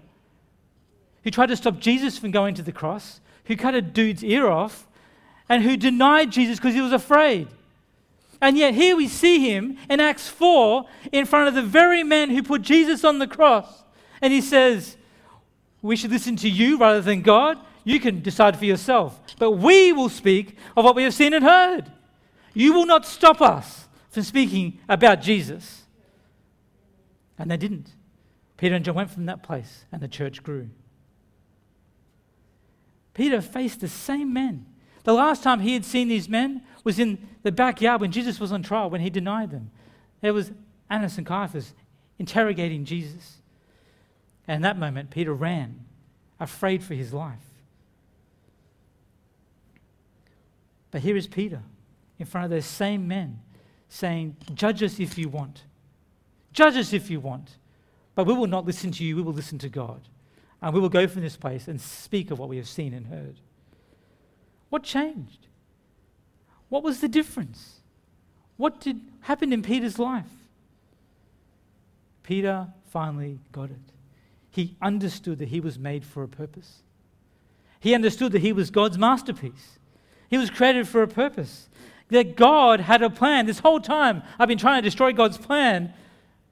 who 1.24 1.30
tried 1.30 1.46
to 1.46 1.56
stop 1.56 1.80
Jesus 1.80 2.18
from 2.18 2.30
going 2.30 2.54
to 2.56 2.62
the 2.62 2.72
cross, 2.72 3.22
who 3.46 3.56
cut 3.56 3.74
a 3.74 3.80
dude's 3.80 4.22
ear 4.22 4.48
off, 4.48 4.86
and 5.48 5.62
who 5.62 5.78
denied 5.78 6.30
Jesus 6.30 6.58
because 6.58 6.74
he 6.74 6.82
was 6.82 6.92
afraid. 6.92 7.48
And 8.40 8.56
yet, 8.56 8.74
here 8.74 8.96
we 8.96 9.06
see 9.06 9.50
him 9.50 9.76
in 9.88 10.00
Acts 10.00 10.28
4 10.28 10.86
in 11.12 11.26
front 11.26 11.48
of 11.48 11.54
the 11.54 11.62
very 11.62 12.02
men 12.02 12.30
who 12.30 12.42
put 12.42 12.62
Jesus 12.62 13.04
on 13.04 13.18
the 13.18 13.26
cross. 13.26 13.84
And 14.22 14.32
he 14.32 14.40
says, 14.40 14.96
we 15.82 15.96
should 15.96 16.10
listen 16.10 16.36
to 16.36 16.48
you 16.48 16.78
rather 16.78 17.00
than 17.00 17.22
God, 17.22 17.58
you 17.84 18.00
can 18.00 18.22
decide 18.22 18.58
for 18.58 18.64
yourself. 18.64 19.20
But 19.38 19.52
we 19.52 19.92
will 19.92 20.08
speak 20.08 20.56
of 20.76 20.84
what 20.84 20.94
we 20.94 21.02
have 21.04 21.14
seen 21.14 21.34
and 21.34 21.44
heard. 21.44 21.90
You 22.54 22.72
will 22.72 22.86
not 22.86 23.06
stop 23.06 23.40
us 23.40 23.88
from 24.10 24.22
speaking 24.22 24.78
about 24.88 25.22
Jesus. 25.22 25.84
And 27.38 27.50
they 27.50 27.56
didn't. 27.56 27.94
Peter 28.56 28.74
and 28.74 28.84
John 28.84 28.94
went 28.94 29.10
from 29.10 29.26
that 29.26 29.42
place, 29.42 29.86
and 29.90 30.02
the 30.02 30.08
church 30.08 30.42
grew. 30.42 30.68
Peter 33.14 33.40
faced 33.40 33.80
the 33.80 33.88
same 33.88 34.32
men. 34.32 34.66
The 35.04 35.14
last 35.14 35.42
time 35.42 35.60
he 35.60 35.72
had 35.72 35.84
seen 35.84 36.08
these 36.08 36.28
men 36.28 36.62
was 36.84 36.98
in 36.98 37.28
the 37.42 37.52
backyard 37.52 38.00
when 38.00 38.12
Jesus 38.12 38.40
was 38.40 38.52
on 38.52 38.62
trial, 38.62 38.90
when 38.90 39.00
he 39.00 39.10
denied 39.10 39.50
them. 39.50 39.70
There 40.20 40.34
was 40.34 40.52
Annas 40.88 41.18
and 41.18 41.26
Caiaphas 41.26 41.74
interrogating 42.18 42.84
Jesus. 42.84 43.38
And 44.46 44.56
in 44.56 44.62
that 44.62 44.78
moment, 44.78 45.10
Peter 45.10 45.32
ran, 45.32 45.84
afraid 46.38 46.82
for 46.82 46.94
his 46.94 47.12
life. 47.12 47.38
But 50.90 51.02
here 51.02 51.16
is 51.16 51.26
Peter 51.26 51.62
in 52.18 52.26
front 52.26 52.44
of 52.44 52.50
those 52.50 52.66
same 52.66 53.06
men 53.06 53.40
saying, 53.88 54.36
Judge 54.54 54.82
us 54.82 54.98
if 54.98 55.16
you 55.16 55.28
want. 55.28 55.64
Judge 56.52 56.76
us 56.76 56.92
if 56.92 57.10
you 57.10 57.20
want. 57.20 57.58
But 58.14 58.26
we 58.26 58.34
will 58.34 58.46
not 58.46 58.66
listen 58.66 58.90
to 58.92 59.04
you, 59.04 59.16
we 59.16 59.22
will 59.22 59.32
listen 59.32 59.58
to 59.58 59.68
God. 59.68 60.00
And 60.60 60.74
we 60.74 60.80
will 60.80 60.88
go 60.88 61.06
from 61.06 61.22
this 61.22 61.36
place 61.36 61.68
and 61.68 61.80
speak 61.80 62.30
of 62.30 62.38
what 62.38 62.48
we 62.48 62.56
have 62.56 62.68
seen 62.68 62.92
and 62.92 63.06
heard. 63.06 63.40
What 64.68 64.82
changed? 64.82 65.46
What 66.70 66.82
was 66.82 67.00
the 67.00 67.08
difference? 67.08 67.80
What 68.56 68.80
did 68.80 69.00
happen 69.20 69.52
in 69.52 69.62
Peter's 69.62 69.98
life? 69.98 70.30
Peter 72.22 72.68
finally 72.90 73.38
got 73.52 73.70
it. 73.70 73.76
He 74.50 74.76
understood 74.80 75.38
that 75.40 75.48
he 75.48 75.60
was 75.60 75.78
made 75.78 76.04
for 76.04 76.22
a 76.22 76.28
purpose. 76.28 76.82
He 77.80 77.94
understood 77.94 78.32
that 78.32 78.42
he 78.42 78.52
was 78.52 78.70
God's 78.70 78.98
masterpiece. 78.98 79.78
He 80.28 80.38
was 80.38 80.50
created 80.50 80.88
for 80.88 81.02
a 81.02 81.08
purpose. 81.08 81.68
That 82.08 82.36
God 82.36 82.80
had 82.80 83.02
a 83.02 83.10
plan. 83.10 83.46
This 83.46 83.60
whole 83.60 83.80
time, 83.80 84.22
I've 84.38 84.48
been 84.48 84.58
trying 84.58 84.82
to 84.82 84.86
destroy 84.86 85.12
God's 85.12 85.38
plan, 85.38 85.92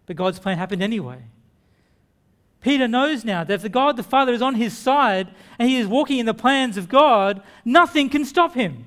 but 0.07 0.16
God's 0.16 0.39
plan 0.39 0.59
happened 0.59 0.83
anyway. 0.83 1.23
Peter 2.61 2.89
knows 2.89 3.25
now 3.25 3.45
that 3.45 3.55
if 3.55 3.62
the 3.62 3.69
God 3.69 3.97
the 3.97 4.03
Father 4.03 4.33
is 4.33 4.43
on 4.43 4.55
his 4.57 4.77
side 4.77 5.29
and 5.59 5.69
he 5.69 5.77
is 5.77 5.87
walking 5.87 6.19
in 6.19 6.27
the 6.27 6.35
plans 6.35 6.77
of 6.77 6.89
God, 6.89 7.43
nothing 7.64 8.09
can 8.09 8.25
stop 8.25 8.55
him. 8.55 8.85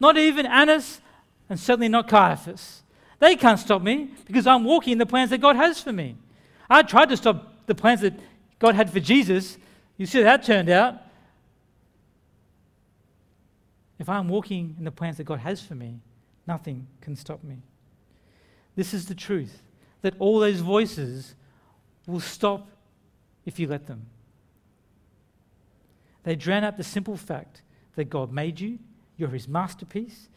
Not 0.00 0.16
even 0.16 0.46
Annas, 0.46 1.00
and 1.48 1.58
certainly 1.58 1.88
not 1.88 2.08
Caiaphas. 2.08 2.82
They 3.18 3.36
can't 3.36 3.58
stop 3.58 3.82
me 3.82 4.10
because 4.26 4.46
I'm 4.46 4.64
walking 4.64 4.92
in 4.92 4.98
the 4.98 5.06
plans 5.06 5.30
that 5.30 5.38
God 5.38 5.56
has 5.56 5.80
for 5.80 5.92
me. 5.92 6.16
I 6.70 6.82
tried 6.82 7.08
to 7.08 7.16
stop 7.16 7.66
the 7.66 7.74
plans 7.74 8.02
that 8.02 8.14
God 8.58 8.74
had 8.74 8.90
for 8.90 9.00
Jesus. 9.00 9.58
You 9.96 10.06
see 10.06 10.18
how 10.18 10.24
that 10.24 10.44
turned 10.44 10.68
out. 10.68 11.02
If 13.98 14.08
I'm 14.08 14.28
walking 14.28 14.76
in 14.78 14.84
the 14.84 14.92
plans 14.92 15.16
that 15.16 15.24
God 15.24 15.40
has 15.40 15.60
for 15.60 15.74
me, 15.74 15.98
nothing 16.46 16.86
can 17.00 17.16
stop 17.16 17.42
me. 17.42 17.56
This 18.76 18.94
is 18.94 19.06
the 19.06 19.14
truth 19.14 19.60
that 20.02 20.14
all 20.20 20.38
those 20.38 20.60
voices 20.60 21.34
will 22.06 22.20
stop 22.20 22.68
if 23.44 23.58
you 23.58 23.66
let 23.66 23.86
them. 23.86 24.06
They 26.22 26.36
drown 26.36 26.62
out 26.62 26.76
the 26.76 26.84
simple 26.84 27.16
fact 27.16 27.62
that 27.96 28.04
God 28.04 28.32
made 28.32 28.60
you, 28.60 28.78
you're 29.18 29.28
his 29.28 29.46
masterpiece, 29.46 30.28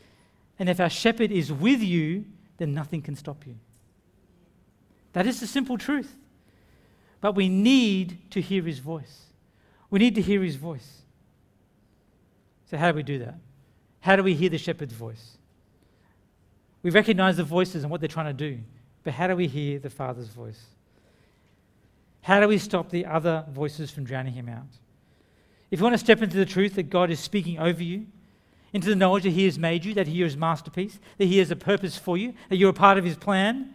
and 0.60 0.68
if 0.68 0.80
our 0.80 0.90
shepherd 0.90 1.32
is 1.32 1.54
with 1.54 1.82
you, 1.82 2.26
then 2.58 2.74
nothing 2.74 3.02
can 3.02 3.16
stop 3.16 3.48
you. 3.48 3.56
That 5.14 5.26
is 5.26 5.40
the 5.40 5.48
simple 5.48 5.78
truth. 5.78 6.16
But 7.22 7.36
we 7.36 7.48
need 7.48 8.32
to 8.32 8.42
hear 8.42 8.64
his 8.64 8.80
voice. 8.80 9.26
We 9.90 10.00
need 10.00 10.16
to 10.16 10.22
hear 10.22 10.42
his 10.42 10.56
voice. 10.56 11.04
So, 12.70 12.78
how 12.78 12.92
do 12.92 12.96
we 12.96 13.04
do 13.04 13.20
that? 13.20 13.36
How 14.00 14.16
do 14.16 14.24
we 14.24 14.34
hear 14.34 14.50
the 14.50 14.58
shepherd's 14.58 14.94
voice? 14.94 15.38
We 16.84 16.90
recognize 16.90 17.38
the 17.38 17.44
voices 17.44 17.84
and 17.84 17.92
what 17.92 18.02
they're 18.02 18.08
trying 18.08 18.36
to 18.36 18.50
do, 18.50 18.60
but 19.04 19.14
how 19.14 19.28
do 19.28 19.36
we 19.36 19.48
hear 19.48 19.78
the 19.78 19.90
Father's 19.90 20.30
voice? 20.30 20.60
How 22.22 22.40
do 22.40 22.48
we 22.48 22.58
stop 22.58 22.90
the 22.90 23.06
other 23.06 23.46
voices 23.52 23.92
from 23.92 24.04
drowning 24.04 24.34
him 24.34 24.50
out? 24.50 24.68
If 25.70 25.80
you 25.80 25.84
want 25.84 25.94
to 25.94 26.00
step 26.00 26.22
into 26.22 26.38
the 26.38 26.46
truth 26.46 26.76
that 26.76 26.90
God 26.90 27.12
is 27.12 27.20
speaking 27.20 27.60
over 27.60 27.84
you, 27.84 28.08
into 28.74 28.90
the 28.90 28.96
knowledge 28.96 29.24
that 29.24 29.32
He 29.32 29.46
has 29.46 29.60
made 29.60 29.86
you, 29.86 29.94
that 29.94 30.08
He 30.08 30.22
is 30.22 30.38
masterpiece, 30.38 31.00
that 31.18 31.26
He 31.26 31.38
has 31.40 31.52
a 31.52 31.56
purpose 31.56 31.98
for 31.98 32.18
you, 32.18 32.34
that 32.50 32.58
you're 32.58 32.70
a 32.70 32.74
part 32.74 32.98
of 32.98 33.06
His 33.06 33.18
plan, 33.18 33.74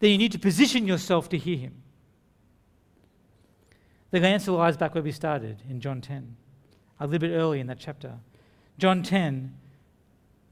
then 0.00 0.10
you 0.10 0.18
need 0.18 0.32
to 0.32 0.38
position 0.38 0.86
yourself 0.86 1.28
to 1.30 1.38
hear 1.38 1.56
Him. 1.56 1.82
The 4.10 4.26
answer 4.26 4.52
lies 4.52 4.76
back 4.76 4.94
where 4.94 5.02
we 5.02 5.12
started 5.12 5.62
in 5.68 5.80
John 5.80 6.00
10, 6.00 6.36
a 7.00 7.06
little 7.06 7.28
bit 7.28 7.34
early 7.34 7.60
in 7.60 7.66
that 7.66 7.78
chapter. 7.78 8.14
John 8.78 9.02
10, 9.02 9.54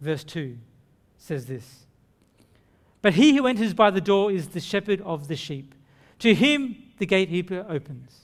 verse 0.00 0.24
2 0.24 0.58
says 1.18 1.46
this 1.46 1.84
But 3.00 3.14
he 3.14 3.36
who 3.36 3.46
enters 3.46 3.74
by 3.74 3.90
the 3.90 4.00
door 4.00 4.30
is 4.30 4.48
the 4.48 4.60
shepherd 4.60 5.00
of 5.02 5.28
the 5.28 5.36
sheep. 5.36 5.74
To 6.20 6.34
him 6.34 6.76
the 6.98 7.06
gatekeeper 7.06 7.64
opens. 7.68 8.20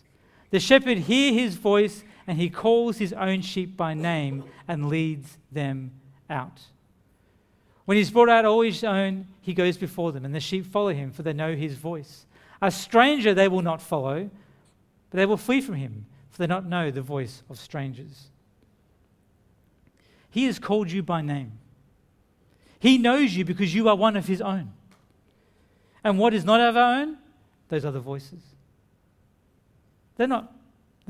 The 0.51 0.61
shepherd 0.61 0.99
hears 0.99 1.35
his 1.35 1.55
voice 1.57 2.05
and 2.31 2.39
he 2.39 2.49
calls 2.49 2.99
his 2.99 3.13
own 3.13 3.41
sheep 3.41 3.77
by 3.77 3.93
name 3.93 4.45
and 4.69 4.89
leads 4.89 5.37
them 5.51 5.91
out. 6.31 6.61
When 7.87 7.97
he's 7.97 8.13
brought 8.13 8.29
out 8.29 8.45
all 8.45 8.61
his 8.61 8.85
own, 8.85 9.27
he 9.41 9.53
goes 9.53 9.77
before 9.77 10.13
them, 10.13 10.25
and 10.25 10.33
the 10.33 10.39
sheep 10.39 10.65
follow 10.65 10.95
him, 10.95 11.11
for 11.11 11.25
they 11.25 11.33
know 11.33 11.57
his 11.57 11.75
voice. 11.75 12.27
A 12.63 12.71
stranger 12.71 13.35
they 13.35 13.49
will 13.49 13.63
not 13.63 13.83
follow, 13.83 14.31
but 15.11 15.17
they 15.17 15.27
will 15.27 15.37
flee 15.37 15.61
from 15.61 15.75
him, 15.75 16.07
for 16.29 16.39
they 16.39 16.47
not 16.47 16.67
know 16.67 16.93
the 16.93 17.03
voice 17.03 17.43
of 17.51 17.59
strangers. 17.59 18.29
He 20.31 20.45
has 20.45 20.61
called 20.61 20.89
you 20.89 21.03
by 21.03 21.23
name. 21.23 21.59
He 22.79 22.97
knows 22.97 23.35
you 23.35 23.45
because 23.45 23.75
you 23.75 23.89
are 23.89 23.97
one 23.97 24.17
of 24.17 24.29
his 24.29 24.41
own. 24.41 24.71
And 26.05 26.17
what 26.17 26.33
is 26.33 26.45
not 26.45 26.61
of 26.61 26.77
our 26.77 27.01
own? 27.01 27.19
Those 27.71 27.85
other 27.85 27.99
voices. 27.99 28.39
They're 30.17 30.29
not, 30.29 30.55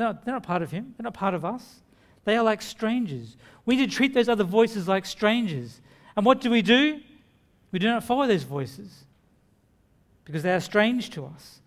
they're 0.01 0.09
not, 0.09 0.25
they're 0.25 0.35
not 0.35 0.43
part 0.43 0.63
of 0.63 0.71
him, 0.71 0.95
they're 0.97 1.05
not 1.05 1.13
part 1.13 1.35
of 1.35 1.45
us. 1.45 1.81
They 2.25 2.37
are 2.37 2.43
like 2.43 2.63
strangers. 2.63 3.37
We 3.67 3.77
need 3.77 3.91
to 3.91 3.95
treat 3.95 4.15
those 4.15 4.31
other 4.31 4.45
voices 4.45 4.89
like 4.89 5.05
strangers. 5.05 5.81
And 6.17 6.25
what 6.25 6.41
do 6.41 6.51
we 6.51 6.63
do? 6.63 7.01
We 7.71 7.79
do 7.79 7.87
not 7.87 8.03
follow 8.03 8.27
those 8.27 8.43
voices 8.43 9.05
because 10.25 10.43
they 10.43 10.53
are 10.55 10.61
strange 10.61 11.11
to 11.11 11.27
us. 11.27 11.61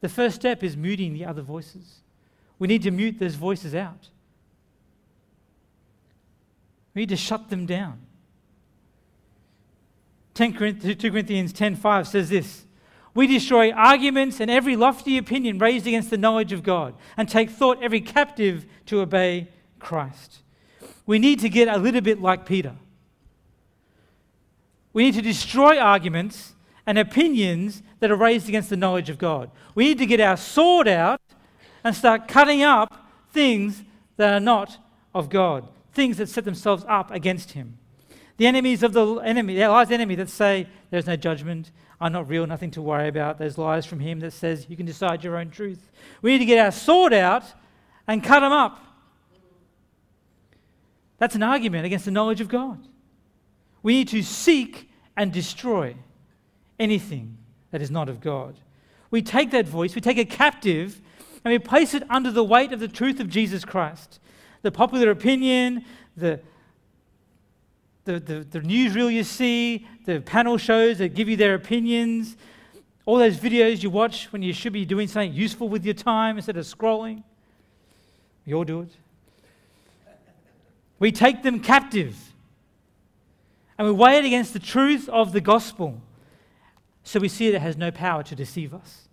The 0.00 0.08
first 0.08 0.36
step 0.36 0.62
is 0.62 0.76
muting 0.76 1.12
the 1.12 1.26
other 1.26 1.42
voices. 1.42 2.00
We 2.58 2.68
need 2.68 2.82
to 2.84 2.90
mute 2.90 3.18
those 3.18 3.34
voices 3.34 3.74
out. 3.74 4.08
We 6.94 7.02
need 7.02 7.10
to 7.10 7.16
shut 7.16 7.50
them 7.50 7.66
down. 7.66 8.00
2 10.34 10.52
Corinthians 10.52 11.52
10:5 11.52 12.06
says 12.06 12.30
this 12.30 12.64
we 13.18 13.26
destroy 13.26 13.72
arguments 13.72 14.38
and 14.38 14.48
every 14.48 14.76
lofty 14.76 15.18
opinion 15.18 15.58
raised 15.58 15.88
against 15.88 16.08
the 16.08 16.16
knowledge 16.16 16.52
of 16.52 16.62
God 16.62 16.94
and 17.16 17.28
take 17.28 17.50
thought 17.50 17.82
every 17.82 18.00
captive 18.00 18.64
to 18.86 19.00
obey 19.00 19.48
Christ. 19.80 20.42
We 21.04 21.18
need 21.18 21.40
to 21.40 21.48
get 21.48 21.66
a 21.66 21.78
little 21.78 22.00
bit 22.00 22.22
like 22.22 22.46
Peter. 22.46 22.76
We 24.92 25.02
need 25.02 25.14
to 25.14 25.22
destroy 25.22 25.80
arguments 25.80 26.54
and 26.86 26.96
opinions 26.96 27.82
that 27.98 28.12
are 28.12 28.16
raised 28.16 28.48
against 28.48 28.70
the 28.70 28.76
knowledge 28.76 29.10
of 29.10 29.18
God. 29.18 29.50
We 29.74 29.86
need 29.86 29.98
to 29.98 30.06
get 30.06 30.20
our 30.20 30.36
sword 30.36 30.86
out 30.86 31.20
and 31.82 31.96
start 31.96 32.28
cutting 32.28 32.62
up 32.62 33.10
things 33.32 33.82
that 34.16 34.32
are 34.32 34.38
not 34.38 34.78
of 35.12 35.28
God, 35.28 35.66
things 35.92 36.18
that 36.18 36.28
set 36.28 36.44
themselves 36.44 36.84
up 36.86 37.10
against 37.10 37.50
Him. 37.50 37.78
The 38.36 38.46
enemies 38.46 38.84
of 38.84 38.92
the 38.92 39.16
enemy, 39.16 39.56
the 39.56 39.66
lies 39.66 39.90
enemy 39.90 40.14
that 40.14 40.30
say 40.30 40.68
there's 40.90 41.08
no 41.08 41.16
judgment, 41.16 41.72
are 42.00 42.10
not 42.10 42.28
real, 42.28 42.46
nothing 42.46 42.70
to 42.72 42.82
worry 42.82 43.08
about. 43.08 43.38
There's 43.38 43.58
lies 43.58 43.84
from 43.84 44.00
him 44.00 44.20
that 44.20 44.32
says 44.32 44.66
you 44.68 44.76
can 44.76 44.86
decide 44.86 45.24
your 45.24 45.36
own 45.36 45.50
truth. 45.50 45.90
We 46.22 46.32
need 46.32 46.38
to 46.38 46.44
get 46.44 46.64
our 46.64 46.70
sword 46.70 47.12
out 47.12 47.44
and 48.06 48.22
cut 48.22 48.40
them 48.40 48.52
up. 48.52 48.84
That's 51.18 51.34
an 51.34 51.42
argument 51.42 51.84
against 51.84 52.04
the 52.04 52.10
knowledge 52.10 52.40
of 52.40 52.48
God. 52.48 52.86
We 53.82 53.94
need 53.94 54.08
to 54.08 54.22
seek 54.22 54.88
and 55.16 55.32
destroy 55.32 55.96
anything 56.78 57.36
that 57.72 57.82
is 57.82 57.90
not 57.90 58.08
of 58.08 58.20
God. 58.20 58.58
We 59.10 59.22
take 59.22 59.50
that 59.50 59.66
voice, 59.66 59.94
we 59.94 60.00
take 60.00 60.18
it 60.18 60.30
captive, 60.30 61.00
and 61.44 61.52
we 61.52 61.58
place 61.58 61.94
it 61.94 62.04
under 62.10 62.30
the 62.30 62.44
weight 62.44 62.72
of 62.72 62.80
the 62.80 62.88
truth 62.88 63.20
of 63.20 63.28
Jesus 63.28 63.64
Christ. 63.64 64.20
The 64.62 64.70
popular 64.70 65.10
opinion, 65.10 65.84
the, 66.16 66.40
the, 68.08 68.18
the, 68.18 68.58
the 68.58 68.60
newsreel 68.60 69.12
you 69.12 69.22
see, 69.22 69.86
the 70.06 70.20
panel 70.22 70.56
shows 70.56 70.96
that 70.96 71.14
give 71.14 71.28
you 71.28 71.36
their 71.36 71.54
opinions, 71.54 72.38
all 73.04 73.18
those 73.18 73.36
videos 73.36 73.82
you 73.82 73.90
watch 73.90 74.32
when 74.32 74.40
you 74.40 74.54
should 74.54 74.72
be 74.72 74.86
doing 74.86 75.06
something 75.06 75.34
useful 75.34 75.68
with 75.68 75.84
your 75.84 75.92
time 75.92 76.36
instead 76.36 76.56
of 76.56 76.64
scrolling. 76.64 77.22
We 78.46 78.54
all 78.54 78.64
do 78.64 78.80
it. 78.80 78.96
We 80.98 81.12
take 81.12 81.42
them 81.42 81.60
captive 81.60 82.16
and 83.76 83.86
we 83.86 83.92
weigh 83.92 84.16
it 84.16 84.24
against 84.24 84.54
the 84.54 84.58
truth 84.58 85.06
of 85.10 85.32
the 85.32 85.42
gospel. 85.42 86.00
So 87.04 87.20
we 87.20 87.28
see 87.28 87.50
that 87.50 87.58
it 87.58 87.62
has 87.62 87.76
no 87.76 87.90
power 87.90 88.22
to 88.22 88.34
deceive 88.34 88.72
us. 88.72 89.08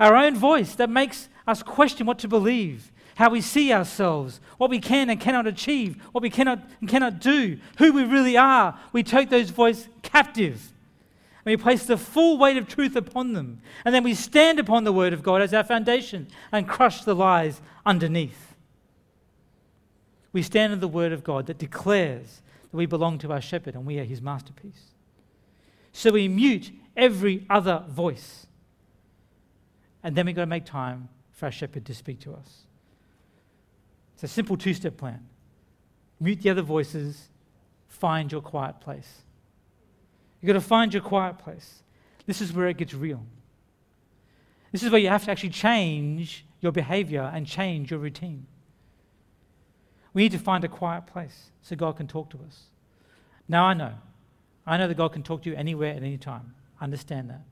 Our 0.00 0.16
own 0.16 0.34
voice 0.34 0.74
that 0.74 0.90
makes 0.90 1.28
us 1.46 1.62
question 1.62 2.06
what 2.08 2.18
to 2.18 2.28
believe, 2.28 2.90
how 3.14 3.30
we 3.30 3.40
see 3.40 3.72
ourselves, 3.72 4.40
what 4.58 4.70
we 4.70 4.80
can 4.80 5.08
and 5.10 5.20
cannot 5.20 5.46
achieve, 5.46 5.96
what 6.12 6.22
we 6.22 6.30
cannot 6.30 6.60
and 6.80 6.88
cannot 6.88 7.20
do, 7.20 7.58
who 7.78 7.92
we 7.92 8.04
really 8.04 8.36
are. 8.36 8.78
We 8.92 9.02
take 9.02 9.30
those 9.30 9.50
voices 9.50 9.88
captive. 10.02 10.72
And 11.44 11.52
we 11.52 11.56
place 11.56 11.86
the 11.86 11.96
full 11.96 12.38
weight 12.38 12.56
of 12.56 12.66
truth 12.66 12.96
upon 12.96 13.34
them. 13.34 13.60
And 13.84 13.94
then 13.94 14.02
we 14.02 14.14
stand 14.14 14.58
upon 14.58 14.84
the 14.84 14.92
Word 14.92 15.12
of 15.12 15.22
God 15.22 15.42
as 15.42 15.52
our 15.52 15.64
foundation 15.64 16.28
and 16.50 16.68
crush 16.68 17.04
the 17.04 17.14
lies 17.14 17.60
underneath. 17.84 18.54
We 20.32 20.42
stand 20.42 20.72
on 20.72 20.80
the 20.80 20.88
Word 20.88 21.12
of 21.12 21.22
God 21.22 21.46
that 21.46 21.58
declares 21.58 22.42
that 22.70 22.76
we 22.76 22.86
belong 22.86 23.18
to 23.18 23.32
our 23.32 23.40
shepherd 23.40 23.74
and 23.74 23.86
we 23.86 23.98
are 23.98 24.04
his 24.04 24.22
masterpiece. 24.22 24.90
So 25.92 26.10
we 26.10 26.26
mute 26.26 26.72
every 26.96 27.46
other 27.48 27.84
voice. 27.88 28.46
And 30.02 30.16
then 30.16 30.26
we've 30.26 30.34
got 30.34 30.42
to 30.42 30.46
make 30.46 30.64
time 30.64 31.08
for 31.30 31.46
our 31.46 31.52
shepherd 31.52 31.84
to 31.86 31.94
speak 31.94 32.20
to 32.20 32.32
us. 32.32 32.64
It's 34.14 34.22
a 34.22 34.28
simple 34.28 34.56
two 34.56 34.74
step 34.74 34.96
plan 34.96 35.26
mute 36.20 36.40
the 36.40 36.50
other 36.50 36.62
voices, 36.62 37.28
find 37.86 38.32
your 38.32 38.40
quiet 38.40 38.80
place. 38.80 39.22
You've 40.40 40.48
got 40.48 40.54
to 40.54 40.60
find 40.60 40.92
your 40.92 41.02
quiet 41.02 41.38
place. 41.38 41.82
This 42.26 42.40
is 42.40 42.52
where 42.52 42.68
it 42.68 42.76
gets 42.76 42.94
real. 42.94 43.24
This 44.72 44.82
is 44.82 44.90
where 44.90 45.00
you 45.00 45.08
have 45.08 45.24
to 45.24 45.30
actually 45.30 45.50
change 45.50 46.44
your 46.60 46.72
behavior 46.72 47.30
and 47.32 47.46
change 47.46 47.90
your 47.90 48.00
routine. 48.00 48.46
We 50.12 50.22
need 50.22 50.32
to 50.32 50.38
find 50.38 50.64
a 50.64 50.68
quiet 50.68 51.06
place 51.06 51.50
so 51.62 51.76
God 51.76 51.96
can 51.96 52.06
talk 52.06 52.30
to 52.30 52.38
us. 52.46 52.64
Now 53.48 53.66
I 53.66 53.74
know. 53.74 53.92
I 54.66 54.76
know 54.78 54.88
that 54.88 54.96
God 54.96 55.12
can 55.12 55.22
talk 55.22 55.42
to 55.42 55.50
you 55.50 55.56
anywhere 55.56 55.90
at 55.90 56.02
any 56.02 56.16
time. 56.16 56.54
Understand 56.80 57.28
that. 57.30 57.42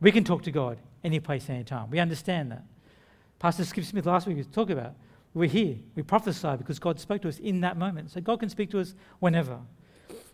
We 0.00 0.12
can 0.12 0.22
talk 0.22 0.42
to 0.44 0.52
God 0.52 0.78
any 1.02 1.18
place, 1.20 1.50
any 1.50 1.64
time. 1.64 1.90
We 1.90 1.98
understand 1.98 2.52
that. 2.52 2.64
Pastor 3.38 3.64
Skip 3.64 3.84
Smith 3.84 4.06
last 4.06 4.26
week 4.26 4.36
was 4.36 4.46
talking 4.46 4.78
about 4.78 4.94
we're 5.34 5.48
here. 5.48 5.76
We 5.96 6.02
prophesy 6.04 6.56
because 6.56 6.78
God 6.78 7.00
spoke 7.00 7.22
to 7.22 7.28
us 7.28 7.38
in 7.38 7.60
that 7.62 7.76
moment. 7.76 8.12
So 8.12 8.20
God 8.20 8.38
can 8.38 8.48
speak 8.48 8.70
to 8.70 8.80
us 8.80 8.94
whenever. 9.18 9.58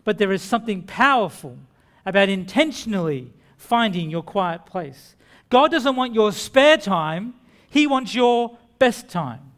But 0.03 0.19
there 0.19 0.31
is 0.31 0.43
something 0.43 0.83
powerful 0.83 1.57
about 2.05 2.29
intentionally 2.29 3.33
finding 3.57 4.09
your 4.09 4.23
quiet 4.23 4.65
place. 4.65 5.15
God 5.49 5.71
doesn't 5.71 5.95
want 5.95 6.13
your 6.13 6.31
spare 6.31 6.77
time, 6.77 7.33
He 7.69 7.87
wants 7.87 8.13
your 8.13 8.57
best 8.79 9.09
time. 9.09 9.51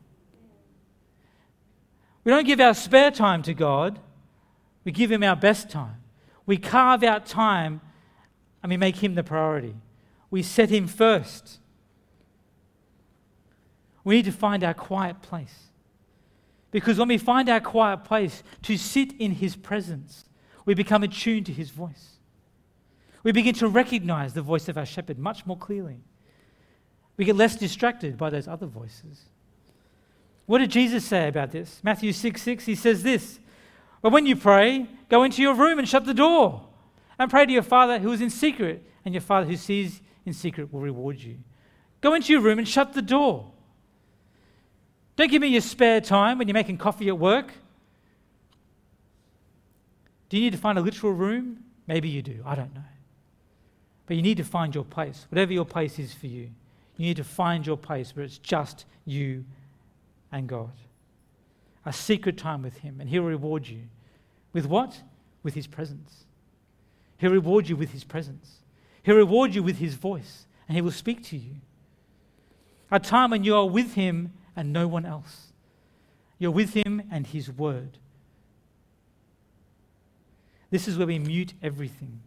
We 2.23 2.31
don't 2.31 2.47
give 2.47 2.61
our 2.61 2.73
spare 2.73 3.11
time 3.11 3.43
to 3.43 3.53
God, 3.53 3.99
we 4.85 4.91
give 4.91 5.11
Him 5.11 5.23
our 5.23 5.35
best 5.35 5.69
time. 5.69 6.01
We 6.45 6.57
carve 6.57 7.03
out 7.03 7.25
time 7.25 7.81
and 8.61 8.69
we 8.69 8.77
make 8.77 8.97
Him 8.97 9.15
the 9.15 9.23
priority. 9.23 9.75
We 10.29 10.43
set 10.43 10.69
Him 10.69 10.87
first. 10.87 11.59
We 14.03 14.15
need 14.15 14.25
to 14.25 14.31
find 14.31 14.63
our 14.63 14.73
quiet 14.73 15.21
place. 15.21 15.69
Because 16.71 16.97
when 16.97 17.07
we 17.07 17.17
find 17.17 17.49
our 17.49 17.59
quiet 17.59 18.03
place 18.03 18.43
to 18.63 18.77
sit 18.77 19.13
in 19.19 19.31
His 19.31 19.55
presence, 19.55 20.25
we 20.65 20.73
become 20.73 21.03
attuned 21.03 21.45
to 21.45 21.53
His 21.53 21.69
voice. 21.69 22.17
We 23.23 23.31
begin 23.31 23.55
to 23.55 23.67
recognize 23.67 24.33
the 24.33 24.41
voice 24.41 24.67
of 24.67 24.77
our 24.77 24.85
shepherd 24.85 25.17
much 25.17 25.45
more 25.45 25.57
clearly. 25.57 26.01
We 27.15 27.25
get 27.25 27.35
less 27.35 27.55
distracted 27.55 28.17
by 28.17 28.29
those 28.29 28.47
other 28.47 28.65
voices. 28.65 29.29
What 30.45 30.57
did 30.57 30.71
Jesus 30.71 31.05
say 31.05 31.27
about 31.27 31.51
this? 31.51 31.79
Matthew 31.83 32.11
6 32.11 32.41
6, 32.41 32.65
he 32.65 32.75
says 32.75 33.03
this 33.03 33.39
But 34.01 34.11
when 34.11 34.25
you 34.25 34.35
pray, 34.35 34.87
go 35.09 35.23
into 35.23 35.41
your 35.41 35.53
room 35.53 35.79
and 35.79 35.87
shut 35.87 36.05
the 36.05 36.13
door 36.13 36.67
and 37.17 37.29
pray 37.29 37.45
to 37.45 37.51
your 37.51 37.63
Father 37.63 37.99
who 37.99 38.11
is 38.11 38.21
in 38.21 38.29
secret, 38.29 38.83
and 39.05 39.13
your 39.13 39.21
Father 39.21 39.45
who 39.45 39.55
sees 39.55 40.01
in 40.25 40.33
secret 40.33 40.73
will 40.73 40.81
reward 40.81 41.19
you. 41.19 41.37
Go 42.01 42.13
into 42.13 42.33
your 42.33 42.41
room 42.41 42.59
and 42.59 42.67
shut 42.67 42.93
the 42.93 43.01
door. 43.01 43.52
Don't 45.15 45.29
give 45.29 45.41
me 45.41 45.49
your 45.49 45.61
spare 45.61 46.01
time 46.01 46.37
when 46.37 46.47
you're 46.47 46.53
making 46.53 46.77
coffee 46.77 47.07
at 47.07 47.17
work. 47.17 47.53
Do 50.29 50.37
you 50.37 50.43
need 50.43 50.53
to 50.53 50.59
find 50.59 50.77
a 50.77 50.81
literal 50.81 51.13
room? 51.13 51.63
Maybe 51.85 52.09
you 52.09 52.21
do. 52.21 52.41
I 52.45 52.55
don't 52.55 52.73
know. 52.73 52.81
But 54.07 54.15
you 54.17 54.23
need 54.23 54.37
to 54.37 54.43
find 54.43 54.73
your 54.73 54.83
place, 54.83 55.27
whatever 55.29 55.53
your 55.53 55.65
place 55.65 55.99
is 55.99 56.13
for 56.13 56.27
you. 56.27 56.49
You 56.97 57.07
need 57.07 57.17
to 57.17 57.23
find 57.23 57.65
your 57.65 57.77
place 57.77 58.15
where 58.15 58.25
it's 58.25 58.37
just 58.37 58.85
you 59.05 59.45
and 60.31 60.47
God. 60.47 60.71
A 61.85 61.93
secret 61.93 62.37
time 62.37 62.61
with 62.61 62.77
Him, 62.77 62.99
and 62.99 63.09
He'll 63.09 63.23
reward 63.23 63.67
you. 63.67 63.81
With 64.51 64.65
what? 64.65 65.01
With 65.43 65.53
His 65.53 65.67
presence. 65.67 66.25
He'll 67.17 67.31
reward 67.31 67.69
you 67.69 67.75
with 67.75 67.91
His 67.91 68.03
presence. 68.03 68.59
He'll 69.03 69.15
reward 69.15 69.53
you 69.53 69.63
with 69.63 69.77
His 69.77 69.95
voice, 69.95 70.47
and 70.67 70.75
He 70.75 70.81
will 70.81 70.91
speak 70.91 71.23
to 71.25 71.37
you. 71.37 71.55
A 72.91 72.99
time 72.99 73.31
when 73.31 73.43
you 73.43 73.55
are 73.55 73.67
with 73.67 73.93
Him 73.93 74.33
and 74.55 74.71
no 74.71 74.87
one 74.87 75.05
else. 75.05 75.53
You're 76.39 76.51
with 76.51 76.73
Him 76.73 77.03
and 77.11 77.27
His 77.27 77.49
Word. 77.49 77.97
This 80.69 80.87
is 80.87 80.97
where 80.97 81.07
we 81.07 81.19
mute 81.19 81.53
everything, 81.61 82.21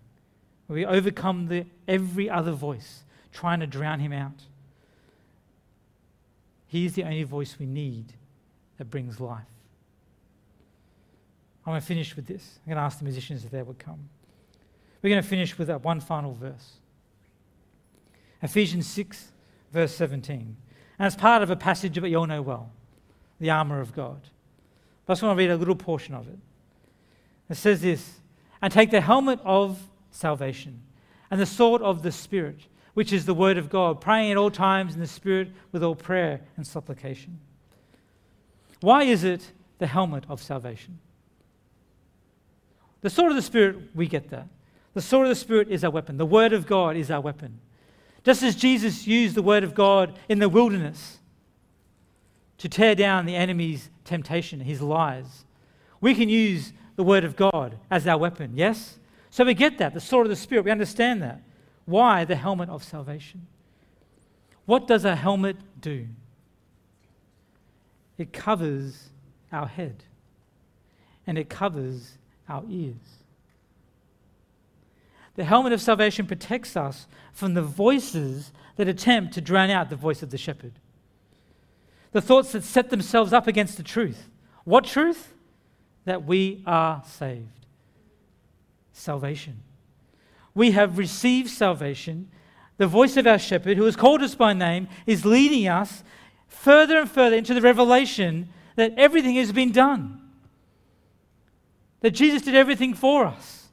where 0.66 0.76
we 0.76 0.86
overcome 0.86 1.48
the, 1.48 1.66
every 1.88 2.30
other 2.30 2.52
voice 2.52 3.02
trying 3.32 3.60
to 3.60 3.66
drown 3.66 4.00
Him 4.00 4.12
out. 4.12 4.44
He 6.66 6.86
is 6.86 6.94
the 6.94 7.04
only 7.04 7.22
voice 7.22 7.56
we 7.58 7.66
need 7.66 8.12
that 8.78 8.90
brings 8.90 9.20
life. 9.20 9.44
I'm 11.64 11.72
going 11.72 11.80
to 11.80 11.86
finish 11.86 12.14
with 12.14 12.26
this. 12.26 12.58
I'm 12.64 12.70
going 12.70 12.76
to 12.76 12.82
ask 12.82 12.98
the 12.98 13.04
musicians 13.04 13.44
if 13.44 13.50
they 13.50 13.62
would 13.62 13.78
come. 13.78 14.08
We're 15.02 15.10
going 15.10 15.22
to 15.22 15.28
finish 15.28 15.58
with 15.58 15.68
that 15.68 15.82
one 15.84 16.00
final 16.00 16.32
verse 16.32 16.74
Ephesians 18.42 18.86
6, 18.86 19.32
verse 19.72 19.94
17. 19.94 20.56
And 20.98 21.06
it's 21.06 21.16
part 21.16 21.42
of 21.42 21.50
a 21.50 21.56
passage 21.56 21.94
that 21.94 22.08
you 22.08 22.18
all 22.18 22.26
know 22.26 22.42
well 22.42 22.70
the 23.38 23.50
armour 23.50 23.80
of 23.80 23.94
God. 23.94 24.20
But 25.04 25.12
I 25.12 25.14
just 25.14 25.22
want 25.22 25.36
to 25.36 25.38
read 25.38 25.50
a 25.50 25.56
little 25.56 25.76
portion 25.76 26.14
of 26.14 26.26
it. 26.28 26.38
It 27.50 27.56
says 27.56 27.82
this 27.82 28.20
And 28.62 28.72
take 28.72 28.90
the 28.90 29.00
helmet 29.00 29.40
of 29.44 29.78
salvation 30.10 30.82
and 31.30 31.40
the 31.40 31.46
sword 31.46 31.82
of 31.82 32.02
the 32.02 32.12
Spirit, 32.12 32.60
which 32.94 33.12
is 33.12 33.26
the 33.26 33.34
word 33.34 33.58
of 33.58 33.68
God, 33.68 34.00
praying 34.00 34.30
at 34.30 34.36
all 34.36 34.50
times 34.50 34.94
in 34.94 35.00
the 35.00 35.06
Spirit 35.06 35.50
with 35.72 35.82
all 35.82 35.94
prayer 35.94 36.40
and 36.56 36.66
supplication. 36.66 37.38
Why 38.80 39.04
is 39.04 39.24
it 39.24 39.52
the 39.78 39.86
helmet 39.86 40.24
of 40.28 40.42
salvation? 40.42 40.98
The 43.02 43.10
sword 43.10 43.30
of 43.30 43.36
the 43.36 43.42
Spirit, 43.42 43.76
we 43.94 44.06
get 44.06 44.30
that. 44.30 44.48
The 44.94 45.02
sword 45.02 45.26
of 45.26 45.30
the 45.30 45.36
Spirit 45.36 45.68
is 45.70 45.84
our 45.84 45.90
weapon. 45.90 46.16
The 46.16 46.26
Word 46.26 46.52
of 46.52 46.66
God 46.66 46.96
is 46.96 47.10
our 47.10 47.20
weapon. 47.20 47.60
Just 48.26 48.42
as 48.42 48.56
Jesus 48.56 49.06
used 49.06 49.36
the 49.36 49.42
Word 49.42 49.62
of 49.62 49.72
God 49.72 50.18
in 50.28 50.40
the 50.40 50.48
wilderness 50.48 51.18
to 52.58 52.68
tear 52.68 52.96
down 52.96 53.24
the 53.24 53.36
enemy's 53.36 53.88
temptation, 54.04 54.58
his 54.58 54.82
lies, 54.82 55.44
we 56.00 56.12
can 56.12 56.28
use 56.28 56.72
the 56.96 57.04
Word 57.04 57.22
of 57.22 57.36
God 57.36 57.78
as 57.88 58.04
our 58.08 58.18
weapon, 58.18 58.50
yes? 58.56 58.98
So 59.30 59.44
we 59.44 59.54
get 59.54 59.78
that, 59.78 59.94
the 59.94 60.00
sword 60.00 60.26
of 60.26 60.30
the 60.30 60.36
Spirit. 60.36 60.64
We 60.64 60.72
understand 60.72 61.22
that. 61.22 61.40
Why 61.84 62.24
the 62.24 62.34
helmet 62.34 62.68
of 62.68 62.82
salvation? 62.82 63.46
What 64.64 64.88
does 64.88 65.04
a 65.04 65.14
helmet 65.14 65.58
do? 65.80 66.08
It 68.18 68.32
covers 68.32 69.10
our 69.52 69.68
head 69.68 70.02
and 71.28 71.38
it 71.38 71.48
covers 71.48 72.18
our 72.48 72.64
ears. 72.68 73.15
The 75.36 75.44
helmet 75.44 75.72
of 75.72 75.80
salvation 75.82 76.26
protects 76.26 76.76
us 76.76 77.06
from 77.32 77.54
the 77.54 77.62
voices 77.62 78.52
that 78.76 78.88
attempt 78.88 79.34
to 79.34 79.40
drown 79.40 79.70
out 79.70 79.90
the 79.90 79.96
voice 79.96 80.22
of 80.22 80.30
the 80.30 80.38
shepherd. 80.38 80.72
The 82.12 82.22
thoughts 82.22 82.52
that 82.52 82.64
set 82.64 82.88
themselves 82.88 83.32
up 83.32 83.46
against 83.46 83.76
the 83.76 83.82
truth. 83.82 84.30
What 84.64 84.84
truth? 84.84 85.34
That 86.06 86.24
we 86.24 86.62
are 86.66 87.02
saved. 87.06 87.66
Salvation. 88.92 89.58
We 90.54 90.70
have 90.70 90.96
received 90.96 91.50
salvation. 91.50 92.30
The 92.78 92.86
voice 92.86 93.18
of 93.18 93.26
our 93.26 93.38
shepherd, 93.38 93.76
who 93.76 93.84
has 93.84 93.96
called 93.96 94.22
us 94.22 94.34
by 94.34 94.54
name, 94.54 94.88
is 95.06 95.26
leading 95.26 95.68
us 95.68 96.02
further 96.48 96.98
and 96.98 97.10
further 97.10 97.36
into 97.36 97.52
the 97.52 97.60
revelation 97.60 98.48
that 98.76 98.94
everything 98.96 99.34
has 99.36 99.52
been 99.52 99.72
done. 99.72 100.22
That 102.00 102.12
Jesus 102.12 102.42
did 102.42 102.54
everything 102.54 102.94
for 102.94 103.26
us. 103.26 103.65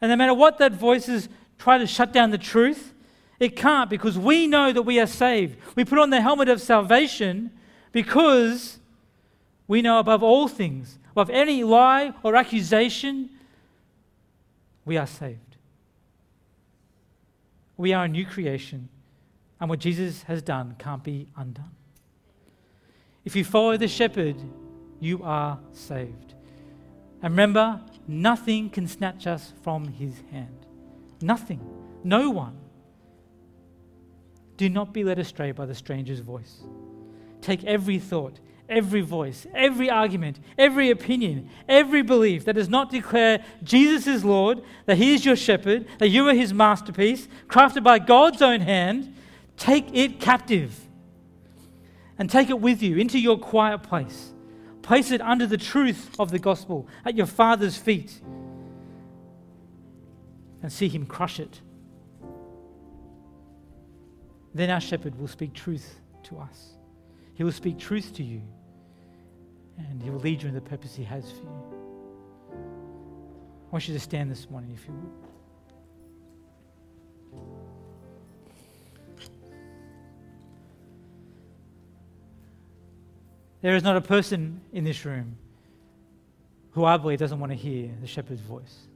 And 0.00 0.10
no 0.10 0.16
matter 0.16 0.34
what 0.34 0.58
that 0.58 0.72
voices 0.72 1.28
try 1.58 1.78
to 1.78 1.86
shut 1.86 2.12
down 2.12 2.30
the 2.30 2.38
truth, 2.38 2.94
it 3.40 3.56
can't 3.56 3.88
because 3.88 4.18
we 4.18 4.46
know 4.46 4.72
that 4.72 4.82
we 4.82 4.98
are 5.00 5.06
saved. 5.06 5.56
We 5.76 5.84
put 5.84 5.98
on 5.98 6.10
the 6.10 6.20
helmet 6.20 6.48
of 6.48 6.60
salvation 6.60 7.50
because 7.92 8.78
we 9.66 9.82
know 9.82 9.98
above 9.98 10.22
all 10.22 10.48
things, 10.48 10.98
above 11.12 11.30
any 11.30 11.62
lie 11.64 12.12
or 12.22 12.36
accusation, 12.36 13.30
we 14.84 14.96
are 14.96 15.06
saved. 15.06 15.56
We 17.76 17.92
are 17.92 18.06
a 18.06 18.08
new 18.08 18.26
creation, 18.26 18.88
and 19.60 19.70
what 19.70 19.78
Jesus 19.78 20.24
has 20.24 20.42
done 20.42 20.74
can't 20.78 21.04
be 21.04 21.28
undone. 21.36 21.70
If 23.24 23.36
you 23.36 23.44
follow 23.44 23.76
the 23.76 23.86
shepherd, 23.86 24.36
you 24.98 25.22
are 25.22 25.58
saved. 25.72 26.34
And 27.22 27.32
remember, 27.32 27.80
Nothing 28.08 28.70
can 28.70 28.88
snatch 28.88 29.26
us 29.26 29.52
from 29.62 29.86
his 29.86 30.22
hand. 30.32 30.66
Nothing. 31.20 31.60
No 32.02 32.30
one. 32.30 32.56
Do 34.56 34.68
not 34.70 34.94
be 34.94 35.04
led 35.04 35.18
astray 35.18 35.52
by 35.52 35.66
the 35.66 35.74
stranger's 35.74 36.20
voice. 36.20 36.62
Take 37.42 37.64
every 37.64 37.98
thought, 37.98 38.40
every 38.68 39.02
voice, 39.02 39.46
every 39.54 39.90
argument, 39.90 40.40
every 40.56 40.90
opinion, 40.90 41.50
every 41.68 42.02
belief 42.02 42.46
that 42.46 42.54
does 42.54 42.68
not 42.68 42.90
declare 42.90 43.44
Jesus 43.62 44.06
is 44.06 44.24
Lord, 44.24 44.62
that 44.86 44.96
He 44.96 45.14
is 45.14 45.24
your 45.24 45.36
shepherd, 45.36 45.86
that 45.98 46.08
you 46.08 46.26
are 46.28 46.34
His 46.34 46.54
masterpiece, 46.54 47.28
crafted 47.46 47.84
by 47.84 47.98
God's 47.98 48.40
own 48.40 48.60
hand, 48.60 49.14
take 49.58 49.94
it 49.94 50.18
captive 50.18 50.74
and 52.18 52.28
take 52.28 52.48
it 52.50 52.60
with 52.60 52.82
you 52.82 52.96
into 52.96 53.18
your 53.18 53.38
quiet 53.38 53.82
place. 53.82 54.32
Place 54.88 55.10
it 55.10 55.20
under 55.20 55.46
the 55.46 55.58
truth 55.58 56.18
of 56.18 56.30
the 56.30 56.38
gospel 56.38 56.88
at 57.04 57.14
your 57.14 57.26
Father's 57.26 57.76
feet 57.76 58.22
and 60.62 60.72
see 60.72 60.88
Him 60.88 61.04
crush 61.04 61.38
it. 61.38 61.60
Then 64.54 64.70
our 64.70 64.80
shepherd 64.80 65.20
will 65.20 65.28
speak 65.28 65.52
truth 65.52 66.00
to 66.22 66.38
us. 66.38 66.70
He 67.34 67.44
will 67.44 67.52
speak 67.52 67.78
truth 67.78 68.14
to 68.14 68.22
you 68.22 68.40
and 69.76 70.02
He 70.02 70.08
will 70.08 70.20
lead 70.20 70.40
you 70.40 70.48
in 70.48 70.54
the 70.54 70.62
purpose 70.62 70.94
He 70.94 71.04
has 71.04 71.30
for 71.32 71.42
you. 71.42 71.62
I 72.54 73.70
want 73.70 73.86
you 73.88 73.92
to 73.92 74.00
stand 74.00 74.30
this 74.30 74.48
morning 74.48 74.70
if 74.74 74.86
you 74.86 74.94
would. 74.94 75.27
There 83.60 83.74
is 83.74 83.82
not 83.82 83.96
a 83.96 84.00
person 84.00 84.60
in 84.72 84.84
this 84.84 85.04
room 85.04 85.36
who 86.72 86.84
I 86.84 86.96
believe 86.96 87.18
doesn't 87.18 87.40
want 87.40 87.50
to 87.50 87.56
hear 87.56 87.90
the 88.00 88.06
shepherd's 88.06 88.40
voice. 88.40 88.86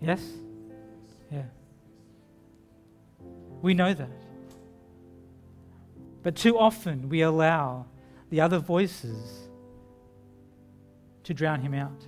Yes? 0.00 0.22
Yeah. 1.30 1.44
We 3.62 3.72
know 3.72 3.94
that. 3.94 4.10
But 6.22 6.36
too 6.36 6.58
often 6.58 7.08
we 7.08 7.22
allow 7.22 7.86
the 8.30 8.40
other 8.40 8.58
voices 8.58 9.48
to 11.24 11.34
drown 11.34 11.60
him 11.60 11.74
out. 11.74 12.06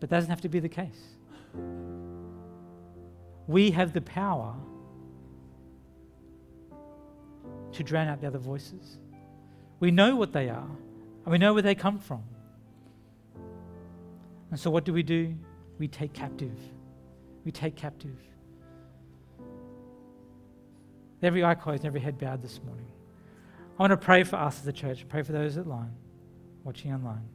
But 0.00 0.10
that 0.10 0.16
doesn't 0.16 0.30
have 0.30 0.40
to 0.42 0.48
be 0.48 0.60
the 0.60 0.68
case. 0.68 1.16
We 3.46 3.70
have 3.72 3.92
the 3.92 4.00
power 4.00 4.54
to 7.72 7.82
drown 7.82 8.08
out 8.08 8.20
the 8.20 8.26
other 8.26 8.38
voices. 8.38 8.98
We 9.80 9.90
know 9.90 10.16
what 10.16 10.32
they 10.32 10.48
are, 10.48 10.68
and 11.24 11.32
we 11.32 11.38
know 11.38 11.52
where 11.52 11.62
they 11.62 11.74
come 11.74 11.98
from. 11.98 12.22
And 14.50 14.58
so, 14.58 14.70
what 14.70 14.84
do 14.84 14.92
we 14.92 15.02
do? 15.02 15.34
We 15.78 15.88
take 15.88 16.12
captive. 16.12 16.56
We 17.44 17.52
take 17.52 17.76
captive. 17.76 18.16
Every 21.22 21.44
eye 21.44 21.54
closed 21.54 21.84
every 21.84 22.00
head 22.00 22.18
bowed 22.18 22.42
this 22.42 22.60
morning. 22.64 22.86
I 23.78 23.82
want 23.82 23.92
to 23.92 23.96
pray 23.96 24.24
for 24.24 24.36
us 24.36 24.60
as 24.60 24.66
a 24.66 24.72
church, 24.72 25.06
pray 25.08 25.22
for 25.22 25.32
those 25.32 25.56
at 25.56 25.66
line, 25.66 25.94
watching 26.64 26.92
online. 26.92 27.28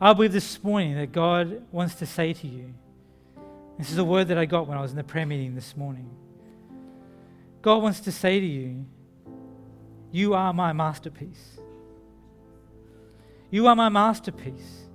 I 0.00 0.12
believe 0.12 0.32
this 0.32 0.62
morning 0.62 0.94
that 0.94 1.12
God 1.12 1.62
wants 1.72 1.96
to 1.96 2.06
say 2.06 2.32
to 2.32 2.46
you 2.46 2.72
this 3.78 3.92
is 3.92 3.98
a 3.98 4.04
word 4.04 4.28
that 4.28 4.38
I 4.38 4.44
got 4.44 4.66
when 4.66 4.76
I 4.76 4.80
was 4.80 4.90
in 4.90 4.96
the 4.96 5.04
prayer 5.04 5.24
meeting 5.24 5.54
this 5.54 5.76
morning. 5.76 6.10
God 7.62 7.80
wants 7.80 8.00
to 8.00 8.12
say 8.12 8.40
to 8.40 8.46
you, 8.46 8.84
You 10.10 10.34
are 10.34 10.52
my 10.52 10.72
masterpiece. 10.72 11.58
You 13.50 13.66
are 13.66 13.76
my 13.76 13.88
masterpiece. 13.88 14.86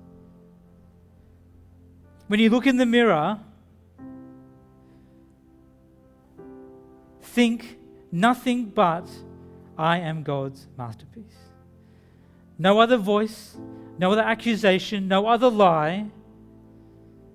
When 2.26 2.40
you 2.40 2.50
look 2.50 2.66
in 2.66 2.76
the 2.76 2.86
mirror, 2.86 3.38
think 7.22 7.78
nothing 8.10 8.66
but 8.66 9.08
I 9.76 9.98
am 9.98 10.22
God's 10.22 10.66
masterpiece. 10.78 11.24
No 12.58 12.78
other 12.78 12.96
voice, 12.96 13.56
no 13.98 14.12
other 14.12 14.22
accusation, 14.22 15.08
no 15.08 15.26
other 15.26 15.50
lie. 15.50 16.06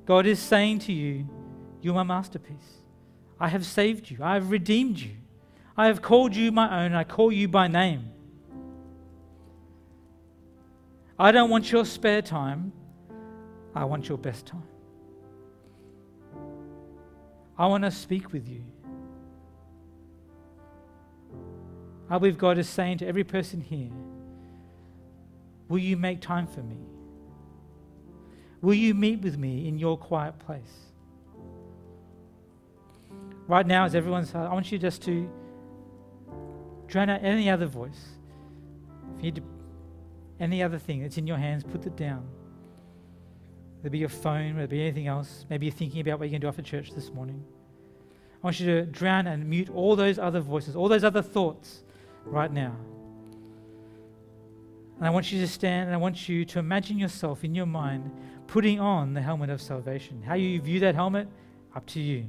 God 0.06 0.26
is 0.26 0.40
saying 0.40 0.80
to 0.80 0.94
you, 0.94 1.28
You're 1.82 1.94
my 1.94 2.04
masterpiece. 2.04 2.80
I 3.40 3.50
have 3.50 3.66
saved 3.66 4.10
you. 4.10 4.18
I 4.22 4.34
have 4.34 4.52
redeemed 4.52 4.98
you. 5.00 5.16
I 5.80 5.86
have 5.86 6.02
called 6.02 6.36
you 6.36 6.52
my 6.52 6.84
own. 6.84 6.94
I 6.94 7.06
call 7.06 7.32
you 7.32 7.48
by 7.48 7.70
name. 7.70 8.12
I 11.18 11.32
don't 11.32 11.50
want 11.50 11.72
your 11.72 11.86
spare 11.86 12.22
time. 12.22 12.74
I 13.74 13.86
want 13.86 14.10
your 14.10 14.18
best 14.18 14.46
time. 14.46 14.68
I 17.58 17.68
want 17.68 17.86
to 17.86 17.92
speak 17.92 18.34
with 18.34 18.46
you. 18.46 18.62
I 22.10 22.18
believe 22.18 22.38
God 22.38 22.58
is 22.58 22.68
saying 22.68 22.98
to 22.98 23.08
every 23.08 23.24
person 23.24 23.62
here, 23.62 23.90
Will 25.70 25.80
you 25.80 25.96
make 25.96 26.20
time 26.20 26.46
for 26.46 26.62
me? 26.62 26.80
Will 28.62 28.74
you 28.74 28.94
meet 28.94 29.22
with 29.22 29.38
me 29.38 29.66
in 29.70 29.80
your 29.80 29.98
quiet 29.98 30.38
place? 30.40 30.92
Right 33.48 33.66
now, 33.66 33.86
as 33.86 33.96
everyone's, 33.96 34.36
I 34.36 34.52
want 34.52 34.74
you 34.74 34.78
just 34.78 35.02
to 35.04 35.32
drown 36.90 37.10
out 37.10 37.24
any 37.24 37.50
other 37.50 37.66
voice. 37.66 38.18
If 39.16 39.18
you 39.18 39.24
need 39.24 39.36
to, 39.36 39.44
any 40.40 40.64
other 40.64 40.78
thing 40.78 41.02
that's 41.02 41.18
in 41.18 41.28
your 41.28 41.38
hands, 41.38 41.64
put 41.64 41.86
it 41.86 41.96
down. 41.96 42.28
Whether 43.78 43.88
it 43.88 43.92
be 43.92 43.98
your 44.00 44.10
phone, 44.10 44.56
whether 44.56 44.66
it 44.66 44.70
be 44.70 44.82
anything 44.82 45.08
else. 45.08 45.46
Maybe 45.50 45.68
you're 45.68 45.76
thinking 45.76 46.02
about 46.02 46.20
what 46.20 46.26
you're 46.26 46.40
going 46.40 46.42
to 46.42 46.46
do 46.46 46.50
after 46.50 46.62
church 46.62 46.92
this 46.92 47.12
morning. 47.12 47.44
I 48.42 48.48
want 48.48 48.60
you 48.60 48.66
to 48.68 48.86
drown 48.86 49.28
and 49.28 49.50
mute 49.50 49.70
all 49.70 49.96
those 49.96 50.18
other 50.18 50.40
voices, 50.40 50.76
all 50.76 50.88
those 50.88 51.04
other 51.04 51.22
thoughts 51.22 51.84
right 52.26 52.52
now. 52.52 52.76
And 54.98 55.08
I 55.08 55.10
want 55.10 55.32
you 55.32 55.40
to 55.40 55.48
stand 55.48 55.88
and 55.88 55.94
I 55.94 55.98
want 55.98 56.28
you 56.28 56.44
to 56.46 56.60
imagine 56.60 56.98
yourself 56.98 57.44
in 57.44 57.56
your 57.56 57.66
mind 57.66 58.12
putting 58.48 58.80
on 58.80 59.14
the 59.14 59.22
helmet 59.22 59.50
of 59.50 59.62
salvation. 59.62 60.22
How 60.22 60.34
you 60.34 60.60
view 60.60 60.80
that 60.82 60.96
helmet, 60.96 61.28
up 61.76 61.86
to 61.88 62.02
you. 62.02 62.26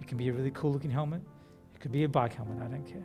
It 0.00 0.06
can 0.06 0.16
be 0.16 0.28
a 0.28 0.32
really 0.32 0.50
cool 0.52 0.72
looking 0.72 0.90
helmet, 0.90 1.20
it 1.74 1.80
could 1.80 1.92
be 1.92 2.04
a 2.04 2.08
bike 2.08 2.34
helmet, 2.34 2.62
I 2.62 2.68
don't 2.68 2.86
care. 2.86 3.04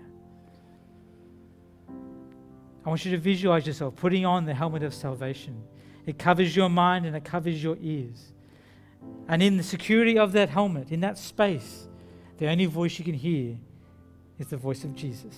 I 2.89 2.91
want 2.91 3.05
you 3.05 3.11
to 3.11 3.19
visualize 3.19 3.67
yourself 3.67 3.95
putting 3.97 4.25
on 4.25 4.45
the 4.45 4.53
helmet 4.55 4.81
of 4.81 4.95
salvation. 4.95 5.61
It 6.07 6.17
covers 6.17 6.55
your 6.55 6.69
mind 6.69 7.05
and 7.05 7.15
it 7.15 7.23
covers 7.23 7.61
your 7.61 7.77
ears. 7.79 8.33
And 9.27 9.43
in 9.43 9.57
the 9.57 9.63
security 9.63 10.17
of 10.17 10.31
that 10.31 10.49
helmet, 10.49 10.91
in 10.91 11.01
that 11.01 11.19
space, 11.19 11.87
the 12.39 12.47
only 12.47 12.65
voice 12.65 12.97
you 12.97 13.05
can 13.05 13.13
hear 13.13 13.57
is 14.39 14.47
the 14.47 14.57
voice 14.57 14.83
of 14.83 14.95
Jesus. 14.95 15.35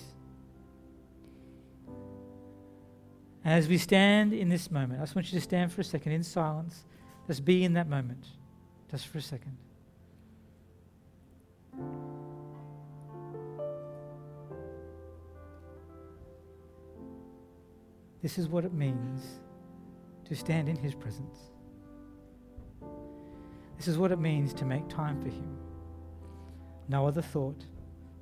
And 3.44 3.54
as 3.54 3.68
we 3.68 3.78
stand 3.78 4.32
in 4.32 4.48
this 4.48 4.72
moment, 4.72 5.02
I 5.02 5.04
just 5.04 5.14
want 5.14 5.30
you 5.30 5.38
to 5.38 5.44
stand 5.44 5.74
for 5.74 5.82
a 5.82 5.84
second 5.84 6.14
in 6.14 6.24
silence. 6.24 6.86
Just 7.28 7.44
be 7.44 7.66
in 7.66 7.74
that 7.74 7.90
moment, 7.90 8.28
just 8.90 9.08
for 9.08 9.18
a 9.18 9.22
second. 9.22 9.58
This 18.22 18.38
is 18.38 18.48
what 18.48 18.66
it 18.66 18.74
means 18.74 19.24
to 20.26 20.36
stand 20.36 20.70
in 20.70 20.76
His 20.76 20.94
presence. 20.94 21.38
This 23.78 23.88
is 23.88 23.98
what 23.98 24.12
it 24.12 24.20
means 24.20 24.54
to 24.56 24.66
make 24.66 24.88
time 24.88 25.20
for 25.22 25.30
Him. 25.30 25.58
No 26.88 27.08
other 27.08 27.22
thought, 27.22 27.66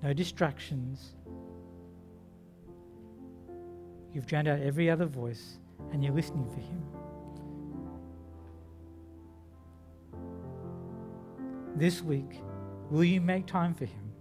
no 0.02 0.14
distractions, 0.14 1.16
You've 4.14 4.26
drowned 4.26 4.48
out 4.48 4.60
every 4.60 4.90
other 4.90 5.06
voice 5.06 5.60
and 5.92 6.04
you're 6.04 6.14
listening 6.14 6.50
for 6.50 6.60
Him. 6.60 6.84
This 11.76 12.02
week, 12.02 12.42
will 12.90 13.04
you 13.04 13.22
make 13.22 13.46
time 13.46 13.74
for 13.74 13.86
Him 13.86 14.12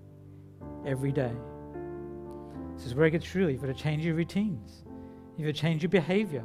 every 0.87 1.11
day? 1.11 1.33
This 2.77 2.87
is 2.87 2.95
where 2.95 3.07
it 3.07 3.13
gets 3.13 3.35
real. 3.35 3.51
You've 3.51 3.63
got 3.63 3.69
to 3.69 3.83
change 3.83 4.05
your 4.05 4.15
routines, 4.15 4.85
got 5.47 5.55
to 5.55 5.61
change 5.61 5.83
your 5.83 5.91
behavior 5.91 6.45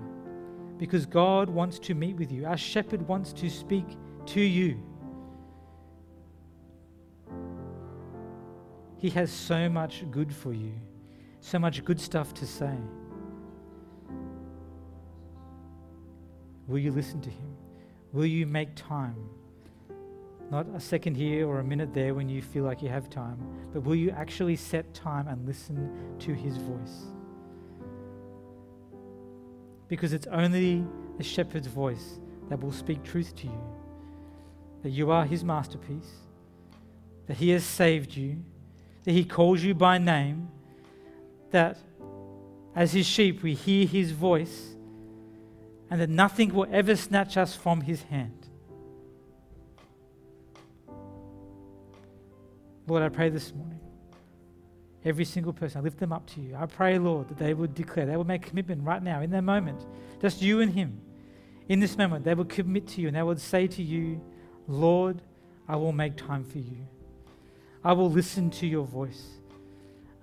because 0.78 1.06
God 1.06 1.50
wants 1.50 1.80
to 1.80 1.94
meet 1.94 2.16
with 2.16 2.32
you. 2.32 2.46
Our 2.46 2.58
shepherd 2.58 3.08
wants 3.08 3.34
to 3.34 3.50
speak 3.50 3.86
to 4.28 4.42
you. 4.42 4.82
He 8.98 9.10
has 9.10 9.32
so 9.32 9.68
much 9.68 10.06
good 10.12 10.34
for 10.34 10.54
you, 10.54 10.74
so 11.42 11.60
much 11.60 11.84
good 11.84 12.00
stuff 12.00 12.34
to 12.36 12.46
say. 12.46 12.76
Will 16.68 16.80
you 16.80 16.92
listen 16.92 17.20
to 17.22 17.30
Him? 17.30 17.56
Will 18.14 18.26
you 18.26 18.46
make 18.46 18.76
time? 18.76 19.18
Not 20.52 20.68
a 20.76 20.80
second 20.80 21.16
here 21.16 21.48
or 21.48 21.60
a 21.60 21.64
minute 21.64 21.94
there 21.94 22.14
when 22.14 22.30
you 22.30 22.42
feel 22.42 22.64
like 22.64 22.82
you 22.82 22.90
have 22.90 23.10
time, 23.10 23.38
but 23.74 23.84
will 23.84 23.96
you 23.96 24.12
actually 24.12 24.56
set 24.56 24.94
time 24.94 25.28
and 25.28 25.46
listen 25.46 25.90
to 26.20 26.34
His 26.34 26.58
voice? 26.58 27.06
Because 29.88 30.14
it's 30.14 30.28
only 30.28 30.86
the 31.18 31.24
shepherd's 31.24 31.68
voice 31.68 32.20
that 32.50 32.62
will 32.62 32.72
speak 32.72 33.04
truth 33.04 33.36
to 33.38 33.48
you 33.48 33.74
that 34.84 34.90
you 34.90 35.12
are 35.12 35.26
His 35.26 35.44
masterpiece, 35.44 36.12
that 37.28 37.38
He 37.38 37.50
has 37.52 37.64
saved 37.64 38.16
you, 38.16 38.44
that 39.06 39.14
He 39.14 39.24
calls 39.24 39.64
you 39.64 39.74
by 39.74 39.98
name, 39.98 40.50
that 41.52 41.78
as 42.76 42.92
His 42.92 43.06
sheep 43.06 43.42
we 43.42 43.54
hear 43.54 43.88
His 43.88 44.12
voice, 44.12 44.76
and 45.90 46.02
that 46.02 46.10
nothing 46.10 46.54
will 46.54 46.68
ever 46.70 46.96
snatch 46.96 47.38
us 47.38 47.56
from 47.56 47.82
His 47.82 48.04
hand. 48.04 48.48
Lord, 52.86 53.02
I 53.02 53.10
pray 53.10 53.30
this 53.30 53.54
morning, 53.54 53.80
every 55.06 55.26
single 55.26 55.54
person, 55.54 55.80
I 55.80 55.84
lift 55.84 56.00
them 56.00 56.14
up 56.14 56.26
to 56.28 56.42
you. 56.42 56.56
I 56.56 56.66
pray, 56.66 56.98
Lord, 56.98 57.28
that 57.30 57.38
they 57.38 57.54
would 57.54 57.74
declare, 57.74 58.06
they 58.06 58.18
would 58.18 58.28
make 58.28 58.44
commitment 58.44 58.84
right 58.84 59.04
now 59.04 59.22
in 59.22 59.30
their 59.30 59.42
moment, 59.42 59.86
just 60.22 60.42
you 60.42 60.62
and 60.62 60.72
Him. 60.72 61.02
In 61.68 61.80
this 61.80 61.98
moment, 61.98 62.26
they 62.26 62.34
would 62.34 62.50
commit 62.50 62.88
to 62.90 63.02
you 63.02 63.08
and 63.08 63.16
they 63.16 63.24
would 63.24 63.40
say 63.40 63.68
to 63.68 63.84
you, 63.84 64.22
Lord, 64.68 65.22
I 65.68 65.76
will 65.76 65.92
make 65.92 66.16
time 66.16 66.44
for 66.44 66.58
you. 66.58 66.88
I 67.84 67.94
will 67.94 68.10
listen 68.10 68.50
to 68.52 68.68
your 68.68 68.86
voice. 68.86 69.24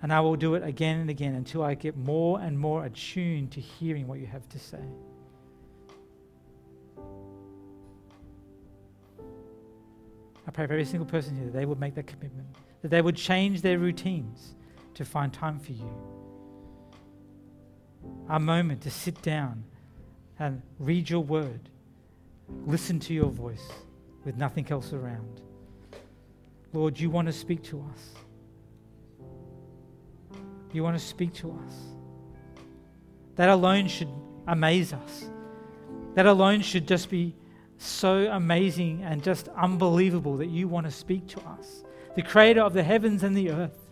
And 0.02 0.12
I 0.12 0.20
will 0.20 0.36
do 0.36 0.54
it 0.54 0.62
again 0.62 0.98
and 1.00 1.10
again 1.10 1.34
until 1.34 1.62
I 1.62 1.74
get 1.74 1.94
more 1.96 2.40
and 2.40 2.58
more 2.58 2.86
attuned 2.86 3.52
to 3.52 3.60
hearing 3.60 4.06
what 4.06 4.18
you 4.18 4.26
have 4.26 4.48
to 4.48 4.58
say. 4.58 4.78
I 10.46 10.50
pray 10.52 10.66
for 10.66 10.72
every 10.72 10.86
single 10.86 11.06
person 11.06 11.36
here 11.36 11.44
that 11.44 11.52
they 11.52 11.66
would 11.66 11.78
make 11.78 11.94
that 11.96 12.06
commitment, 12.06 12.48
that 12.80 12.88
they 12.88 13.02
would 13.02 13.14
change 13.14 13.60
their 13.60 13.78
routines 13.78 14.54
to 14.94 15.04
find 15.04 15.32
time 15.32 15.58
for 15.58 15.72
you. 15.72 15.90
A 18.28 18.40
moment 18.40 18.82
to 18.82 18.90
sit 18.90 19.20
down 19.22 19.64
and 20.38 20.62
read 20.78 21.10
your 21.10 21.20
word, 21.20 21.68
listen 22.66 22.98
to 23.00 23.14
your 23.14 23.30
voice 23.30 23.66
with 24.24 24.36
nothing 24.36 24.66
else 24.70 24.92
around. 24.92 25.40
Lord, 26.72 26.98
you 26.98 27.10
want 27.10 27.26
to 27.26 27.32
speak 27.32 27.62
to 27.64 27.84
us. 27.92 28.14
You 30.72 30.82
want 30.84 30.98
to 30.98 31.04
speak 31.04 31.34
to 31.34 31.50
us. 31.50 31.74
That 33.36 33.48
alone 33.48 33.88
should 33.88 34.08
amaze 34.46 34.92
us. 34.92 35.24
That 36.14 36.26
alone 36.26 36.60
should 36.60 36.86
just 36.86 37.10
be 37.10 37.34
so 37.78 38.30
amazing 38.30 39.02
and 39.02 39.22
just 39.22 39.48
unbelievable 39.48 40.36
that 40.36 40.48
you 40.48 40.68
want 40.68 40.86
to 40.86 40.92
speak 40.92 41.26
to 41.28 41.40
us. 41.40 41.82
The 42.14 42.22
creator 42.22 42.60
of 42.60 42.72
the 42.72 42.82
heavens 42.82 43.22
and 43.22 43.36
the 43.36 43.50
earth 43.50 43.89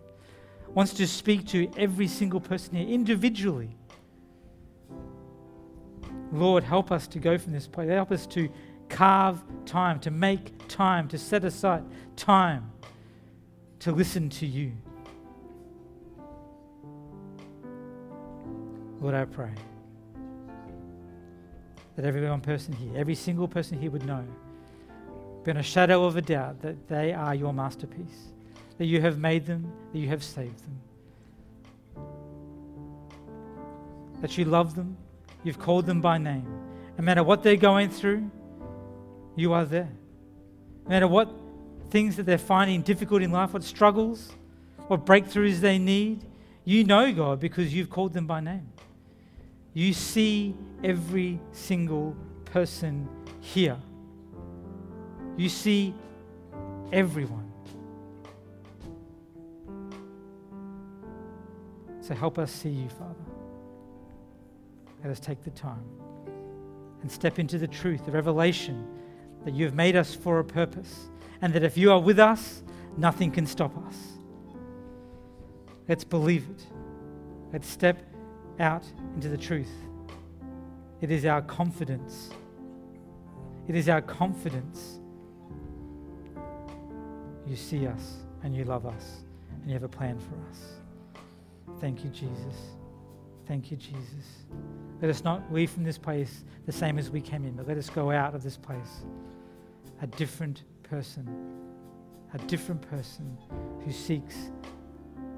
wants 0.75 0.93
to 0.95 1.07
speak 1.07 1.47
to 1.49 1.71
every 1.77 2.07
single 2.07 2.41
person 2.41 2.77
here 2.77 2.89
individually. 2.89 3.77
Lord, 6.33 6.63
help 6.63 6.93
us 6.93 7.07
to 7.09 7.19
go 7.19 7.39
from 7.39 7.53
this 7.53 7.67
place. 7.67 7.89
Help 7.89 8.13
us 8.13 8.27
to 8.29 8.49
carve 8.89 9.43
time, 9.65 10.01
to 10.01 10.11
make 10.11 10.53
time, 10.69 11.09
to 11.09 11.19
set 11.19 11.45
aside 11.45 11.85
time 12.17 12.71
to 13.81 13.93
listen 13.93 14.29
to 14.29 14.47
you. 14.47 14.73
Lord, 19.01 19.15
I 19.15 19.25
pray 19.25 19.53
that 21.97 22.05
every 22.05 22.29
one 22.29 22.41
person 22.41 22.73
here, 22.75 22.93
every 22.97 23.15
single 23.15 23.47
person 23.47 23.81
here 23.81 23.91
would 23.91 24.05
know, 24.05 24.25
beyond 25.45 25.61
a 25.61 25.63
shadow 25.63 26.05
of 26.05 26.17
a 26.17 26.23
doubt, 26.23 26.61
that 26.63 26.89
they 26.89 27.13
are 27.13 27.35
your 27.35 27.53
masterpiece, 27.53 28.33
that 28.79 28.87
you 28.87 29.01
have 29.01 29.19
made 29.19 29.47
them, 29.47 29.71
that 29.93 29.99
you 29.99 30.09
have 30.09 30.23
saved 30.25 30.61
them, 30.65 30.81
that 34.21 34.39
you 34.39 34.45
love 34.45 34.75
them, 34.75 34.97
you've 35.45 35.59
called 35.59 35.87
them 35.87 36.01
by 36.01 36.19
name. 36.19 36.47
No 36.97 37.05
matter 37.05 37.23
what 37.23 37.43
they're 37.43 37.57
going 37.57 37.91
through, 37.91 38.31
you 39.37 39.53
are 39.53 39.65
there. 39.65 39.91
No 40.85 40.91
matter 40.91 41.09
what 41.09 41.31
things 41.91 42.17
that 42.17 42.25
they're 42.25 42.39
finding 42.39 42.83
difficult 42.83 43.23
in 43.23 43.31
life, 43.31 43.53
what 43.53 43.63
struggles, 43.63 44.33
what 44.89 45.05
breakthroughs 45.05 45.61
they 45.61 45.79
need, 45.79 46.25
you 46.65 46.85
know, 46.85 47.13
God, 47.13 47.41
because 47.41 47.73
you've 47.75 47.91
called 47.91 48.13
them 48.13 48.27
by 48.27 48.41
name. 48.41 48.69
You 49.75 49.93
see 49.93 50.55
every 50.83 51.39
single 51.53 52.17
person 52.47 53.09
here. 53.41 53.77
You 55.37 55.49
see 55.49 55.95
everyone. 56.93 57.48
So 62.09 62.15
help 62.15 62.39
us 62.39 62.51
see 62.51 62.71
you, 62.71 62.89
Father. 62.89 63.15
Let 65.05 65.11
us 65.11 65.21
take 65.21 65.45
the 65.45 65.51
time 65.51 65.85
and 67.03 67.13
step 67.13 67.39
into 67.39 67.59
the 67.59 67.67
truth, 67.69 68.07
the 68.07 68.13
revelation 68.13 68.83
that 69.45 69.53
you 69.53 69.67
have 69.67 69.75
made 69.75 69.95
us 69.95 70.15
for 70.15 70.39
a 70.39 70.45
purpose, 70.45 71.11
and 71.43 71.53
that 71.53 71.63
if 71.63 71.77
you 71.77 71.93
are 71.93 72.01
with 72.01 72.19
us, 72.19 72.63
nothing 72.97 73.31
can 73.31 73.45
stop 73.45 73.77
us. 73.87 73.95
Let's 75.87 76.03
believe 76.03 76.49
it. 76.49 76.67
Let's 77.53 77.69
step 77.69 77.99
out 78.59 78.87
into 79.15 79.29
the 79.29 79.37
truth. 79.37 79.71
It 81.03 81.11
is 81.11 81.27
our 81.27 81.43
confidence. 81.43 82.31
It 83.69 83.77
is 83.77 83.87
our 83.91 84.01
confidence. 84.01 84.99
You 87.47 87.55
see 87.55 87.87
us 87.87 88.17
and 88.43 88.57
you 88.57 88.65
love 88.65 88.87
us 88.87 89.25
and 89.61 89.67
you 89.67 89.75
have 89.75 89.83
a 89.83 89.89
plan 89.89 90.19
for 90.19 90.37
us. 90.51 90.79
Thank 91.81 92.05
you, 92.05 92.11
Jesus. 92.11 92.57
Thank 93.47 93.71
you, 93.71 93.77
Jesus. 93.77 94.45
Let 95.01 95.11
us 95.11 95.25
not 95.25 95.53
leave 95.53 95.71
from 95.71 95.85
this 95.85 95.97
place 95.97 96.45
the 96.67 96.73
same 96.73 96.99
as 96.99 97.11
we 97.11 97.21
came 97.21 97.45
in, 97.45 97.53
but 97.53 97.69
let 97.69 97.79
us 97.79 97.89
go 97.89 98.11
out 98.11 98.35
of 98.35 98.43
this 98.43 98.57
place 98.57 99.05
a 100.01 100.07
different 100.07 100.63
person, 100.83 101.27
a 102.35 102.39
different 102.47 102.81
person 102.83 103.37
who 103.85 103.93
seeks 103.93 104.51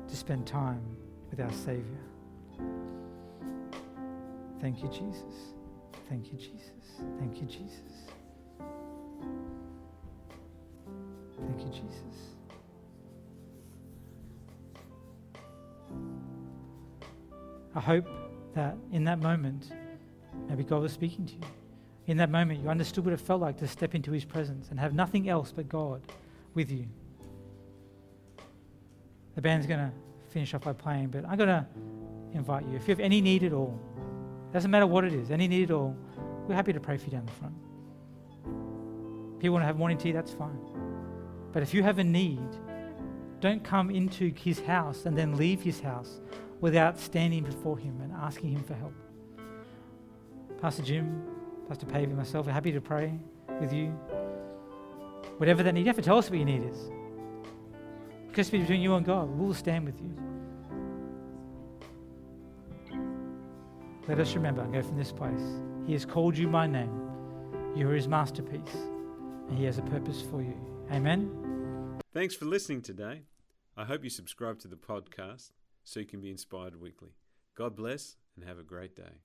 to 0.09 0.16
spend 0.16 0.47
time 0.47 0.82
with 1.30 1.41
our 1.41 1.53
Savior. 1.53 1.84
Thank 4.61 4.82
you, 4.82 4.88
Jesus. 4.88 5.55
Thank 6.09 6.32
you, 6.32 6.38
Jesus. 6.38 7.01
Thank 7.18 7.41
you, 7.41 7.47
Jesus. 7.47 8.11
Thank 11.47 11.61
you, 11.61 11.70
Jesus. 11.70 12.39
I 17.75 17.81
hope 17.81 18.07
that 18.55 18.77
in 18.93 19.05
that 19.05 19.21
moment, 19.21 19.73
maybe 20.49 20.64
God 20.64 20.83
was 20.83 20.93
speaking 20.93 21.27
to 21.27 21.35
you. 21.35 21.41
In 22.07 22.16
that 22.16 22.31
moment, 22.31 22.61
you 22.61 22.68
understood 22.68 23.05
what 23.05 23.14
it 23.14 23.21
felt 23.21 23.41
like 23.41 23.59
to 23.59 23.68
step 23.68 23.95
into 23.95 24.11
His 24.11 24.25
presence 24.25 24.68
and 24.71 24.81
have 24.81 24.95
nothing 24.95 25.29
else 25.29 25.53
but 25.55 25.68
God 25.68 26.03
with 26.55 26.71
you. 26.71 26.87
The 29.37 29.43
band's 29.43 29.66
going 29.66 29.81
to 29.81 29.93
finish 30.31 30.53
off 30.55 30.62
by 30.62 30.73
playing, 30.73 31.09
but 31.09 31.25
I'm 31.25 31.37
going 31.37 31.49
to 31.49 31.66
invite 32.33 32.66
you. 32.66 32.77
If 32.77 32.89
you 32.89 32.93
have 32.93 33.01
any 33.01 33.21
need 33.21 33.45
at 33.45 33.53
all, 33.53 33.79
doesn't 34.53 34.71
matter 34.71 34.87
what 34.87 35.05
it 35.05 35.12
is, 35.12 35.31
any 35.31 35.47
need 35.47 35.64
at 35.64 35.71
all, 35.71 35.97
we're 36.49 36.57
happy 36.57 36.73
to 36.73 36.81
pray 36.81 36.97
for 36.97 37.05
you 37.05 37.12
down 37.12 37.27
the 37.27 37.33
front. 37.33 37.55
If 39.39 39.45
you 39.45 39.53
want 39.53 39.62
to 39.62 39.66
have 39.66 39.79
morning 39.79 39.97
tea, 39.97 40.12
that's 40.12 40.33
fine. 40.33 40.59
But 41.53 41.62
if 41.62 41.73
you 41.73 41.83
have 41.83 41.99
a 41.99 42.05
need, 42.05 42.49
don't 43.41 43.62
come 43.62 43.91
into 43.91 44.33
his 44.35 44.61
house 44.61 45.07
and 45.07 45.16
then 45.16 45.37
leave 45.37 45.62
his 45.62 45.81
house 45.81 46.21
without 46.61 46.98
standing 46.98 47.42
before 47.42 47.78
him 47.78 48.00
and 48.02 48.12
asking 48.12 48.50
him 48.50 48.62
for 48.62 48.74
help. 48.74 48.94
Pastor 50.61 50.82
Jim, 50.82 51.22
Pastor 51.68 51.86
Pavey, 51.86 52.12
myself 52.12 52.46
are 52.46 52.52
happy 52.52 52.72
to 52.72 52.80
pray 52.80 53.18
with 53.61 53.72
you. 53.72 53.88
Whatever 55.38 55.62
that 55.62 55.72
need, 55.72 55.80
you 55.80 55.86
have 55.86 55.96
to 55.96 56.02
tell 56.02 56.18
us 56.18 56.28
what 56.28 56.36
your 56.36 56.46
need 56.46 56.62
is. 56.62 56.90
Just 58.34 58.52
between 58.52 58.80
you 58.80 58.94
and 58.94 59.04
God, 59.04 59.28
we'll 59.30 59.54
stand 59.54 59.86
with 59.86 59.98
you. 60.00 60.14
Let 64.06 64.18
us 64.18 64.34
remember 64.34 64.62
and 64.62 64.72
go 64.72 64.82
from 64.82 64.98
this 64.98 65.12
place. 65.12 65.40
He 65.86 65.92
has 65.92 66.04
called 66.04 66.36
you 66.36 66.48
by 66.48 66.66
name. 66.66 66.92
You 67.74 67.88
are 67.88 67.94
his 67.94 68.08
masterpiece, 68.08 68.74
and 69.48 69.56
he 69.56 69.64
has 69.64 69.78
a 69.78 69.82
purpose 69.82 70.20
for 70.20 70.42
you. 70.42 70.54
Amen. 70.90 72.00
Thanks 72.12 72.34
for 72.34 72.44
listening 72.44 72.82
today. 72.82 73.22
I 73.76 73.84
hope 73.84 74.02
you 74.04 74.11
subscribe 74.11 74.58
to 74.61 74.68
the 74.68 74.76
podcast 74.76 75.52
so 75.85 76.01
you 76.01 76.07
can 76.07 76.20
be 76.20 76.31
inspired 76.31 76.81
weekly. 76.81 77.11
God 77.57 77.76
bless 77.76 78.16
and 78.37 78.45
have 78.45 78.59
a 78.59 78.62
great 78.62 78.97
day. 78.97 79.20